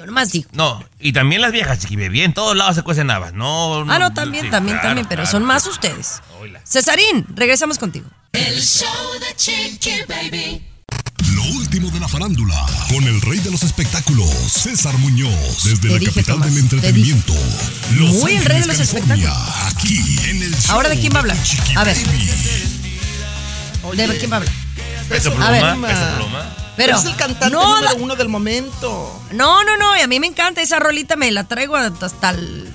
Yo 0.00 0.06
nomás 0.06 0.32
digo. 0.32 0.48
No, 0.54 0.82
y 0.98 1.12
también 1.12 1.42
las 1.42 1.52
viejas, 1.52 1.78
Chiqui 1.80 1.96
Baby, 1.96 2.22
en 2.22 2.32
todos 2.32 2.56
lados 2.56 2.74
se 2.74 2.82
cuecen 2.82 3.10
habas. 3.10 3.34
No, 3.34 3.84
Ah, 3.86 3.98
no, 3.98 4.14
también, 4.14 4.46
sí, 4.46 4.50
también, 4.50 4.76
claro, 4.78 4.88
también, 4.88 5.06
pero 5.06 5.22
claro, 5.24 5.30
son 5.30 5.44
más 5.44 5.64
claro. 5.64 5.74
ustedes. 5.74 6.22
Cesarín, 6.66 7.26
regresamos 7.34 7.76
contigo. 7.76 8.06
El 8.32 8.58
show 8.62 8.88
de 9.20 9.36
Chiqui 9.36 9.92
Baby. 10.08 10.64
Lo 11.34 11.42
último 11.58 11.90
de 11.90 12.00
la 12.00 12.08
farándula, 12.08 12.56
con 12.88 13.04
el 13.04 13.20
rey 13.20 13.40
de 13.40 13.50
los 13.50 13.62
espectáculos, 13.62 14.30
César 14.30 14.96
Muñoz, 14.96 15.64
desde 15.64 15.80
Te 15.80 15.88
la 15.88 15.98
dije, 15.98 16.12
capital 16.12 16.36
Tomás, 16.36 16.54
del 16.54 16.68
te 16.68 16.76
entretenimiento. 16.76 17.34
Los 17.98 18.10
Muy 18.12 18.36
el 18.36 18.44
rey 18.46 18.60
de 18.62 18.66
los 18.68 18.76
California, 18.78 19.30
Aquí 19.66 19.98
en 20.30 20.42
el 20.44 20.54
show 20.56 20.76
¿Ahora 20.76 20.88
de 20.88 20.98
quién 20.98 21.12
va 21.12 21.16
a 21.18 21.20
hablar? 21.20 21.42
Chiqui 21.42 21.74
A 21.76 21.84
ver. 21.84 21.96
Baby. 22.06 23.96
¿De 23.96 24.18
quién 24.18 24.30
va 24.30 24.36
a 24.36 24.38
hablar? 24.38 24.54
Peso 25.10 25.34
A 25.38 25.50
ver. 25.50 25.60
Pluma. 25.60 25.88
Peso 25.88 26.00
Pero, 26.16 26.60
Pero 26.86 26.98
es 26.98 27.04
el 27.04 27.16
cantante 27.16 27.50
no, 27.54 27.76
número 27.80 27.96
uno 28.02 28.16
del 28.16 28.28
momento. 28.28 29.20
No, 29.32 29.64
no, 29.64 29.76
no, 29.76 29.96
y 29.96 30.00
a 30.00 30.06
mí 30.06 30.20
me 30.20 30.26
encanta 30.26 30.62
esa 30.62 30.78
rolita, 30.78 31.16
me 31.16 31.30
la 31.30 31.44
traigo 31.48 31.76
hasta 31.76 32.30
el- 32.30 32.72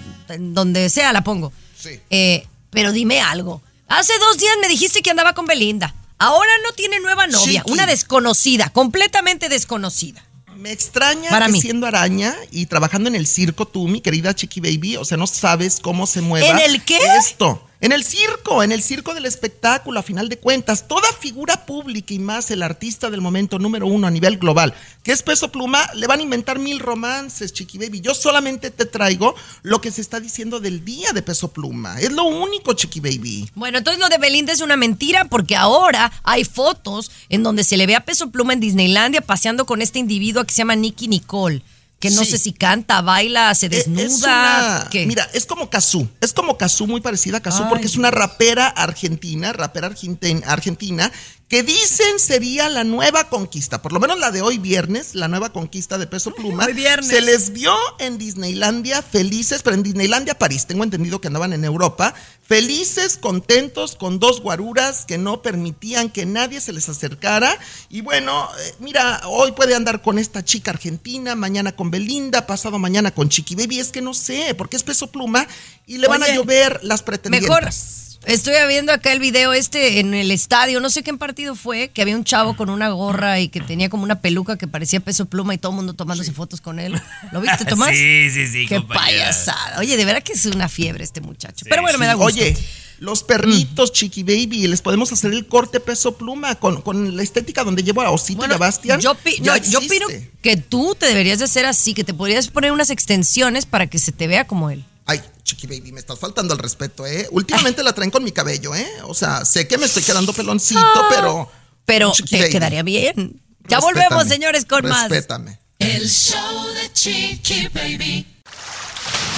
donde 0.53 0.89
sea 0.89 1.13
la 1.13 1.23
pongo. 1.23 1.51
Sí. 1.77 1.99
Eh, 2.09 2.47
pero 2.71 2.91
dime 2.91 3.21
algo. 3.21 3.61
Hace 3.87 4.17
dos 4.19 4.37
días 4.37 4.55
me 4.61 4.67
dijiste 4.67 5.01
que 5.01 5.11
andaba 5.11 5.33
con 5.33 5.45
Belinda. 5.45 5.93
Ahora 6.17 6.49
no 6.63 6.71
tiene 6.73 6.99
nueva 6.99 7.27
novia, 7.27 7.61
Chiqui. 7.61 7.71
una 7.71 7.85
desconocida, 7.85 8.69
completamente 8.69 9.49
desconocida. 9.49 10.25
Me 10.55 10.71
extraña 10.71 11.29
Para 11.29 11.47
que 11.47 11.51
mí. 11.51 11.61
siendo 11.61 11.85
araña 11.85 12.33
y 12.49 12.65
trabajando 12.67 13.09
en 13.09 13.15
el 13.15 13.27
circo 13.27 13.67
tú, 13.67 13.87
mi 13.87 13.99
querida 14.01 14.33
Chiqui 14.33 14.61
Baby, 14.61 14.95
o 14.97 15.03
sea, 15.05 15.17
no 15.17 15.27
sabes 15.27 15.79
cómo 15.81 16.07
se 16.07 16.21
mueva. 16.21 16.47
¿En 16.47 16.59
el 16.59 16.83
qué? 16.83 16.97
Esto. 17.19 17.67
En 17.85 17.91
el 17.91 18.03
circo, 18.03 18.63
en 18.63 18.71
el 18.71 18.81
circo 18.81 19.13
del 19.13 19.27
espectáculo, 19.27 19.99
a 19.99 20.01
final 20.01 20.27
de 20.27 20.39
cuentas, 20.39 20.87
toda 20.87 21.07
figura 21.13 21.67
pública 21.67 22.15
y 22.15 22.17
más 22.17 22.49
el 22.49 22.63
artista 22.63 23.11
del 23.11 23.21
momento 23.21 23.59
número 23.59 23.85
uno 23.85 24.07
a 24.07 24.09
nivel 24.09 24.39
global, 24.39 24.73
que 25.03 25.11
es 25.11 25.21
Peso 25.21 25.51
Pluma, 25.51 25.87
le 25.93 26.07
van 26.07 26.19
a 26.19 26.23
inventar 26.23 26.57
mil 26.57 26.79
romances, 26.79 27.53
Chiqui 27.53 27.77
Baby. 27.77 28.01
Yo 28.01 28.15
solamente 28.15 28.71
te 28.71 28.87
traigo 28.87 29.35
lo 29.61 29.81
que 29.81 29.91
se 29.91 30.01
está 30.01 30.19
diciendo 30.19 30.59
del 30.59 30.83
día 30.83 31.11
de 31.11 31.21
Peso 31.21 31.49
Pluma. 31.49 32.01
Es 32.01 32.11
lo 32.11 32.23
único, 32.23 32.73
Chiqui 32.73 33.01
Baby. 33.01 33.51
Bueno, 33.53 33.77
entonces 33.77 34.01
lo 34.01 34.09
de 34.09 34.17
Belinda 34.17 34.51
es 34.51 34.61
una 34.61 34.77
mentira 34.77 35.25
porque 35.25 35.55
ahora 35.55 36.11
hay 36.23 36.43
fotos 36.43 37.11
en 37.29 37.43
donde 37.43 37.63
se 37.63 37.77
le 37.77 37.85
ve 37.85 37.93
a 37.93 38.03
Peso 38.03 38.31
Pluma 38.31 38.53
en 38.53 38.61
Disneylandia 38.61 39.21
paseando 39.21 39.67
con 39.67 39.83
este 39.83 39.99
individuo 39.99 40.43
que 40.43 40.55
se 40.55 40.57
llama 40.57 40.75
Nicky 40.75 41.07
Nicole, 41.07 41.61
que 42.09 42.15
no 42.15 42.23
Sí. 42.23 42.31
sé 42.31 42.37
si 42.37 42.53
canta, 42.53 43.01
baila, 43.01 43.53
se 43.55 43.65
Es 43.67 43.71
desnuda. 43.71 44.79
una- 44.81 44.89
¿qué? 44.89 45.05
Mira, 45.05 45.29
es 45.33 45.45
como 45.45 45.69
Kazú. 45.69 46.07
Es 46.21 46.33
como 46.33 46.57
Kazú, 46.57 46.87
muy 46.87 47.01
parecida 47.01 47.37
a 47.37 47.41
Kazú, 47.41 47.63
Ay, 47.63 47.69
porque 47.69 47.85
es 47.87 47.95
una 47.95 48.11
rapera 48.11 48.67
argentina, 48.67 49.53
rapera 49.53 49.89
argentin- 49.89 50.43
argentina, 50.45 51.11
que 51.47 51.61
dicen 51.61 52.17
sería 52.19 52.69
la 52.69 52.83
nueva 52.83 53.29
conquista. 53.29 53.81
Por 53.83 53.93
lo 53.93 53.99
menos 53.99 54.17
la 54.19 54.31
de 54.31 54.41
hoy 54.41 54.57
viernes, 54.57 55.13
la 55.13 55.27
nueva 55.27 55.51
conquista 55.53 55.99
de 55.99 56.07
Peso 56.07 56.33
Pluma. 56.33 56.65
Hoy 56.65 56.73
viernes. 56.73 57.07
Se 57.11 57.21
les 57.21 57.51
vio 57.51 57.75
en 57.99 58.17
Disneylandia 58.17 59.03
felices, 59.03 59.61
pero 59.61 59.75
en 59.75 59.83
Disneylandia 59.83 60.37
París. 60.39 60.65
Tengo 60.65 60.83
entendido 60.83 61.21
que 61.21 61.27
andaban 61.27 61.53
en 61.53 61.63
Europa. 61.63 62.15
Felices, 62.47 63.17
contentos, 63.17 63.95
con 63.95 64.19
dos 64.19 64.39
guaruras 64.39 65.05
que 65.05 65.17
no 65.17 65.41
permitían 65.41 66.11
que 66.11 66.27
nadie 66.27 66.61
se 66.61 66.73
les 66.73 66.87
acercara. 66.87 67.57
Y 67.89 68.01
bueno, 68.01 68.47
eh, 68.59 68.75
mira, 68.77 69.21
hoy 69.25 69.53
puede 69.53 69.73
andar 69.73 70.03
con 70.03 70.19
esta 70.19 70.45
chica 70.45 70.69
argentina, 70.69 71.33
mañana 71.33 71.75
con 71.75 71.89
Belinda, 71.89 72.45
pasado 72.45 72.77
mañana 72.77 73.09
con 73.09 73.29
Chiqui 73.29 73.55
Baby. 73.55 73.79
Es 73.79 73.91
que 73.91 74.01
no 74.01 74.13
sé, 74.13 74.53
porque 74.53 74.77
es 74.77 74.83
peso 74.83 75.07
pluma 75.07 75.47
y 75.87 75.97
le 75.97 76.07
van 76.07 76.21
a 76.21 76.35
llover 76.35 76.79
las 76.83 77.01
pretendientes. 77.01 77.49
Mejor. 77.49 78.04
Estoy 78.25 78.53
viendo 78.67 78.91
acá 78.91 79.11
el 79.13 79.19
video 79.19 79.53
este 79.53 79.99
en 79.99 80.13
el 80.13 80.31
estadio, 80.31 80.79
no 80.79 80.89
sé 80.89 81.03
qué 81.03 81.13
partido 81.13 81.55
fue, 81.55 81.89
que 81.89 82.01
había 82.01 82.15
un 82.15 82.23
chavo 82.23 82.55
con 82.55 82.69
una 82.69 82.89
gorra 82.89 83.39
y 83.39 83.49
que 83.49 83.61
tenía 83.61 83.89
como 83.89 84.03
una 84.03 84.19
peluca 84.19 84.57
que 84.57 84.67
parecía 84.67 84.99
peso 84.99 85.25
pluma 85.25 85.53
y 85.53 85.57
todo 85.57 85.71
el 85.71 85.75
mundo 85.77 85.93
tomándose 85.93 86.31
fotos 86.31 86.59
con 86.59 86.79
él. 86.79 86.99
¿Lo 87.31 87.41
viste, 87.41 87.65
Tomás? 87.69 87.89
Sí, 87.91 88.29
sí, 88.31 88.47
sí, 88.47 88.65
Qué 88.67 88.77
compañera. 88.77 89.05
payasada. 89.25 89.79
Oye, 89.79 89.95
de 89.95 90.05
verdad 90.05 90.23
que 90.23 90.33
es 90.33 90.45
una 90.47 90.67
fiebre 90.69 91.03
este 91.03 91.21
muchacho. 91.21 91.65
Pero 91.69 91.81
bueno, 91.83 91.97
me 91.99 92.07
da 92.07 92.13
Sí, 92.13 92.17
gusto. 92.19 92.41
Oye, 92.41 92.57
los 92.99 93.23
perritos, 93.23 93.91
Chiqui 93.91 94.23
Baby, 94.23 94.67
les 94.67 94.81
podemos 94.81 95.11
hacer 95.11 95.31
el 95.33 95.45
corte 95.47 95.79
peso 95.79 96.17
pluma 96.17 96.55
con, 96.55 96.81
con 96.81 97.15
la 97.15 97.21
estética 97.23 97.63
donde 97.63 97.83
llevo 97.83 98.01
a 98.01 98.09
Osito 98.09 98.47
y 98.47 98.51
a 98.51 98.57
Bastian. 98.57 98.99
Yo, 99.01 99.13
pi- 99.15 99.37
yo 99.41 99.53
opino 99.79 100.07
que 100.41 100.57
tú 100.57 100.95
te 100.97 101.05
deberías 101.07 101.39
de 101.39 101.45
hacer 101.45 101.65
así, 101.65 101.93
que 101.93 102.03
te 102.03 102.13
podrías 102.13 102.47
poner 102.47 102.71
unas 102.71 102.89
extensiones 102.89 103.65
para 103.65 103.87
que 103.87 103.99
se 103.99 104.11
te 104.11 104.27
vea 104.27 104.47
como 104.47 104.69
él. 104.69 104.83
Ay, 105.05 105.21
Chiqui 105.45 105.67
Baby, 105.67 105.91
me 105.91 105.99
estás 105.99 106.17
faltando 106.17 106.53
al 106.53 106.59
respeto, 106.59 107.05
¿eh? 107.05 107.27
Últimamente 107.31 107.83
la 107.83 107.93
traen 107.93 108.09
con 108.09 108.23
mi 108.23 108.31
cabello, 108.31 108.73
¿eh? 108.73 108.87
O 109.03 109.13
sea, 109.13 109.45
sé 109.45 109.67
que 109.67 109.77
me 109.77 109.85
estoy 109.85 110.01
quedando 110.01 110.33
peloncito, 110.33 110.81
Ah, 110.81 111.05
pero. 111.09 111.51
Pero 111.85 112.11
te 112.11 112.39
Baby, 112.39 112.49
quedaría 112.51 112.81
bien. 112.81 113.41
Ya 113.67 113.77
respétame, 113.77 114.07
volvemos, 114.09 114.27
señores, 114.27 114.65
con 114.65 114.87
más. 114.87 115.07
Respétame. 115.07 115.59
El 115.77 116.09
show 116.09 116.67
de 116.73 116.91
Chiqui 116.91 117.67
Baby. 117.67 118.25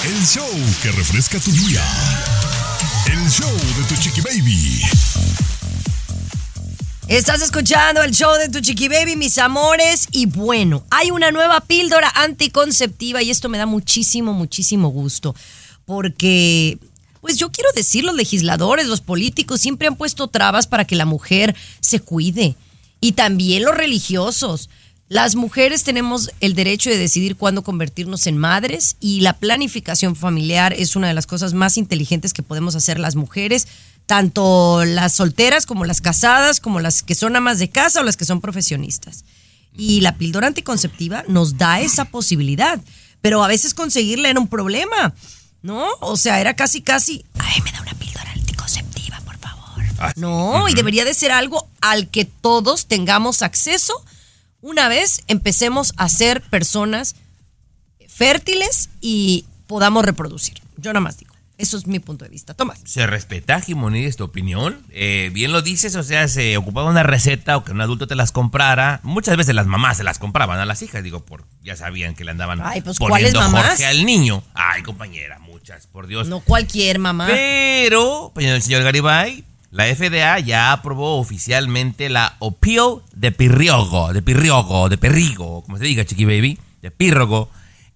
El 0.04 0.26
show 0.26 0.48
que 0.82 0.92
refresca 0.92 1.38
tu 1.40 1.50
día. 1.52 1.84
El 3.12 3.28
show 3.30 3.50
de 3.50 3.84
tu 3.88 4.00
chiqui 4.00 4.20
baby. 4.22 4.82
Estás 7.08 7.42
escuchando 7.42 8.02
el 8.02 8.12
show 8.12 8.34
de 8.36 8.48
tu 8.48 8.60
chiqui 8.60 8.88
baby, 8.88 9.16
mis 9.16 9.38
amores. 9.38 10.06
Y 10.12 10.26
bueno, 10.26 10.84
hay 10.90 11.10
una 11.10 11.30
nueva 11.30 11.60
píldora 11.60 12.10
anticonceptiva 12.14 13.22
y 13.22 13.30
esto 13.30 13.48
me 13.48 13.58
da 13.58 13.66
muchísimo, 13.66 14.32
muchísimo 14.34 14.88
gusto. 14.88 15.34
Porque, 15.88 16.76
pues 17.22 17.38
yo 17.38 17.50
quiero 17.50 17.70
decir, 17.74 18.04
los 18.04 18.14
legisladores, 18.14 18.88
los 18.88 19.00
políticos 19.00 19.62
siempre 19.62 19.88
han 19.88 19.96
puesto 19.96 20.28
trabas 20.28 20.66
para 20.66 20.84
que 20.84 20.96
la 20.96 21.06
mujer 21.06 21.56
se 21.80 21.98
cuide. 21.98 22.56
Y 23.00 23.12
también 23.12 23.62
los 23.62 23.74
religiosos. 23.74 24.68
Las 25.08 25.34
mujeres 25.34 25.84
tenemos 25.84 26.30
el 26.40 26.54
derecho 26.54 26.90
de 26.90 26.98
decidir 26.98 27.36
cuándo 27.36 27.62
convertirnos 27.62 28.26
en 28.26 28.36
madres 28.36 28.96
y 29.00 29.22
la 29.22 29.32
planificación 29.32 30.14
familiar 30.14 30.74
es 30.74 30.94
una 30.94 31.08
de 31.08 31.14
las 31.14 31.26
cosas 31.26 31.54
más 31.54 31.78
inteligentes 31.78 32.34
que 32.34 32.42
podemos 32.42 32.76
hacer 32.76 33.00
las 33.00 33.16
mujeres. 33.16 33.66
tanto 34.04 34.84
las 34.84 35.14
solteras 35.14 35.64
como 35.64 35.86
las 35.86 36.02
casadas, 36.02 36.60
como 36.60 36.80
las 36.80 37.02
que 37.02 37.14
son 37.14 37.34
amas 37.36 37.58
de 37.58 37.70
casa 37.70 38.00
o 38.00 38.02
las 38.02 38.18
que 38.18 38.26
son 38.26 38.42
profesionistas. 38.42 39.24
Y 39.74 40.02
la 40.02 40.18
píldora 40.18 40.48
anticonceptiva 40.48 41.24
nos 41.28 41.56
da 41.56 41.80
esa 41.80 42.06
posibilidad, 42.06 42.78
pero 43.22 43.42
a 43.42 43.48
veces 43.48 43.72
conseguirla 43.74 44.30
era 44.30 44.40
un 44.40 44.48
problema, 44.48 45.14
¿no? 45.62 45.88
O 46.00 46.16
sea, 46.16 46.40
era 46.40 46.54
casi, 46.54 46.82
casi, 46.82 47.24
ay, 47.38 47.60
me 47.62 47.72
da 47.72 47.80
una 47.82 47.94
píldora 47.94 48.30
anticonceptiva, 48.32 49.20
por 49.24 49.36
favor. 49.38 49.84
No, 50.16 50.68
y 50.68 50.74
debería 50.74 51.04
de 51.04 51.14
ser 51.14 51.32
algo 51.32 51.68
al 51.80 52.08
que 52.08 52.24
todos 52.24 52.86
tengamos 52.86 53.42
acceso 53.42 54.04
una 54.60 54.88
vez 54.88 55.22
empecemos 55.28 55.92
a 55.96 56.08
ser 56.08 56.42
personas 56.42 57.14
fértiles 58.08 58.90
y 59.00 59.44
podamos 59.66 60.04
reproducir. 60.04 60.60
Yo 60.76 60.92
nada 60.92 61.00
más 61.00 61.18
digo. 61.18 61.27
Eso 61.58 61.76
es 61.76 61.88
mi 61.88 61.98
punto 61.98 62.24
de 62.24 62.30
vista. 62.30 62.54
Tomás. 62.54 62.80
Se 62.84 63.04
respeta, 63.08 63.60
Jimonides, 63.60 64.16
tu 64.16 64.22
opinión. 64.22 64.80
Eh, 64.90 65.30
bien 65.34 65.50
lo 65.50 65.60
dices, 65.60 65.96
o 65.96 66.04
sea, 66.04 66.28
se 66.28 66.56
ocupaba 66.56 66.88
una 66.88 67.02
receta 67.02 67.56
o 67.56 67.64
que 67.64 67.72
un 67.72 67.80
adulto 67.80 68.06
te 68.06 68.14
las 68.14 68.30
comprara. 68.30 69.00
Muchas 69.02 69.36
veces 69.36 69.56
las 69.56 69.66
mamás 69.66 69.96
se 69.96 70.04
las 70.04 70.20
compraban 70.20 70.60
a 70.60 70.64
las 70.64 70.82
hijas, 70.82 71.02
digo, 71.02 71.24
por 71.24 71.44
ya 71.64 71.74
sabían 71.74 72.14
que 72.14 72.24
le 72.24 72.30
andaban 72.30 72.60
Ay, 72.62 72.80
pues, 72.80 73.00
¿cuáles 73.00 73.32
poniendo 73.32 73.40
mamás? 73.40 73.70
Jorge 73.70 73.86
al 73.86 74.06
niño. 74.06 74.44
Ay, 74.54 74.84
compañera, 74.84 75.40
muchas, 75.40 75.88
por 75.88 76.06
Dios. 76.06 76.28
No 76.28 76.38
cualquier 76.40 77.00
mamá. 77.00 77.26
Pero, 77.26 78.32
el 78.36 78.62
señor 78.62 78.84
Garibay, 78.84 79.44
la 79.72 79.84
FDA 79.84 80.38
ya 80.38 80.70
aprobó 80.70 81.18
oficialmente 81.18 82.08
la 82.08 82.36
opio 82.38 83.02
de 83.12 83.32
pirriogo, 83.32 84.12
de 84.12 84.22
pirriogo, 84.22 84.88
de 84.88 84.96
perrigo, 84.96 85.62
como 85.62 85.76
se 85.76 85.84
diga, 85.84 86.04
chiqui 86.04 86.24
baby, 86.24 86.58
de 86.82 86.92
pírrogo. 86.92 87.50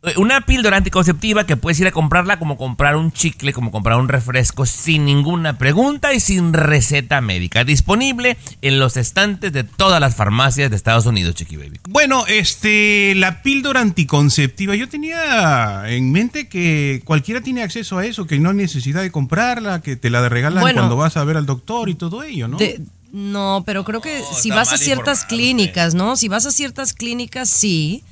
Eh, 0.05 0.15
Una 0.17 0.41
píldora 0.41 0.79
anticonceptiva 0.79 1.47
que 1.47 1.57
puedes 1.57 1.79
ir 1.79 1.87
a 1.87 1.93
comprarla 1.93 2.39
como 2.41 2.57
comprar 2.57 2.97
un 2.97 3.13
chicle, 3.13 3.53
como 3.53 3.71
comprar 3.71 3.99
un 3.99 4.09
refresco 4.09 4.67
sin 4.67 5.05
ninguna 5.05 5.59
pregunta 5.59 6.13
y 6.13 6.19
sin 6.19 6.53
receta 6.53 7.21
médica. 7.21 7.63
Disponible 7.63 8.37
en 8.63 8.81
los 8.81 8.97
estantes 8.97 9.53
de 9.53 9.63
todas 9.63 10.01
las 10.01 10.17
farmacias 10.17 10.71
de 10.71 10.77
Estados 10.77 11.07
Unidos, 11.07 11.37
chiqui 11.37 11.57
baby. 11.57 11.79
Bueno, 11.89 12.25
este, 12.27 13.15
la 13.15 13.43
píldora 13.43 13.81
anticonceptiva, 13.81 14.75
yo 14.75 14.89
tenía 14.89 15.85
en 15.87 16.11
mente 16.11 16.49
que 16.49 17.01
cualquiera 17.05 17.41
tiene 17.41 17.63
acceso 17.63 17.99
a 17.99 18.05
eso, 18.05 18.27
que 18.27 18.41
no 18.41 18.51
hay 18.51 18.57
necesidad 18.57 19.03
de 19.03 19.13
comprarla, 19.13 19.83
que 19.83 19.95
te 19.95 20.11
la 20.11 20.29
regalan 20.29 20.63
Bueno. 20.63 20.81
cuando 20.81 20.97
vas 20.97 21.17
a 21.17 21.23
ver 21.23 21.37
al 21.37 21.47
doctor 21.47 21.89
y 21.89 21.95
todo 21.95 22.25
ello, 22.25 22.49
¿no? 22.49 22.57
De- 22.59 22.81
no, 23.13 23.63
pero 23.67 23.85
creo 23.85 24.01
que 24.01 24.21
si 24.41 24.51
vas 24.51 24.73
a 24.73 24.79
ciertas 24.79 25.25
clínicas, 25.27 25.95
¿no? 25.95 26.17
Si 26.17 26.27
vas 26.29 26.47
a 26.47 26.51
ciertas 26.51 26.93
clínicas, 26.93 27.49
sí. 27.51 28.03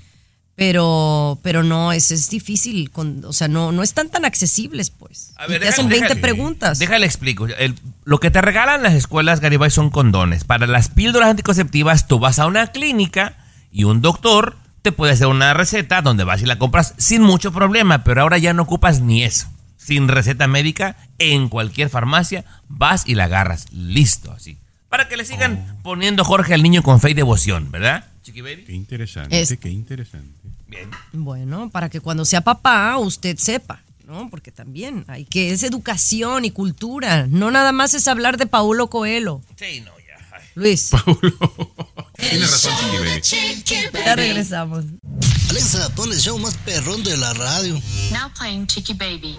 Pero, 0.61 1.39
pero 1.43 1.63
no, 1.63 1.91
es, 1.91 2.11
es 2.11 2.29
difícil. 2.29 2.91
con- 2.91 3.25
o 3.25 3.33
sea, 3.33 3.49
no, 3.49 3.73
no 3.73 3.83
están 3.83 4.11
tan 4.11 4.27
accesibles, 4.27 4.91
pues. 4.91 5.33
A 5.39 5.47
Y 5.47 5.53
ver, 5.53 5.67
hacen 5.67 5.87
déjale- 5.89 5.89
20 5.89 6.07
déjale- 6.09 6.21
preguntas. 6.21 6.79
Déjale 6.79 7.07
explico. 7.07 7.47
El- 7.47 7.77
lo 8.05 8.21
que 8.21 8.31
te 8.31 8.43
regalan 8.43 8.83
las 8.83 8.93
escuelas 8.93 9.41
Garibay 9.41 9.71
son 9.71 9.89
condones. 9.89 10.45
Para 10.45 10.67
las 10.67 10.91
píldoras 10.91 11.31
anticonceptivas, 11.31 12.09
tú 12.09 12.19
vas 12.19 12.39
a 12.39 12.47
una 12.47 12.67
clínica 12.73 13.39
y 13.73 13.85
un 13.85 14.03
doctor 14.03 14.59
te 14.83 14.93
puede 14.93 15.15
hacer 15.15 15.29
una 15.29 15.55
receta 15.55 16.03
donde 16.03 16.25
vas 16.25 16.43
y 16.43 16.45
la 16.47 16.59
compras 16.59 16.93
sin 16.99 17.23
mucho 17.23 17.53
problema, 17.53 18.05
pero 18.05 18.21
ahora 18.21 18.37
ya 18.37 18.53
no 18.53 18.65
ocupas 18.65 19.01
ni 19.01 19.23
eso. 19.25 19.49
Sin 19.79 20.09
receta 20.09 20.47
médica, 20.47 20.95
en 21.19 21.49
cualquier 21.49 21.89
farmacia, 21.89 22.45
vas 22.69 23.05
y 23.07 23.15
la 23.15 23.25
agarras. 23.25 23.65
Listo, 23.73 24.31
así. 24.31 24.59
Para 24.91 25.09
que 25.09 25.17
le 25.17 25.25
sigan 25.25 25.79
poniendo 25.83 26.23
Jorge 26.23 26.53
al 26.53 26.63
niño 26.63 26.83
con 26.83 27.01
fe 27.01 27.13
y 27.13 27.15
devoción, 27.15 27.71
¿verdad? 27.71 28.05
Chiqui 28.23 28.41
baby. 28.43 28.65
Qué 28.65 28.73
interesante, 28.73 29.41
Es- 29.41 29.57
qué 29.59 29.69
interesante. 29.71 30.35
Bueno, 31.13 31.69
para 31.71 31.89
que 31.89 32.01
cuando 32.01 32.25
sea 32.25 32.43
papá 32.43 32.97
usted 32.99 33.37
sepa, 33.39 33.83
¿no? 34.07 34.29
Porque 34.31 34.53
también 34.53 35.05
hay 35.09 35.25
que, 35.25 35.53
es 35.53 35.63
educación 35.63 36.45
y 36.45 36.51
cultura. 36.51 37.27
No 37.29 37.51
nada 37.51 37.73
más 37.73 37.95
es 37.95 38.07
hablar 38.09 38.37
de 38.37 38.47
Paulo 38.47 38.89
Coelho. 38.89 39.43
Sí, 39.57 39.81
no, 39.81 39.91
ya. 39.99 40.41
Luis. 40.55 40.91
Tiene 42.17 42.47
razón, 42.47 42.73
Chiqui 43.23 43.75
Baby. 43.93 44.05
Ya 44.05 44.17
regresamos. 44.17 44.85
Alexa, 45.49 45.89
pon 45.97 46.13
el 46.13 46.19
show 46.21 46.39
más 46.39 46.57
perrón 46.59 47.03
de 47.03 47.17
la 47.17 47.33
radio. 47.35 47.75
Now 48.13 48.31
playing 48.39 48.67
Chicky 48.67 48.95
Baby. 48.95 49.39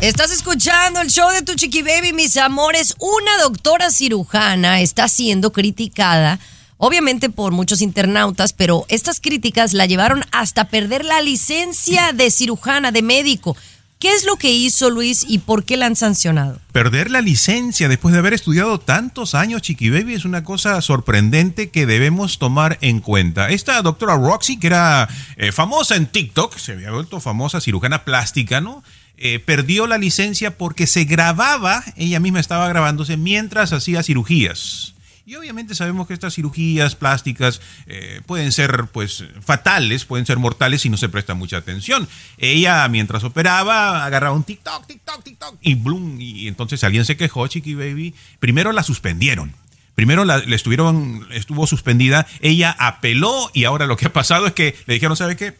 Estás 0.00 0.30
escuchando 0.30 1.00
el 1.00 1.08
show 1.10 1.30
de 1.30 1.42
tu 1.42 1.54
chiqui 1.54 1.82
baby, 1.82 2.12
mis 2.12 2.36
amores. 2.36 2.94
Una 2.98 3.38
doctora 3.42 3.90
cirujana 3.90 4.80
está 4.82 5.08
siendo 5.08 5.50
criticada, 5.52 6.38
obviamente 6.76 7.30
por 7.30 7.52
muchos 7.52 7.82
internautas, 7.82 8.52
pero 8.52 8.84
estas 8.88 9.20
críticas 9.20 9.72
la 9.72 9.86
llevaron 9.86 10.24
hasta 10.32 10.68
perder 10.68 11.04
la 11.04 11.20
licencia 11.20 12.12
de 12.12 12.30
cirujana, 12.30 12.92
de 12.92 13.02
médico. 13.02 13.56
¿Qué 13.98 14.12
es 14.12 14.26
lo 14.26 14.36
que 14.36 14.52
hizo 14.52 14.90
Luis 14.90 15.24
y 15.26 15.38
por 15.38 15.64
qué 15.64 15.78
la 15.78 15.86
han 15.86 15.96
sancionado? 15.96 16.60
Perder 16.72 17.10
la 17.10 17.22
licencia 17.22 17.88
después 17.88 18.12
de 18.12 18.18
haber 18.18 18.34
estudiado 18.34 18.78
tantos 18.78 19.34
años, 19.34 19.62
Chiqui 19.62 19.88
Baby, 19.88 20.12
es 20.12 20.26
una 20.26 20.44
cosa 20.44 20.78
sorprendente 20.82 21.70
que 21.70 21.86
debemos 21.86 22.38
tomar 22.38 22.76
en 22.82 23.00
cuenta. 23.00 23.48
Esta 23.48 23.80
doctora 23.80 24.16
Roxy, 24.16 24.58
que 24.58 24.66
era 24.66 25.08
eh, 25.36 25.52
famosa 25.52 25.96
en 25.96 26.04
TikTok, 26.04 26.54
se 26.58 26.72
había 26.72 26.90
vuelto 26.90 27.18
famosa 27.18 27.62
cirujana 27.62 28.04
plástica, 28.04 28.60
¿no? 28.60 28.84
Eh, 29.16 29.38
perdió 29.38 29.86
la 29.86 29.96
licencia 29.96 30.58
porque 30.58 30.86
se 30.86 31.04
grababa, 31.04 31.82
ella 31.96 32.20
misma 32.20 32.40
estaba 32.40 32.68
grabándose 32.68 33.16
mientras 33.16 33.72
hacía 33.72 34.02
cirugías. 34.02 34.93
Y 35.26 35.36
obviamente 35.36 35.74
sabemos 35.74 36.06
que 36.06 36.12
estas 36.12 36.34
cirugías 36.34 36.96
plásticas 36.96 37.60
eh, 37.86 38.20
pueden 38.26 38.52
ser 38.52 38.88
pues 38.92 39.24
fatales, 39.40 40.04
pueden 40.04 40.26
ser 40.26 40.38
mortales 40.38 40.82
si 40.82 40.90
no 40.90 40.96
se 40.98 41.08
presta 41.08 41.34
mucha 41.34 41.56
atención. 41.56 42.08
Ella 42.36 42.86
mientras 42.88 43.24
operaba 43.24 44.04
agarraba 44.04 44.34
un 44.34 44.44
TikTok, 44.44 44.86
TikTok, 44.86 45.24
TikTok 45.24 45.56
y 45.62 45.74
bloom 45.76 46.20
y 46.20 46.46
entonces 46.46 46.84
alguien 46.84 47.06
se 47.06 47.16
quejó, 47.16 47.46
Chiqui 47.46 47.74
Baby. 47.74 48.14
Primero 48.38 48.72
la 48.72 48.82
suspendieron. 48.82 49.54
Primero 49.94 50.24
la, 50.24 50.38
estuvieron, 50.38 51.26
estuvo 51.30 51.66
suspendida, 51.66 52.26
ella 52.40 52.74
apeló 52.78 53.50
y 53.54 53.64
ahora 53.64 53.86
lo 53.86 53.96
que 53.96 54.06
ha 54.06 54.12
pasado 54.12 54.46
es 54.46 54.52
que 54.52 54.76
le 54.86 54.94
dijeron, 54.94 55.16
¿sabe 55.16 55.36
qué? 55.36 55.54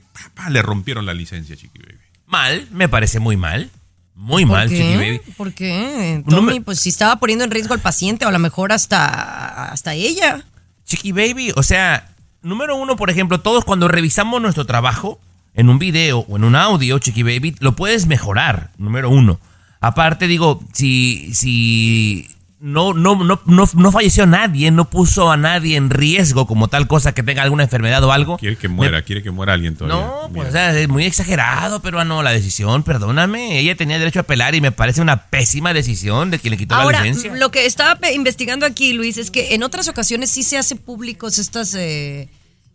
Le 0.51 0.61
rompieron 0.61 1.07
la 1.07 1.15
licencia, 1.15 1.57
Chiqui 1.57 1.79
Baby. 1.79 1.99
Mal, 2.27 2.69
me 2.73 2.89
parece 2.89 3.21
muy 3.21 3.37
mal. 3.37 3.71
Muy 4.15 4.45
¿Por 4.45 4.53
mal, 4.57 4.69
qué? 4.69 4.77
Chiqui 4.77 4.95
Baby. 4.97 5.21
¿Por 5.37 5.53
qué? 5.53 6.23
No 6.27 6.37
Tommy, 6.37 6.55
me- 6.55 6.61
pues 6.61 6.81
si 6.81 6.89
estaba 6.89 7.17
poniendo 7.17 7.45
en 7.45 7.51
riesgo 7.51 7.75
al 7.75 7.81
paciente 7.81 8.25
o 8.25 8.29
a 8.29 8.33
lo 8.33 8.39
mejor 8.39 8.73
hasta, 8.73 9.71
hasta 9.71 9.95
ella. 9.95 10.45
Chiqui 10.85 11.13
Baby, 11.13 11.53
o 11.57 11.63
sea, 11.63 12.11
número 12.43 12.77
uno, 12.77 12.97
por 12.97 13.11
ejemplo, 13.11 13.41
todos 13.41 13.65
cuando 13.65 13.89
revisamos 13.89 14.41
nuestro 14.41 14.67
trabajo 14.67 15.19
en 15.55 15.69
un 15.69 15.79
video 15.79 16.21
o 16.29 16.37
en 16.37 16.45
un 16.45 16.55
audio, 16.57 16.99
Chiqui 16.99 17.23
Baby, 17.23 17.57
lo 17.61 17.75
puedes 17.75 18.07
mejorar, 18.07 18.71
número 18.79 19.11
uno. 19.11 19.41
Aparte, 19.81 20.27
digo, 20.29 20.63
si, 20.73 21.35
si 21.35 22.29
no, 22.65 22.95
no, 22.95 23.15
no, 23.23 23.39
no, 23.45 23.69
no 23.75 23.93
falleció 23.93 24.25
nadie, 24.25 24.71
no 24.71 24.89
puso 24.89 25.31
a 25.31 25.37
nadie 25.37 25.77
en 25.77 25.91
riesgo 25.91 26.47
como 26.47 26.69
tal 26.69 26.89
cosa 26.89 27.13
que 27.13 27.23
tenga 27.23 27.43
alguna 27.43 27.65
enfermedad 27.65 28.03
o 28.05 28.11
algo. 28.11 28.39
Quiere 28.39 28.57
que 28.57 28.69
muera, 28.69 29.03
quiere 29.03 29.23
que 29.23 29.31
muera 29.31 29.53
alguien 29.53 29.77
todavía. 29.77 30.03
No, 30.03 30.31
pues, 30.33 30.49
o 30.49 30.53
sea, 30.53 30.73
es 30.79 30.89
muy 30.89 31.05
exagerado, 31.05 31.83
pero 31.83 32.03
no, 32.07 32.23
la 32.23 32.31
decisión, 32.31 32.83
perdóname, 32.83 33.59
ella 33.59 33.77
tenía 33.77 33.99
derecho 33.99 34.21
a 34.21 34.23
apelar 34.23 34.55
y 34.55 34.63
me 34.63 34.73
parece 34.73 35.03
una 35.03 35.27
pésima 35.27 35.75
decisión 35.75 36.31
de 36.31 36.39
quien 36.39 36.53
le 36.53 36.57
quitó 36.57 36.75
la 36.75 37.03
licencia. 37.03 37.35
lo 37.35 37.51
que 37.51 37.67
estaba 37.67 37.99
investigando 38.11 38.65
aquí, 38.65 38.95
Luis, 38.95 39.19
es 39.19 39.31
que 39.31 39.55
en 39.55 39.63
otras 39.63 39.89
ocasiones 39.89 40.31
sí 40.31 40.43
se 40.43 40.57
hacen 40.57 40.79
públicos 40.79 41.39
estas, 41.39 41.75
eh, 41.75 42.31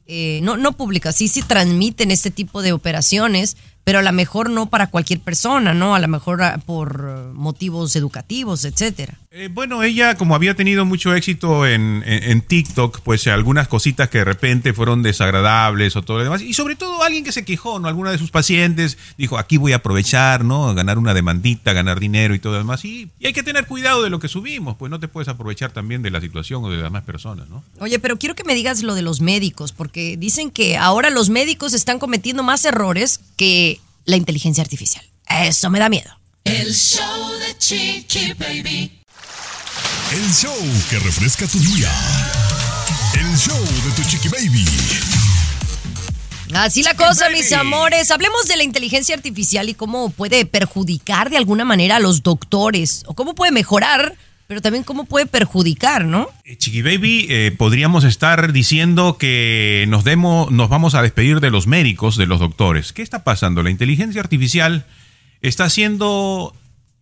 eh, 0.06 0.40
no, 0.44 0.56
no 0.56 0.74
públicas, 0.74 1.16
sí 1.16 1.28
se 1.28 1.42
transmiten 1.42 2.12
este 2.12 2.30
tipo 2.30 2.62
de 2.62 2.74
operaciones, 2.74 3.58
pero 3.84 4.00
a 4.00 4.02
lo 4.04 4.12
mejor 4.12 4.52
no 4.52 4.70
para 4.70 4.92
cualquier 4.92 5.20
persona, 5.20 5.74
¿no? 5.74 5.96
A 5.96 6.00
lo 6.00 6.08
mejor 6.08 6.44
ah, 6.44 6.60
por 6.64 7.08
eh, 7.10 7.34
motivos 7.34 7.96
educativos, 7.96 8.66
etcétera. 8.66 9.18
Eh, 9.32 9.48
bueno, 9.48 9.84
ella 9.84 10.16
como 10.16 10.34
había 10.34 10.56
tenido 10.56 10.86
mucho 10.86 11.14
éxito 11.14 11.68
en, 11.68 12.02
en- 12.04 12.24
en 12.32 12.42
TikTok, 12.42 13.02
pues 13.02 13.28
eh, 13.28 13.32
algunas 13.32 13.68
cositas 13.68 14.10
que 14.10 14.18
de 14.18 14.24
repente 14.26 14.74
fueron 14.74 15.04
desagradables 15.04 15.96
o 15.96 16.02
todo 16.02 16.18
lo 16.18 16.24
demás. 16.24 16.42
Y 16.42 16.56
sobre 16.56 16.76
todo 16.76 17.04
alguien 17.04 17.24
que 17.24 17.32
se 17.32 17.46
quejó, 17.46 17.78
¿no? 17.78 17.88
Alguna 17.88 18.10
de 18.10 18.18
sus 18.18 18.32
pacientes 18.32 18.98
dijo, 19.20 19.38
aquí 19.38 19.58
voy 19.58 19.74
a 19.74 19.78
aprovechar, 19.78 20.44
¿no? 20.44 20.74
Ganar 20.74 20.98
una 20.98 21.14
demandita, 21.14 21.74
ganar 21.74 22.00
dinero 22.00 22.34
y 22.34 22.40
todo 22.40 22.54
lo 22.54 22.58
demás. 22.58 22.84
Y, 22.86 23.12
y 23.20 23.28
hay 23.28 23.34
que 23.34 23.44
tener 23.44 23.68
cuidado 23.68 24.02
de 24.02 24.10
lo 24.10 24.18
que 24.20 24.28
subimos, 24.30 24.78
pues 24.78 24.90
no 24.90 25.00
te 25.00 25.08
puedes 25.08 25.28
aprovechar 25.28 25.72
también 25.74 26.02
de 26.02 26.10
la 26.10 26.22
situación 26.22 26.66
o 26.66 26.70
de 26.72 26.78
las 26.78 26.86
demás 26.86 27.04
personas, 27.04 27.48
¿no? 27.50 27.64
Oye, 27.80 28.00
pero 28.00 28.18
quiero 28.18 28.34
que 28.34 28.44
me 28.44 28.56
digas 28.56 28.82
lo 28.82 28.96
de 28.96 29.04
los 29.04 29.22
médicos, 29.22 29.74
porque 29.74 30.18
dicen 30.18 30.50
que 30.50 30.76
ahora 30.76 31.12
los 31.12 31.30
médicos 31.30 31.76
están 31.76 32.00
cometiendo 32.00 32.42
más 32.42 32.66
errores 32.66 33.20
que 33.38 33.80
la 34.06 34.16
inteligencia 34.16 34.64
artificial. 34.64 35.06
Eso 35.30 35.70
me 35.70 35.78
da 35.78 35.88
miedo. 35.88 36.10
El 36.46 36.74
show 36.74 37.04
de 37.48 37.56
Chiqui 37.60 38.34
Baby. 38.34 38.99
El 40.12 40.34
show 40.34 40.56
que 40.90 41.00
refresca 41.00 41.48
tu 41.48 41.60
día. 41.60 41.92
El 43.14 43.38
show 43.38 43.58
de 43.58 43.92
tu 43.96 44.10
chiqui 44.10 44.28
baby. 44.30 44.66
Así 46.54 46.82
la 46.82 46.96
cosa, 46.96 47.30
mis 47.30 47.52
amores. 47.54 48.10
Hablemos 48.10 48.48
de 48.48 48.58
la 48.58 48.64
inteligencia 48.64 49.16
artificial 49.16 49.70
y 49.70 49.76
cómo 49.76 50.10
puede 50.10 50.46
perjudicar 50.46 51.30
de 51.30 51.38
alguna 51.38 51.64
manera 51.64 51.98
a 51.98 52.00
los 52.00 52.24
doctores, 52.24 53.04
o 53.06 53.14
cómo 53.14 53.36
puede 53.36 53.52
mejorar, 53.52 54.16
pero 54.48 54.62
también 54.62 54.84
cómo 54.84 55.06
puede 55.06 55.28
perjudicar, 55.28 56.06
¿no? 56.06 56.28
Eh, 56.44 56.58
Chiqui 56.58 56.82
Baby, 56.82 57.28
eh, 57.30 57.54
podríamos 57.56 58.04
estar 58.04 58.52
diciendo 58.52 59.18
que 59.18 59.86
nos, 59.90 60.04
demos, 60.04 60.50
nos 60.50 60.70
vamos 60.70 60.96
a 60.96 61.04
despedir 61.04 61.40
de 61.40 61.52
los 61.52 61.68
médicos, 61.68 62.18
de 62.18 62.26
los 62.26 62.40
doctores. 62.40 62.94
¿Qué 62.94 63.04
está 63.04 63.24
pasando? 63.24 63.62
La 63.62 63.70
inteligencia 63.70 64.22
artificial 64.22 64.88
está 65.42 65.66
haciendo 65.66 66.56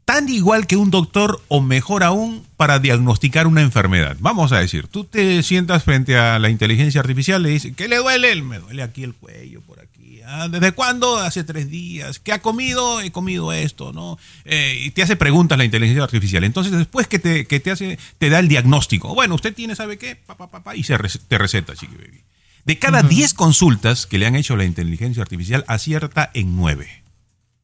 tan 0.07 0.29
igual 0.29 0.67
que 0.67 0.77
un 0.77 0.89
doctor 0.89 1.43
o 1.49 1.61
mejor 1.61 2.01
aún 2.01 2.47
para 2.55 2.79
diagnosticar 2.79 3.45
una 3.45 3.61
enfermedad. 3.61 4.15
Vamos 4.21 4.53
a 4.53 4.59
decir, 4.59 4.87
tú 4.87 5.03
te 5.03 5.43
sientas 5.43 5.83
frente 5.83 6.17
a 6.17 6.39
la 6.39 6.49
inteligencia 6.49 7.01
artificial 7.01 7.41
y 7.41 7.43
le 7.43 7.49
dices, 7.49 7.73
¿qué 7.75 7.89
le 7.89 7.97
duele? 7.97 8.41
Me 8.41 8.57
duele 8.57 8.83
aquí 8.83 9.03
el 9.03 9.13
cuello, 9.13 9.59
por 9.63 9.81
aquí. 9.81 10.21
Ah, 10.25 10.47
¿Desde 10.47 10.71
cuándo? 10.71 11.17
Hace 11.17 11.43
tres 11.43 11.69
días. 11.69 12.19
¿Qué 12.19 12.31
ha 12.31 12.41
comido? 12.41 13.01
He 13.01 13.11
comido 13.11 13.51
esto, 13.51 13.91
¿no? 13.91 14.17
Eh, 14.45 14.79
y 14.85 14.91
te 14.91 15.03
hace 15.03 15.17
preguntas 15.17 15.57
la 15.57 15.65
inteligencia 15.65 16.05
artificial. 16.05 16.45
Entonces, 16.45 16.71
después 16.71 17.07
que 17.07 17.19
te, 17.19 17.45
que 17.45 17.59
te 17.59 17.71
hace, 17.71 17.99
te 18.17 18.29
da 18.29 18.39
el 18.39 18.47
diagnóstico. 18.47 19.13
Bueno, 19.13 19.35
usted 19.35 19.53
tiene, 19.53 19.75
¿sabe 19.75 19.97
qué? 19.97 20.15
Pa, 20.15 20.37
pa, 20.37 20.49
pa, 20.49 20.73
y 20.73 20.83
se 20.83 20.97
te 21.27 21.37
receta, 21.37 21.75
chiqui 21.75 21.95
baby. 21.95 22.23
De 22.63 22.79
cada 22.79 23.03
10 23.03 23.33
consultas 23.33 24.05
que 24.05 24.17
le 24.17 24.25
han 24.25 24.35
hecho 24.35 24.55
la 24.55 24.63
inteligencia 24.63 25.21
artificial, 25.21 25.65
acierta 25.67 26.31
en 26.33 26.55
9. 26.55 27.06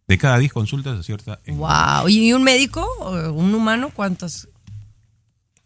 De 0.07 0.17
cada 0.17 0.37
10 0.37 0.51
consultas 0.51 0.99
acierta 0.99 1.39
en 1.45 1.57
Wow. 1.57 2.09
¿Y 2.09 2.33
un 2.33 2.43
médico? 2.43 2.85
¿Un 3.33 3.53
humano? 3.55 3.89
¿Cuántos? 3.93 4.47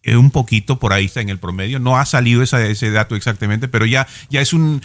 eh, 0.04 0.16
un 0.16 0.32
poquito 0.32 0.80
por 0.80 0.94
ahí 0.94 1.06
está 1.06 1.20
en 1.20 1.28
el 1.30 1.38
promedio. 1.38 1.80
No 1.80 1.98
ha 1.98 2.06
salido 2.06 2.42
esa- 2.42 2.64
ese 2.66 2.92
dato 2.92 3.16
exactamente, 3.18 3.68
pero 3.68 3.86
ya, 3.86 4.08
ya 4.30 4.40
es 4.40 4.54
un 4.54 4.82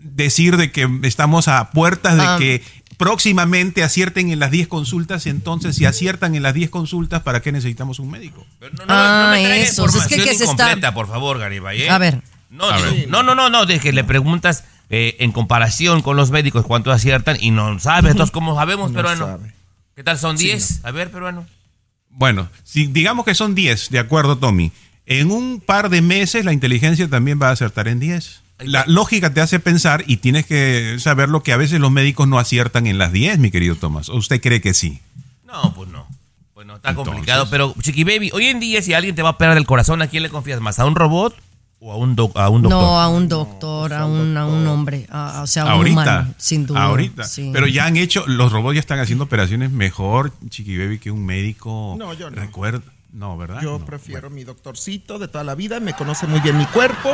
decir 0.00 0.56
de 0.56 0.72
que 0.72 0.88
estamos 1.04 1.46
a 1.46 1.70
puertas 1.70 2.16
de 2.16 2.22
Ah. 2.24 2.36
que 2.38 2.64
próximamente 2.96 3.84
acierten 3.84 4.30
en 4.32 4.40
las 4.40 4.50
10 4.50 4.66
consultas. 4.66 5.26
Entonces, 5.26 5.76
si 5.76 5.84
aciertan 5.84 6.34
en 6.34 6.42
las 6.42 6.52
10 6.54 6.70
consultas, 6.70 7.22
¿para 7.22 7.42
qué 7.42 7.52
necesitamos 7.52 8.00
un 8.00 8.10
médico? 8.10 8.44
ah, 8.88 9.28
me 9.32 9.42
traiga 9.44 9.56
eso. 9.56 9.86
Es 9.86 10.06
que, 10.08 10.16
que 10.16 10.34
se 10.34 10.44
está. 10.44 10.92
por 10.94 11.06
favor, 11.06 11.38
Garibay. 11.38 11.82
¿eh? 11.82 11.90
A 11.90 11.98
ver. 11.98 12.22
No, 12.50 12.64
A 12.64 12.80
ver. 12.80 13.08
no, 13.08 13.22
no, 13.22 13.34
no, 13.36 13.48
no, 13.50 13.66
de 13.66 13.78
que 13.78 13.92
le 13.92 14.02
preguntas 14.02 14.64
eh, 14.90 15.16
en 15.20 15.32
comparación 15.32 16.02
con 16.02 16.16
los 16.16 16.30
médicos 16.30 16.64
cuánto 16.64 16.92
aciertan 16.92 17.36
y 17.40 17.50
no 17.50 17.78
sabes. 17.80 18.12
Entonces, 18.12 18.32
¿cómo 18.32 18.54
sabemos, 18.54 18.90
No 18.90 18.96
peruano? 18.96 19.26
sabe. 19.26 19.52
¿Qué 19.94 20.04
tal 20.04 20.18
son 20.18 20.36
10? 20.36 20.84
A 20.84 20.90
ver, 20.90 21.10
peruano. 21.10 21.46
Bueno, 22.10 22.48
si 22.64 22.86
digamos 22.86 23.24
que 23.24 23.34
son 23.34 23.54
10, 23.54 23.90
de 23.90 23.98
acuerdo, 23.98 24.38
Tommy. 24.38 24.72
En 25.06 25.30
un 25.30 25.60
par 25.60 25.88
de 25.88 26.02
meses 26.02 26.44
la 26.44 26.52
inteligencia 26.52 27.08
también 27.08 27.40
va 27.40 27.48
a 27.48 27.52
acertar 27.52 27.88
en 27.88 28.00
10. 28.00 28.42
La 28.60 28.84
lógica 28.86 29.32
te 29.34 29.40
hace 29.40 29.60
pensar 29.60 30.02
y 30.06 30.16
tienes 30.16 30.46
que 30.46 30.96
saber 30.98 31.28
lo 31.28 31.42
que 31.42 31.52
a 31.52 31.56
veces 31.56 31.78
los 31.78 31.90
médicos 31.90 32.26
no 32.26 32.38
aciertan 32.38 32.86
en 32.86 32.98
las 32.98 33.12
10, 33.12 33.38
mi 33.38 33.50
querido 33.50 33.76
Tomás. 33.76 34.08
¿O 34.08 34.14
usted 34.16 34.40
cree 34.40 34.60
que 34.60 34.72
sí? 34.74 35.00
No, 35.44 35.74
pues 35.74 35.90
no. 35.90 36.06
Pues 36.54 36.66
no, 36.66 36.76
está 36.76 36.94
complicado. 36.94 37.48
Pero, 37.50 37.74
Chiqui 37.82 38.04
Baby, 38.04 38.30
hoy 38.32 38.46
en 38.46 38.58
día, 38.60 38.80
si 38.80 38.94
alguien 38.94 39.14
te 39.14 39.22
va 39.22 39.28
a 39.28 39.32
operar 39.32 39.58
el 39.58 39.66
corazón, 39.66 40.00
¿a 40.00 40.06
quién 40.06 40.22
le 40.22 40.30
confías 40.30 40.60
más? 40.60 40.78
¿A 40.78 40.86
un 40.86 40.94
robot 40.94 41.36
o 41.80 41.92
a 41.92 41.96
un, 41.96 42.16
doc- 42.16 42.36
a 42.36 42.48
un 42.48 42.62
doctor? 42.62 42.80
No, 42.80 43.00
a 43.00 43.08
un 43.08 43.28
doctor, 43.28 43.92
a, 43.92 44.06
un, 44.06 44.36
a 44.36 44.46
un 44.46 44.66
hombre, 44.66 45.06
a- 45.10 45.42
o 45.42 45.46
sea, 45.46 45.62
a 45.64 45.66
un 45.66 45.72
ahorita, 45.72 46.00
humano, 46.00 46.34
sin 46.38 46.66
duda. 46.66 46.82
ahorita. 46.84 47.24
sí. 47.24 47.50
Pero 47.52 47.66
ya 47.66 47.84
han 47.86 47.96
hecho, 47.96 48.24
los 48.26 48.50
robots 48.52 48.74
ya 48.74 48.80
están 48.80 48.98
haciendo 48.98 49.24
operaciones 49.24 49.70
mejor, 49.70 50.32
Chiqui 50.48 50.76
Baby, 50.78 50.98
que 50.98 51.10
un 51.10 51.24
médico. 51.26 51.94
No, 51.98 52.12
yo 52.14 52.30
no. 52.30 52.36
Recuerda, 52.36 52.82
no, 53.12 53.36
¿verdad? 53.36 53.60
Yo 53.62 53.78
No. 53.78 53.84
prefiero 53.84 54.30
mi 54.30 54.44
doctorcito 54.44 55.18
de 55.18 55.28
toda 55.28 55.44
la 55.44 55.54
vida, 55.54 55.78
me 55.80 55.92
conoce 55.94 56.26
muy 56.26 56.40
bien 56.40 56.56
mi 56.58 56.66
cuerpo 56.66 57.10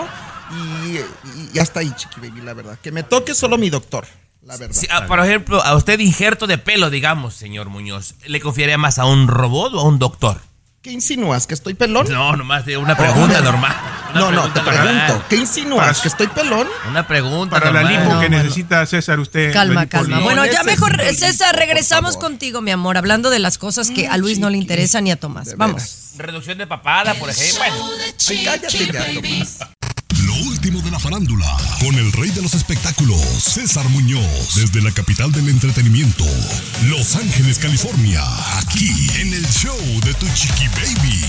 y, 0.51 0.97
y- 0.97 1.51
y 1.55 1.59
hasta 1.59 1.81
ahí, 1.81 1.93
chiqui 1.97 2.21
baby, 2.21 2.41
la 2.43 2.55
verdad. 2.55 2.79
Que 2.83 2.93
me 2.93 3.03
toque 3.03 3.35
solo 3.35 3.59
mi 3.59 3.69
doctor, 3.69 4.07
la 4.47 4.57
verdad. 4.57 4.77
Sí, 4.79 4.87
ah, 4.91 5.07
por 5.07 5.19
ejemplo, 5.21 5.63
a 5.63 5.75
usted 5.77 5.99
injerto 5.99 6.47
de 6.47 6.59
pelo, 6.59 6.89
digamos, 6.89 7.35
señor 7.35 7.69
Muñoz, 7.69 8.15
¿le 8.27 8.41
confiaría 8.41 8.79
más 8.79 8.99
a 9.01 9.07
un 9.07 9.27
robot 9.29 9.75
o 9.75 9.81
a 9.81 9.83
un 9.85 9.99
doctor? 9.99 10.41
¿Qué 10.83 10.91
insinúas? 10.91 11.47
¿Que 11.47 11.55
estoy 11.55 11.75
pelón? 11.75 12.09
No, 12.11 12.35
nomás 12.35 12.67
de 12.67 12.77
una 12.77 12.97
pregunta 12.97 13.41
normal. 13.41 13.73
Una 14.11 14.21
no, 14.21 14.33
no, 14.33 14.53
te 14.53 14.61
pregunto. 14.61 15.25
¿Qué 15.29 15.37
insinúas? 15.37 16.01
¿Que 16.01 16.09
estoy 16.09 16.27
pelón? 16.27 16.67
Una 16.89 17.07
pregunta 17.07 17.55
Para 17.55 17.71
la 17.71 17.85
lipo 17.85 18.03
que 18.03 18.15
bueno. 18.17 18.39
necesita 18.39 18.85
César, 18.85 19.21
usted. 19.21 19.53
Calma, 19.53 19.87
calma. 19.87 20.17
no 20.17 20.23
Bueno, 20.25 20.45
ya 20.45 20.65
mejor, 20.65 21.01
César, 21.15 21.55
regresamos 21.55 22.17
contigo, 22.17 22.61
mi 22.63 22.73
amor, 22.73 22.99
hablando 22.99 23.31
de 23.31 23.39
las 23.39 23.59
cosas 23.59 23.93
que 23.93 24.09
a 24.09 24.17
Luis 24.17 24.41
no 24.41 24.51
le 24.51 24.59
interesan 24.59 25.05
ni 25.05 25.13
a 25.13 25.17
Tomás. 25.17 25.57
Vamos. 25.57 26.15
Reducción 26.17 26.59
de 26.59 26.67
papada, 26.67 27.15
por 27.15 27.31
ejemplo. 27.31 27.61
Bueno, 27.61 27.91
Ay, 28.29 28.45
cállate 28.45 28.87
ya, 28.93 29.07
Tomás. 29.15 29.59
Farándula, 31.03 31.57
con 31.81 31.97
el 31.97 32.13
rey 32.13 32.31
de 32.31 32.43
los 32.43 32.55
espectáculos, 32.55 33.21
César 33.21 33.89
Muñoz, 33.89 34.55
desde 34.55 34.81
la 34.81 34.93
capital 34.93 35.33
del 35.33 35.49
entretenimiento, 35.49 36.25
Los 36.89 37.17
Ángeles, 37.17 37.59
California, 37.59 38.23
aquí 38.59 38.89
en 39.21 39.35
el 39.35 39.45
show 39.49 39.77
de 40.05 40.15
Tu 40.15 40.27
Chiqui 40.33 40.69
Baby. 40.69 41.21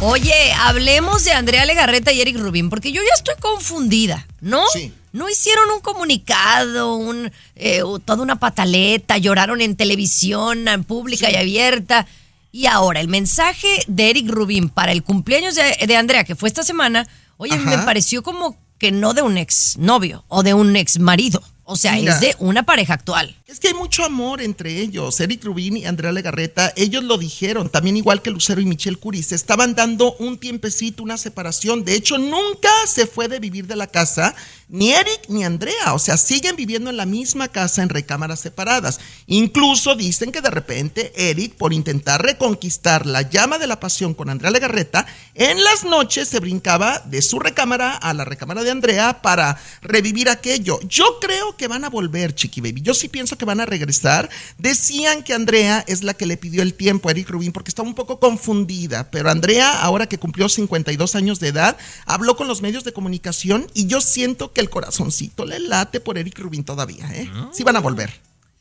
Oye, 0.00 0.54
hablemos 0.54 1.22
de 1.24 1.32
Andrea 1.32 1.66
Legarreta 1.66 2.12
y 2.12 2.22
Eric 2.22 2.38
Rubin, 2.38 2.70
porque 2.70 2.92
yo 2.92 3.02
ya 3.02 3.12
estoy 3.14 3.34
confundida, 3.40 4.26
¿no? 4.40 4.64
Sí. 4.72 4.90
No 5.12 5.28
hicieron 5.28 5.68
un 5.70 5.80
comunicado, 5.80 6.94
un, 6.94 7.30
eh, 7.56 7.82
toda 8.06 8.22
una 8.22 8.40
pataleta, 8.40 9.18
lloraron 9.18 9.60
en 9.60 9.76
televisión, 9.76 10.66
en 10.66 10.84
pública 10.84 11.30
y 11.30 11.36
abierta. 11.36 12.06
Y 12.50 12.66
ahora, 12.66 13.00
el 13.00 13.08
mensaje 13.08 13.84
de 13.86 14.08
Eric 14.08 14.30
Rubin 14.30 14.70
para 14.70 14.92
el 14.92 15.02
cumpleaños 15.02 15.56
de, 15.56 15.76
de 15.86 15.96
Andrea, 15.96 16.24
que 16.24 16.36
fue 16.36 16.48
esta 16.48 16.62
semana, 16.62 17.06
oye, 17.42 17.54
Ajá. 17.54 17.76
me 17.76 17.78
pareció 17.78 18.22
como 18.22 18.56
que 18.78 18.92
no 18.92 19.14
de 19.14 19.22
un 19.22 19.36
ex 19.36 19.76
novio 19.78 20.24
o 20.28 20.42
de 20.42 20.54
un 20.54 20.74
ex 20.76 20.98
marido. 20.98 21.42
O 21.64 21.76
sea, 21.76 21.92
Mira. 21.92 22.14
es 22.14 22.20
de 22.20 22.34
una 22.40 22.64
pareja 22.64 22.94
actual. 22.94 23.36
Es 23.46 23.60
que 23.60 23.68
hay 23.68 23.74
mucho 23.74 24.04
amor 24.04 24.42
entre 24.42 24.80
ellos. 24.80 25.18
Eric 25.20 25.44
Rubin 25.44 25.76
y 25.76 25.86
Andrea 25.86 26.10
Legarreta, 26.10 26.72
ellos 26.76 27.04
lo 27.04 27.18
dijeron, 27.18 27.68
también 27.68 27.96
igual 27.96 28.20
que 28.20 28.30
Lucero 28.30 28.60
y 28.60 28.64
Michelle 28.66 28.96
Curie, 28.96 29.22
se 29.22 29.36
estaban 29.36 29.74
dando 29.74 30.14
un 30.14 30.38
tiempecito, 30.38 31.02
una 31.02 31.16
separación. 31.16 31.84
De 31.84 31.94
hecho, 31.94 32.18
nunca 32.18 32.68
se 32.86 33.06
fue 33.06 33.28
de 33.28 33.38
vivir 33.38 33.66
de 33.68 33.76
la 33.76 33.86
casa, 33.86 34.34
ni 34.72 34.90
Eric 34.90 35.28
ni 35.28 35.44
Andrea. 35.44 35.92
O 35.92 35.98
sea, 35.98 36.16
siguen 36.16 36.56
viviendo 36.56 36.90
en 36.90 36.96
la 36.96 37.06
misma 37.06 37.48
casa 37.48 37.82
en 37.82 37.90
recámaras 37.90 38.40
separadas. 38.40 38.98
Incluso 39.26 39.94
dicen 39.94 40.32
que 40.32 40.40
de 40.40 40.50
repente 40.50 41.12
Eric, 41.14 41.54
por 41.54 41.72
intentar 41.72 42.22
reconquistar 42.22 43.06
la 43.06 43.22
llama 43.22 43.58
de 43.58 43.66
la 43.66 43.78
pasión 43.78 44.14
con 44.14 44.30
Andrea 44.30 44.50
Legarreta, 44.50 45.06
en 45.34 45.62
las 45.62 45.84
noches 45.84 46.28
se 46.28 46.40
brincaba 46.40 47.00
de 47.00 47.20
su 47.20 47.38
recámara 47.38 47.94
a 47.94 48.14
la 48.14 48.24
recámara 48.24 48.64
de 48.64 48.70
Andrea 48.70 49.20
para 49.20 49.60
revivir 49.82 50.30
aquello. 50.30 50.80
Yo 50.88 51.18
creo 51.20 51.54
que 51.56 51.68
van 51.68 51.84
a 51.84 51.90
volver, 51.90 52.34
Chiqui 52.34 52.62
Baby. 52.62 52.80
Yo 52.80 52.94
sí 52.94 53.08
pienso 53.08 53.36
que 53.36 53.44
van 53.44 53.60
a 53.60 53.66
regresar. 53.66 54.30
Decían 54.56 55.22
que 55.22 55.34
Andrea 55.34 55.84
es 55.86 56.02
la 56.02 56.14
que 56.14 56.24
le 56.24 56.38
pidió 56.38 56.62
el 56.62 56.72
tiempo 56.72 57.08
a 57.08 57.12
Eric 57.12 57.28
Rubin 57.28 57.52
porque 57.52 57.68
estaba 57.68 57.88
un 57.88 57.94
poco 57.94 58.18
confundida, 58.18 59.10
pero 59.10 59.30
Andrea, 59.30 59.82
ahora 59.82 60.06
que 60.06 60.18
cumplió 60.18 60.48
52 60.48 61.14
años 61.14 61.40
de 61.40 61.48
edad, 61.48 61.76
habló 62.06 62.36
con 62.36 62.48
los 62.48 62.62
medios 62.62 62.84
de 62.84 62.94
comunicación 62.94 63.66
y 63.74 63.86
yo 63.86 64.00
siento 64.00 64.54
que 64.54 64.61
el 64.62 64.70
corazoncito 64.70 65.44
le 65.44 65.58
late 65.60 66.00
por 66.00 66.16
Eric 66.18 66.38
Rubin 66.38 66.64
todavía, 66.64 67.06
¿eh? 67.12 67.30
Sí 67.52 67.62
van 67.64 67.76
a 67.76 67.80
volver. 67.80 68.12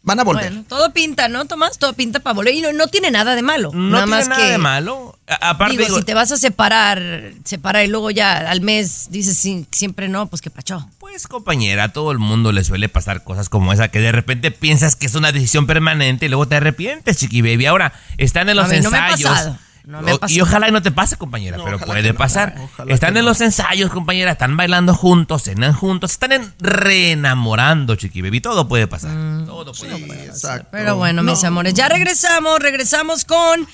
Van 0.04 0.20
a 0.20 0.24
volver. 0.24 0.48
Bueno, 0.52 0.66
todo 0.68 0.92
pinta, 0.94 1.28
¿no, 1.30 1.46
Tomás? 1.46 1.78
Todo 1.78 1.94
pinta 1.94 2.20
para 2.20 2.34
volver. 2.34 2.56
Y 2.56 2.62
no, 2.62 2.74
no 2.74 2.88
tiene 2.88 3.12
nada 3.12 3.36
de 3.36 3.44
malo. 3.44 3.70
no 3.72 3.90
nada 3.92 4.06
tiene 4.06 4.18
más 4.18 4.28
nada 4.30 4.42
que 4.44 4.52
de 4.54 4.58
malo. 4.58 5.20
A- 5.28 5.50
Aparte, 5.52 5.74
Digo, 5.74 5.86
digo, 5.86 5.98
si 6.00 6.04
te 6.04 6.16
vas 6.16 6.32
a 6.32 6.38
separar, 6.38 7.34
separar 7.46 7.86
y 7.86 7.88
luego 7.88 8.10
ya 8.10 8.38
al 8.50 8.62
mes 8.62 9.10
dices 9.12 9.38
sí, 9.38 9.68
siempre 9.72 10.08
no, 10.10 10.26
pues 10.26 10.42
qué 10.42 10.50
pacho. 10.50 10.90
pues 10.98 11.28
compañera, 11.28 11.84
a 11.84 11.94
todo 11.94 12.12
el 12.12 12.18
mundo 12.18 12.52
le 12.52 12.64
suele 12.64 12.90
pasar 12.90 13.24
cosas 13.24 13.48
como 13.48 13.74
esa, 13.74 13.90
que 13.90 14.00
de 14.00 14.12
repente 14.12 14.50
piensas 14.50 14.96
que 14.96 15.06
es 15.06 15.14
una 15.14 15.32
decisión 15.32 15.68
permanente 15.68 16.26
y 16.26 16.30
luego 16.30 16.48
te 16.48 16.56
arrepientes, 16.56 17.18
chiqui 17.18 17.44
baby. 17.44 17.68
Ahora, 17.68 17.94
están 18.18 18.50
en 18.50 18.58
los 18.58 18.66
A 18.66 18.70
mí 18.74 18.80
no 18.82 18.90
me 18.90 18.98
ha 18.98 19.10
ensayos. 19.12 19.30
pasado, 19.30 19.58
no 19.86 20.02
me 20.02 20.12
ha 20.12 20.16
O- 20.16 20.20
y 20.28 20.42
ojalá 20.42 20.68
y 20.70 20.72
no 20.72 20.82
te 20.82 20.92
pase, 20.92 21.18
compañera, 21.18 21.58
No, 21.58 21.64
pero 21.66 21.80
puede 21.80 22.12
no, 22.14 22.18
pasar. 22.18 22.56
están 22.88 23.18
en 23.18 23.24
no. 23.26 23.30
los 23.32 23.42
ensayos, 23.42 23.92
compañera, 23.92 24.32
están 24.32 24.56
bailando 24.58 24.94
juntos, 24.94 25.44
cenan 25.44 25.74
juntos, 25.74 26.12
están 26.12 26.32
en 26.34 26.54
reenamorando, 26.60 27.96
chiqui 27.96 28.22
baby. 28.22 28.42
Todo 28.42 28.68
puede 28.68 28.88
pasar. 28.88 29.12
Mm, 29.12 29.46
Todo 29.46 29.74
puede 29.74 29.98
pasar. 30.08 30.26
Exacto. 30.26 30.68
Pero 30.72 30.96
bueno, 30.98 31.24
mis 31.24 31.44
amores, 31.44 31.74
ya 31.74 31.90
regresamos, 31.90 32.60
regresamos 32.60 33.26
con 33.26 33.68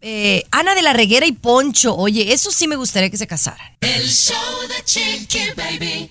eh, 0.00 0.44
Ana 0.50 0.74
de 0.74 0.82
la 0.82 0.92
Reguera 0.92 1.26
y 1.26 1.32
Poncho. 1.32 1.94
Oye, 1.94 2.32
eso 2.32 2.50
sí 2.50 2.66
me 2.66 2.76
gustaría 2.76 3.08
que 3.10 3.16
se 3.16 3.26
casaran. 3.26 3.76
El 3.80 4.08
show 4.08 4.36
de 4.68 4.84
Chiqui 4.84 5.38
Baby. 5.56 6.10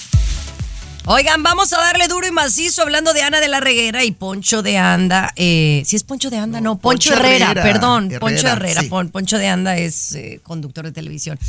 Oigan, 1.05 1.41
vamos 1.41 1.73
a 1.73 1.77
darle 1.77 2.07
duro 2.07 2.27
y 2.27 2.31
macizo 2.31 2.83
hablando 2.83 3.11
de 3.13 3.23
Ana 3.23 3.39
de 3.39 3.47
la 3.47 3.59
Reguera 3.59 4.03
y 4.03 4.11
Poncho 4.11 4.61
de 4.61 4.77
Anda. 4.77 5.33
Eh, 5.35 5.81
¿Sí 5.85 5.95
es 5.95 6.03
Poncho 6.03 6.29
de 6.29 6.37
Anda? 6.37 6.61
No, 6.61 6.77
Poncho, 6.77 7.09
Poncho 7.09 7.13
Herrera, 7.19 7.47
Herrera. 7.51 7.63
perdón. 7.63 8.05
Herrera, 8.05 8.19
Poncho 8.19 8.47
Herrera. 8.47 8.81
sí. 8.81 8.87
Pon- 8.87 9.09
Poncho 9.09 9.37
de 9.39 9.47
Anda 9.47 9.77
es 9.77 10.13
eh, 10.13 10.39
conductor 10.43 10.85
de 10.85 10.91
televisión. 10.91 11.39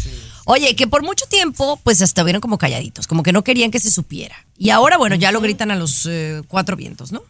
Oye, 0.46 0.74
que 0.74 0.86
por 0.86 1.03
mucho 1.03 1.26
tiempo, 1.26 1.78
pues 1.84 2.00
estuvieron 2.00 2.40
como 2.40 2.57
calladitos, 2.57 3.07
como 3.07 3.22
que 3.22 3.32
no 3.32 3.44
querían 3.44 3.70
que 3.70 3.78
se 3.78 3.90
supiera. 3.90 4.34
Y 4.57 4.70
ahora, 4.70 4.96
bueno, 4.96 5.16
ya 5.16 5.30
lo 5.32 5.40
gritan 5.42 5.70
a 5.70 5.76
los 5.76 6.07
eh, 6.07 6.40
cuatro 6.48 6.74
vientos, 6.74 7.12
¿no? 7.12 7.22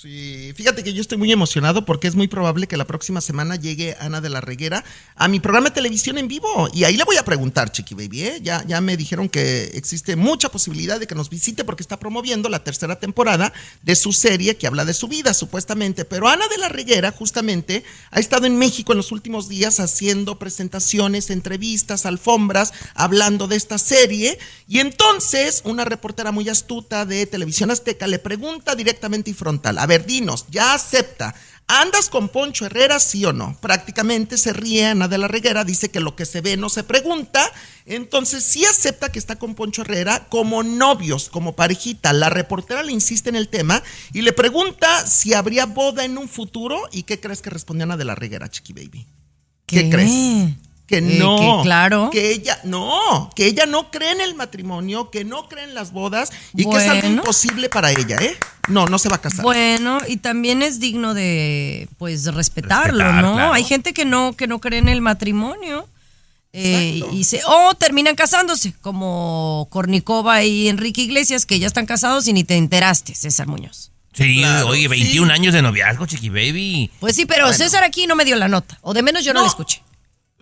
Sí, 0.00 0.54
fíjate 0.56 0.82
que 0.82 0.94
yo 0.94 1.02
estoy 1.02 1.18
muy 1.18 1.30
emocionado 1.30 1.84
porque 1.84 2.08
es 2.08 2.14
muy 2.14 2.26
probable 2.26 2.66
que 2.66 2.78
la 2.78 2.86
próxima 2.86 3.20
semana 3.20 3.56
llegue 3.56 3.98
Ana 4.00 4.22
de 4.22 4.30
la 4.30 4.40
Reguera 4.40 4.82
a 5.14 5.28
mi 5.28 5.40
programa 5.40 5.68
de 5.68 5.74
televisión 5.74 6.16
en 6.16 6.26
vivo. 6.26 6.70
Y 6.72 6.84
ahí 6.84 6.96
le 6.96 7.04
voy 7.04 7.18
a 7.18 7.24
preguntar, 7.26 7.70
Chiqui 7.70 7.94
Baby. 7.94 8.22
¿eh? 8.22 8.38
Ya, 8.40 8.64
ya 8.66 8.80
me 8.80 8.96
dijeron 8.96 9.28
que 9.28 9.64
existe 9.74 10.16
mucha 10.16 10.48
posibilidad 10.48 10.98
de 10.98 11.06
que 11.06 11.14
nos 11.14 11.28
visite 11.28 11.64
porque 11.64 11.82
está 11.82 11.98
promoviendo 11.98 12.48
la 12.48 12.64
tercera 12.64 12.98
temporada 12.98 13.52
de 13.82 13.94
su 13.94 14.14
serie 14.14 14.56
que 14.56 14.66
habla 14.66 14.86
de 14.86 14.94
su 14.94 15.06
vida, 15.06 15.34
supuestamente. 15.34 16.06
Pero 16.06 16.28
Ana 16.28 16.48
de 16.48 16.56
la 16.56 16.70
Reguera, 16.70 17.12
justamente, 17.12 17.84
ha 18.10 18.20
estado 18.20 18.46
en 18.46 18.56
México 18.56 18.92
en 18.94 18.96
los 18.96 19.12
últimos 19.12 19.50
días 19.50 19.80
haciendo 19.80 20.38
presentaciones, 20.38 21.28
entrevistas, 21.28 22.06
alfombras, 22.06 22.72
hablando 22.94 23.48
de 23.48 23.56
esta 23.56 23.76
serie. 23.76 24.38
Y 24.66 24.78
entonces, 24.78 25.60
una 25.66 25.84
reportera 25.84 26.32
muy 26.32 26.48
astuta 26.48 27.04
de 27.04 27.26
Televisión 27.26 27.70
Azteca 27.70 28.06
le 28.06 28.18
pregunta 28.18 28.74
directamente 28.74 29.30
y 29.30 29.34
frontal. 29.34 29.76
A 29.76 29.89
ver, 29.90 30.06
dinos, 30.06 30.46
ya 30.48 30.74
acepta. 30.74 31.34
¿Andas 31.72 32.08
con 32.10 32.28
Poncho 32.28 32.66
Herrera, 32.66 32.98
sí 32.98 33.24
o 33.24 33.32
no? 33.32 33.56
Prácticamente 33.60 34.36
se 34.38 34.52
ríe 34.52 34.86
Ana 34.86 35.06
de 35.06 35.18
la 35.18 35.28
Reguera, 35.28 35.62
dice 35.62 35.88
que 35.88 36.00
lo 36.00 36.16
que 36.16 36.26
se 36.26 36.40
ve 36.40 36.56
no 36.56 36.68
se 36.68 36.82
pregunta. 36.82 37.48
Entonces 37.86 38.42
sí 38.42 38.64
acepta 38.64 39.12
que 39.12 39.20
está 39.20 39.36
con 39.36 39.54
Poncho 39.54 39.82
Herrera 39.82 40.26
como 40.28 40.64
novios, 40.64 41.28
como 41.28 41.54
parejita. 41.54 42.12
La 42.12 42.28
reportera 42.28 42.82
le 42.82 42.90
insiste 42.90 43.28
en 43.28 43.36
el 43.36 43.48
tema 43.48 43.84
y 44.12 44.22
le 44.22 44.32
pregunta 44.32 45.06
si 45.06 45.32
habría 45.32 45.66
boda 45.66 46.04
en 46.04 46.18
un 46.18 46.28
futuro. 46.28 46.88
¿Y 46.90 47.04
qué 47.04 47.20
crees 47.20 47.40
que 47.40 47.50
respondió 47.50 47.84
Ana 47.84 47.96
de 47.96 48.04
la 48.04 48.16
Reguera, 48.16 48.48
Chiqui 48.48 48.72
Baby? 48.72 49.06
¿Qué, 49.66 49.84
¿Qué? 49.84 49.90
crees? 49.90 50.10
Que 50.90 50.98
Eh, 50.98 51.18
no. 51.20 51.36
que 51.38 51.62
claro. 51.62 52.10
Que 52.10 52.32
ella, 52.32 52.58
no, 52.64 53.30
que 53.36 53.46
ella 53.46 53.64
no 53.64 53.90
cree 53.92 54.10
en 54.10 54.20
el 54.20 54.34
matrimonio, 54.34 55.08
que 55.08 55.24
no 55.24 55.48
cree 55.48 55.62
en 55.64 55.72
las 55.74 55.92
bodas 55.92 56.30
y 56.52 56.68
que 56.68 56.76
es 56.78 56.88
algo 56.88 57.06
imposible 57.06 57.68
para 57.68 57.92
ella, 57.92 58.16
¿eh? 58.20 58.36
No, 58.68 58.86
no 58.86 58.98
se 58.98 59.08
va 59.08 59.16
a 59.16 59.20
casar. 59.20 59.42
Bueno, 59.44 60.00
y 60.08 60.16
también 60.16 60.62
es 60.62 60.80
digno 60.80 61.14
de 61.14 61.88
pues 61.96 62.24
respetarlo, 62.34 62.98
Respetar, 63.04 63.22
¿no? 63.22 63.34
claro. 63.34 63.52
Hay 63.52 63.62
gente 63.64 63.92
que 63.94 64.04
no, 64.04 64.34
que 64.36 64.48
no 64.48 64.58
cree 64.58 64.80
en 64.80 64.88
el 64.88 65.00
matrimonio. 65.00 65.86
eh, 66.52 67.00
y 67.12 67.22
se, 67.22 67.40
o 67.46 67.74
terminan 67.74 68.16
casándose, 68.16 68.72
como 68.80 69.68
Kornikova 69.70 70.42
y 70.42 70.66
Enrique 70.68 71.02
Iglesias, 71.02 71.46
que 71.46 71.60
ya 71.60 71.68
están 71.68 71.86
casados 71.86 72.26
y 72.26 72.32
ni 72.32 72.42
te 72.42 72.56
enteraste, 72.56 73.14
César 73.14 73.46
Muñoz. 73.46 73.92
Sí, 74.12 74.38
Claro, 74.38 74.66
oye, 74.66 74.88
21 74.88 75.32
años 75.32 75.54
de 75.54 75.62
noviazgo, 75.62 76.04
Chiqui 76.06 76.28
Baby. 76.30 76.90
Pues 76.98 77.14
sí, 77.14 77.26
pero 77.26 77.44
Bueno. 77.44 77.56
César 77.56 77.84
aquí 77.84 78.08
no 78.08 78.16
me 78.16 78.24
dio 78.24 78.34
la 78.34 78.48
nota, 78.48 78.76
o 78.82 78.92
de 78.92 79.02
menos 79.04 79.24
yo 79.24 79.32
no, 79.32 79.38
No. 79.40 79.44
la 79.46 79.50
escuché. 79.50 79.82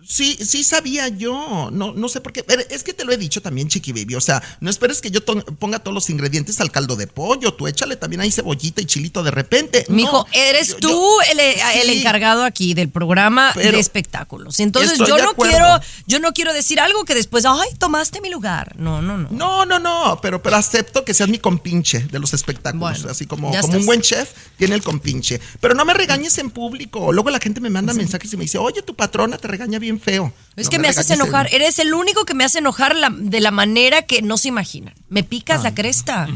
Sí, 0.07 0.37
sí 0.41 0.63
sabía 0.63 1.07
yo. 1.07 1.69
No, 1.71 1.93
no 1.93 2.09
sé 2.09 2.21
por 2.21 2.33
qué. 2.33 2.43
Es 2.69 2.83
que 2.83 2.93
te 2.93 3.05
lo 3.05 3.11
he 3.11 3.17
dicho 3.17 3.41
también, 3.41 3.67
Chiqui 3.67 3.91
Baby. 3.93 4.15
O 4.15 4.21
sea, 4.21 4.41
no 4.59 4.69
esperes 4.69 5.01
que 5.01 5.11
yo 5.11 5.23
ponga 5.23 5.79
todos 5.79 5.93
los 5.93 6.09
ingredientes 6.09 6.59
al 6.61 6.71
caldo 6.71 6.95
de 6.95 7.05
pollo. 7.07 7.53
Tú 7.53 7.67
échale 7.67 7.95
también 7.95 8.21
ahí 8.21 8.31
cebollita 8.31 8.81
y 8.81 8.85
chilito 8.85 9.21
de 9.23 9.31
repente. 9.31 9.85
Mijo, 9.89 10.11
No, 10.19 10.25
eres 10.31 10.69
yo- 10.69 10.77
tú 10.77 10.89
yo- 10.89 11.17
el, 11.31 11.39
el 11.39 11.87
Sí. 11.89 11.99
encargado 11.99 12.43
aquí 12.43 12.73
del 12.73 12.89
programa 12.89 13.53
de 13.53 13.79
espectáculos. 13.79 14.59
Entonces 14.59 14.97
yo 14.97 15.17
no 15.17 15.33
quiero, 15.35 15.79
yo 16.07 16.19
no 16.19 16.33
quiero 16.33 16.53
decir 16.53 16.79
algo 16.79 17.05
que 17.05 17.13
después, 17.15 17.45
ay, 17.45 17.69
tomaste 17.77 18.21
mi 18.21 18.29
lugar. 18.29 18.75
No, 18.79 19.01
no, 19.01 19.17
no. 19.17 19.29
No, 19.31 19.65
no, 19.65 19.79
no, 19.79 20.19
pero, 20.21 20.41
pero 20.41 20.55
acepto 20.55 21.05
que 21.05 21.13
seas 21.13 21.29
mi 21.29 21.37
compinche 21.39 21.99
de 21.99 22.19
los 22.19 22.33
espectáculos. 22.33 22.79
Bueno, 22.99 23.11
así 23.11 23.25
como, 23.25 23.51
como 23.61 23.77
un 23.77 23.85
buen 23.85 24.01
chef 24.01 24.31
tiene 24.57 24.75
el 24.75 24.81
compinche. 24.83 25.39
Pero 25.59 25.73
no 25.75 25.85
me 25.85 25.93
regañes 25.93 26.37
en 26.37 26.49
público. 26.49 27.11
Luego 27.13 27.29
la 27.29 27.39
gente 27.39 27.59
me 27.61 27.69
manda 27.69 27.93
mensajes 27.93 28.31
y 28.33 28.37
me 28.37 28.43
dice, 28.43 28.57
oye, 28.57 28.81
tu 28.81 28.95
patrona 28.95 29.37
te 29.37 29.47
regaña 29.47 29.77
bien 29.79 29.88
feo. 29.97 30.33
Es 30.55 30.65
No 30.65 30.71
que 30.71 30.79
me, 30.79 30.89
haces 30.89 31.09
enojar. 31.09 31.47
Eres 31.53 31.79
el 31.79 31.93
único 31.93 32.25
que 32.25 32.33
me 32.33 32.43
hace 32.43 32.59
enojar 32.59 32.95
la- 32.95 33.09
de 33.17 33.39
la 33.39 33.51
manera 33.51 34.01
que 34.01 34.21
no 34.21 34.37
se 34.37 34.49
imaginan. 34.49 34.93
Me 35.07 35.23
picas 35.23 35.63
la 35.63 35.73
cresta. 35.73 36.27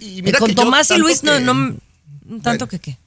Y 0.00 0.18
Eh, 0.18 0.22
mira 0.22 0.38
Con 0.40 0.48
que 0.48 0.54
yo 0.56 0.62
Tomás 0.64 0.90
y 0.90 0.98
Luis 0.98 1.22
no, 1.22 1.32
que- 1.34 1.40
no, 1.40 2.40
tanto 2.42 2.66
que 2.68 2.80
qué. 2.80 2.98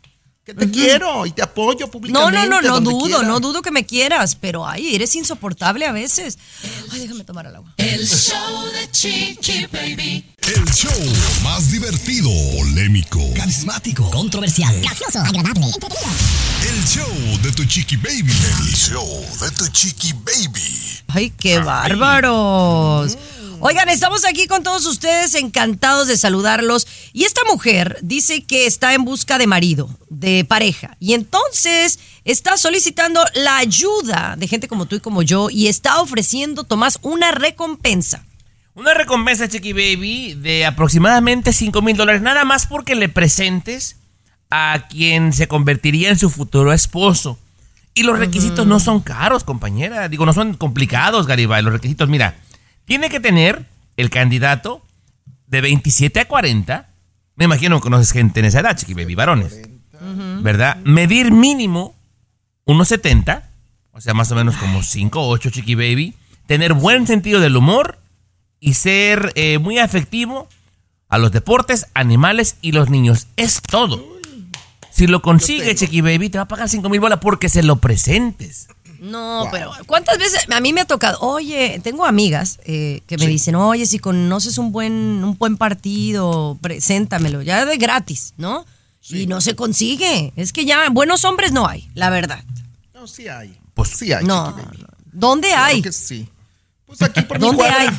Que 0.43 0.55
te 0.55 0.71
quiero 0.71 1.27
y 1.27 1.31
te 1.31 1.43
apoyo 1.43 1.85
No, 1.85 1.91
públicamente. 1.91 2.39
no, 2.39 2.45
no, 2.47 2.61
no 2.63 2.73
donde 2.73 2.89
dudo, 2.89 3.05
quiera. 3.05 3.21
no 3.27 3.39
dudo 3.39 3.61
que 3.61 3.69
me 3.69 3.85
quieras, 3.85 4.35
pero 4.35 4.67
ay, 4.67 4.95
eres 4.95 5.13
insoportable 5.15 5.85
a 5.85 5.91
veces. 5.91 6.39
Ay, 6.91 7.01
déjame 7.01 7.23
tomar 7.23 7.45
el 7.45 7.55
agua. 7.55 7.71
El 7.77 8.07
show 8.07 8.65
de 8.71 8.89
Chiqui 8.89 9.67
Baby. 9.71 10.25
El 10.41 10.65
show 10.73 10.91
más 11.43 11.69
divertido, 11.71 12.27
polémico, 12.57 13.19
Carismático, 13.35 14.09
controversial, 14.09 14.81
gracioso, 14.81 15.19
agradable, 15.19 15.67
el 15.67 16.85
show 16.87 17.07
de 17.43 17.51
tu 17.51 17.63
chiqui 17.65 17.95
baby. 17.97 18.31
El 18.59 18.75
show 18.75 19.07
de 19.39 19.51
tu 19.51 19.67
chiqui 19.67 20.13
baby. 20.13 21.01
Ay, 21.09 21.29
qué 21.39 21.59
bárbaros. 21.59 23.15
Oigan, 23.63 23.89
estamos 23.89 24.25
aquí 24.25 24.47
con 24.47 24.63
todos 24.63 24.87
ustedes, 24.87 25.35
encantados 25.35 26.07
de 26.07 26.17
saludarlos. 26.17 26.87
Y 27.13 27.25
esta 27.25 27.41
mujer 27.47 27.99
dice 28.01 28.41
que 28.41 28.65
está 28.65 28.95
en 28.95 29.05
busca 29.05 29.37
de 29.37 29.45
marido, 29.45 29.87
de 30.09 30.43
pareja. 30.45 30.97
Y 30.99 31.13
entonces 31.13 31.99
está 32.25 32.57
solicitando 32.57 33.23
la 33.35 33.57
ayuda 33.57 34.35
de 34.35 34.47
gente 34.47 34.67
como 34.67 34.87
tú 34.87 34.95
y 34.95 34.99
como 34.99 35.21
yo 35.21 35.51
y 35.51 35.67
está 35.67 36.01
ofreciendo, 36.01 36.63
Tomás, 36.63 36.97
una 37.03 37.31
recompensa. 37.31 38.25
Una 38.73 38.95
recompensa, 38.95 39.47
Chiqui 39.47 39.73
Baby, 39.73 40.33
de 40.33 40.65
aproximadamente 40.65 41.53
5 41.53 41.83
mil 41.83 41.95
dólares, 41.95 42.23
nada 42.23 42.43
más 42.45 42.65
porque 42.65 42.95
le 42.95 43.09
presentes 43.09 43.97
a 44.49 44.87
quien 44.89 45.33
se 45.33 45.47
convertiría 45.47 46.09
en 46.09 46.17
su 46.17 46.31
futuro 46.31 46.73
esposo. 46.73 47.37
Y 47.93 48.01
los 48.01 48.17
requisitos 48.17 48.65
no 48.65 48.79
son 48.79 49.01
caros, 49.01 49.43
compañera. 49.43 50.09
Digo, 50.09 50.25
no 50.25 50.33
son 50.33 50.55
complicados, 50.55 51.27
Garibay. 51.27 51.61
Los 51.61 51.73
requisitos, 51.73 52.09
mira, 52.09 52.37
tiene 52.91 53.09
que 53.09 53.21
tener 53.21 53.67
el 53.95 54.09
candidato 54.09 54.81
de 55.47 55.61
27 55.61 56.19
a 56.19 56.25
40. 56.27 56.89
Me 57.37 57.45
imagino 57.45 57.77
que 57.77 57.83
conoces 57.83 58.11
gente 58.11 58.41
en 58.41 58.47
esa 58.47 58.59
edad, 58.59 58.75
Chiqui 58.75 58.93
Baby, 58.93 59.15
varones. 59.15 59.61
¿Verdad? 60.41 60.75
Medir 60.83 61.31
mínimo 61.31 61.95
1,70. 62.65 63.43
O 63.93 64.01
sea, 64.01 64.13
más 64.13 64.29
o 64.33 64.35
menos 64.35 64.57
como 64.57 64.83
5 64.83 65.21
o 65.21 65.29
8, 65.29 65.51
Chiqui 65.51 65.75
Baby. 65.75 66.15
Tener 66.47 66.73
buen 66.73 67.07
sentido 67.07 67.39
del 67.39 67.55
humor 67.55 67.97
y 68.59 68.73
ser 68.73 69.31
eh, 69.35 69.57
muy 69.57 69.79
afectivo 69.79 70.49
a 71.07 71.17
los 71.17 71.31
deportes, 71.31 71.87
animales 71.93 72.57
y 72.61 72.73
los 72.73 72.89
niños. 72.89 73.27
Es 73.37 73.61
todo. 73.61 74.05
Si 74.89 75.07
lo 75.07 75.21
consigue, 75.21 75.73
Chiqui 75.75 76.01
Baby, 76.01 76.29
te 76.29 76.39
va 76.39 76.43
a 76.43 76.47
pagar 76.49 76.67
5 76.67 76.89
mil 76.89 76.99
bolas 76.99 77.19
porque 77.21 77.47
se 77.47 77.63
lo 77.63 77.77
presentes. 77.77 78.67
No, 79.01 79.47
pero 79.51 79.71
¿cuántas 79.87 80.17
veces 80.19 80.45
a 80.51 80.59
mí 80.61 80.73
me 80.73 80.81
ha 80.81 80.85
tocado? 80.85 81.19
Oye, 81.21 81.81
tengo 81.83 82.05
amigas 82.05 82.59
eh, 82.65 83.01
que 83.07 83.17
me 83.17 83.25
dicen, 83.25 83.55
oye, 83.55 83.87
si 83.87 83.97
conoces 83.97 84.59
un 84.59 84.71
buen, 84.71 84.93
un 85.23 85.35
buen 85.39 85.57
partido, 85.57 86.55
preséntamelo, 86.61 87.41
ya 87.41 87.65
de 87.65 87.77
gratis, 87.77 88.35
¿no? 88.37 88.63
Y 89.09 89.25
no 89.25 89.41
se 89.41 89.55
consigue. 89.55 90.31
Es 90.35 90.53
que 90.53 90.65
ya 90.65 90.87
buenos 90.91 91.25
hombres 91.25 91.51
no 91.51 91.67
hay, 91.67 91.89
la 91.95 92.11
verdad. 92.11 92.43
No, 92.93 93.07
sí 93.07 93.27
hay. 93.27 93.57
Pues 93.73 93.89
sí 93.89 94.13
hay. 94.13 94.23
No. 94.23 94.55
¿Dónde 95.11 95.47
Claro 95.49 95.63
hay? 95.65 95.81
que 95.81 95.91
sí. 95.91 96.29
Pues 96.85 97.01
aquí 97.01 97.21
por 97.21 97.39
mi 97.39 97.45
¿Dónde 97.47 97.57
cuadra. 97.63 97.79
hay? 97.81 97.89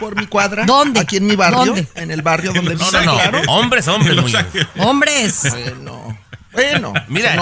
Por 0.00 0.16
mi 0.16 0.26
cuadra. 0.26 0.64
¿Dónde? 0.64 1.00
Aquí 1.00 1.18
en 1.18 1.26
mi 1.26 1.36
barrio. 1.36 1.66
¿Dónde? 1.66 1.86
En 1.96 2.10
el 2.10 2.22
barrio 2.22 2.52
donde 2.54 2.74
No, 2.74 2.78
vivo, 2.86 2.90
no, 2.92 3.04
no. 3.04 3.14
claro. 3.14 3.40
Hombres, 3.48 3.86
hombres. 3.88 4.34
Hombres. 4.78 5.42
Bueno, 5.50 6.07
bueno, 6.70 6.92
Mira. 7.08 7.36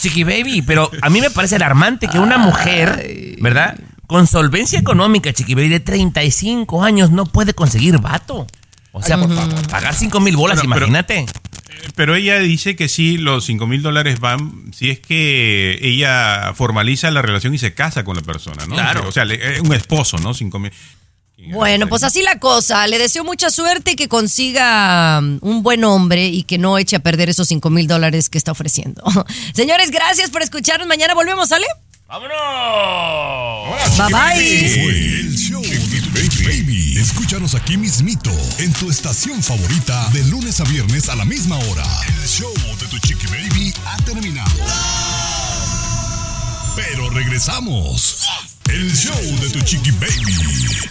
Chiqui 0.00 0.24
Baby, 0.24 0.62
pero 0.62 0.90
a 1.02 1.10
mí 1.10 1.20
me 1.20 1.30
parece 1.30 1.56
alarmante 1.56 2.08
que 2.08 2.18
una 2.18 2.38
mujer, 2.38 3.36
¿verdad? 3.40 3.78
Con 4.06 4.26
solvencia 4.26 4.78
económica, 4.78 5.32
Chiqui 5.32 5.54
Baby, 5.54 5.68
de 5.68 5.80
35 5.80 6.82
años 6.82 7.10
no 7.10 7.26
puede 7.26 7.54
conseguir 7.54 7.98
vato. 7.98 8.46
O 8.92 9.02
sea, 9.02 9.16
Ay, 9.16 9.22
por 9.22 9.36
favor. 9.36 9.68
pagar 9.68 9.94
5 9.94 10.18
mil 10.20 10.36
bolas, 10.36 10.58
Bueno, 10.58 10.74
pero- 10.74 10.86
imagínate. 10.86 11.26
Pero 11.94 12.14
ella 12.14 12.38
dice 12.40 12.76
que 12.76 12.88
sí, 12.88 13.16
los 13.16 13.44
5 13.46 13.66
mil 13.66 13.80
dólares 13.82 14.20
van 14.20 14.70
si 14.74 14.90
es 14.90 14.98
que 15.00 15.78
ella 15.80 16.52
formaliza 16.54 17.10
la 17.10 17.22
relación 17.22 17.54
y 17.54 17.58
se 17.58 17.72
casa 17.72 18.04
con 18.04 18.16
la 18.16 18.22
persona, 18.22 18.66
¿no? 18.66 18.74
Claro. 18.74 19.08
O 19.08 19.12
sea, 19.12 19.22
es 19.24 19.60
un 19.60 19.72
esposo, 19.72 20.18
¿no? 20.18 20.34
5 20.34 20.58
mil. 20.58 20.72
Bueno, 21.48 21.88
pues 21.88 22.02
así 22.02 22.22
la 22.22 22.38
cosa. 22.38 22.86
Le 22.86 22.98
deseo 22.98 23.24
mucha 23.24 23.50
suerte 23.50 23.92
y 23.92 23.96
que 23.96 24.08
consiga 24.08 25.18
um, 25.20 25.38
un 25.42 25.62
buen 25.62 25.84
hombre 25.84 26.26
y 26.28 26.42
que 26.44 26.58
no 26.58 26.78
eche 26.78 26.96
a 26.96 27.00
perder 27.00 27.28
esos 27.28 27.48
5 27.48 27.70
mil 27.70 27.86
dólares 27.86 28.28
que 28.28 28.38
está 28.38 28.52
ofreciendo. 28.52 29.02
Señores, 29.54 29.90
gracias 29.90 30.30
por 30.30 30.42
escucharnos. 30.42 30.86
Mañana 30.86 31.14
volvemos, 31.14 31.48
¿sale? 31.48 31.66
¡Vámonos! 32.10 32.36
Bye 33.96 34.12
bye. 34.12 34.66
Esto 34.66 34.80
fue 34.82 34.90
el 34.90 35.36
show 35.36 35.62
de 35.62 36.00
tu 36.00 36.10
chiqui 36.10 36.42
baby. 36.42 36.98
Escúchanos 36.98 37.54
aquí 37.54 37.76
mismito 37.76 38.32
en 38.58 38.72
tu 38.72 38.90
estación 38.90 39.40
favorita 39.42 40.08
de 40.12 40.24
lunes 40.24 40.60
a 40.60 40.64
viernes 40.64 41.08
a 41.08 41.14
la 41.14 41.24
misma 41.24 41.56
hora. 41.56 41.84
El 42.08 42.28
show 42.28 42.52
de 42.80 42.86
tu 42.86 42.98
chiqui 42.98 43.26
baby 43.28 43.72
ha 43.86 43.96
terminado. 43.98 44.50
Pero 46.74 47.10
regresamos. 47.10 48.26
El 48.68 48.92
show 48.92 49.38
de 49.40 49.50
tu 49.50 49.60
chiqui 49.60 49.92
baby. 49.92 50.90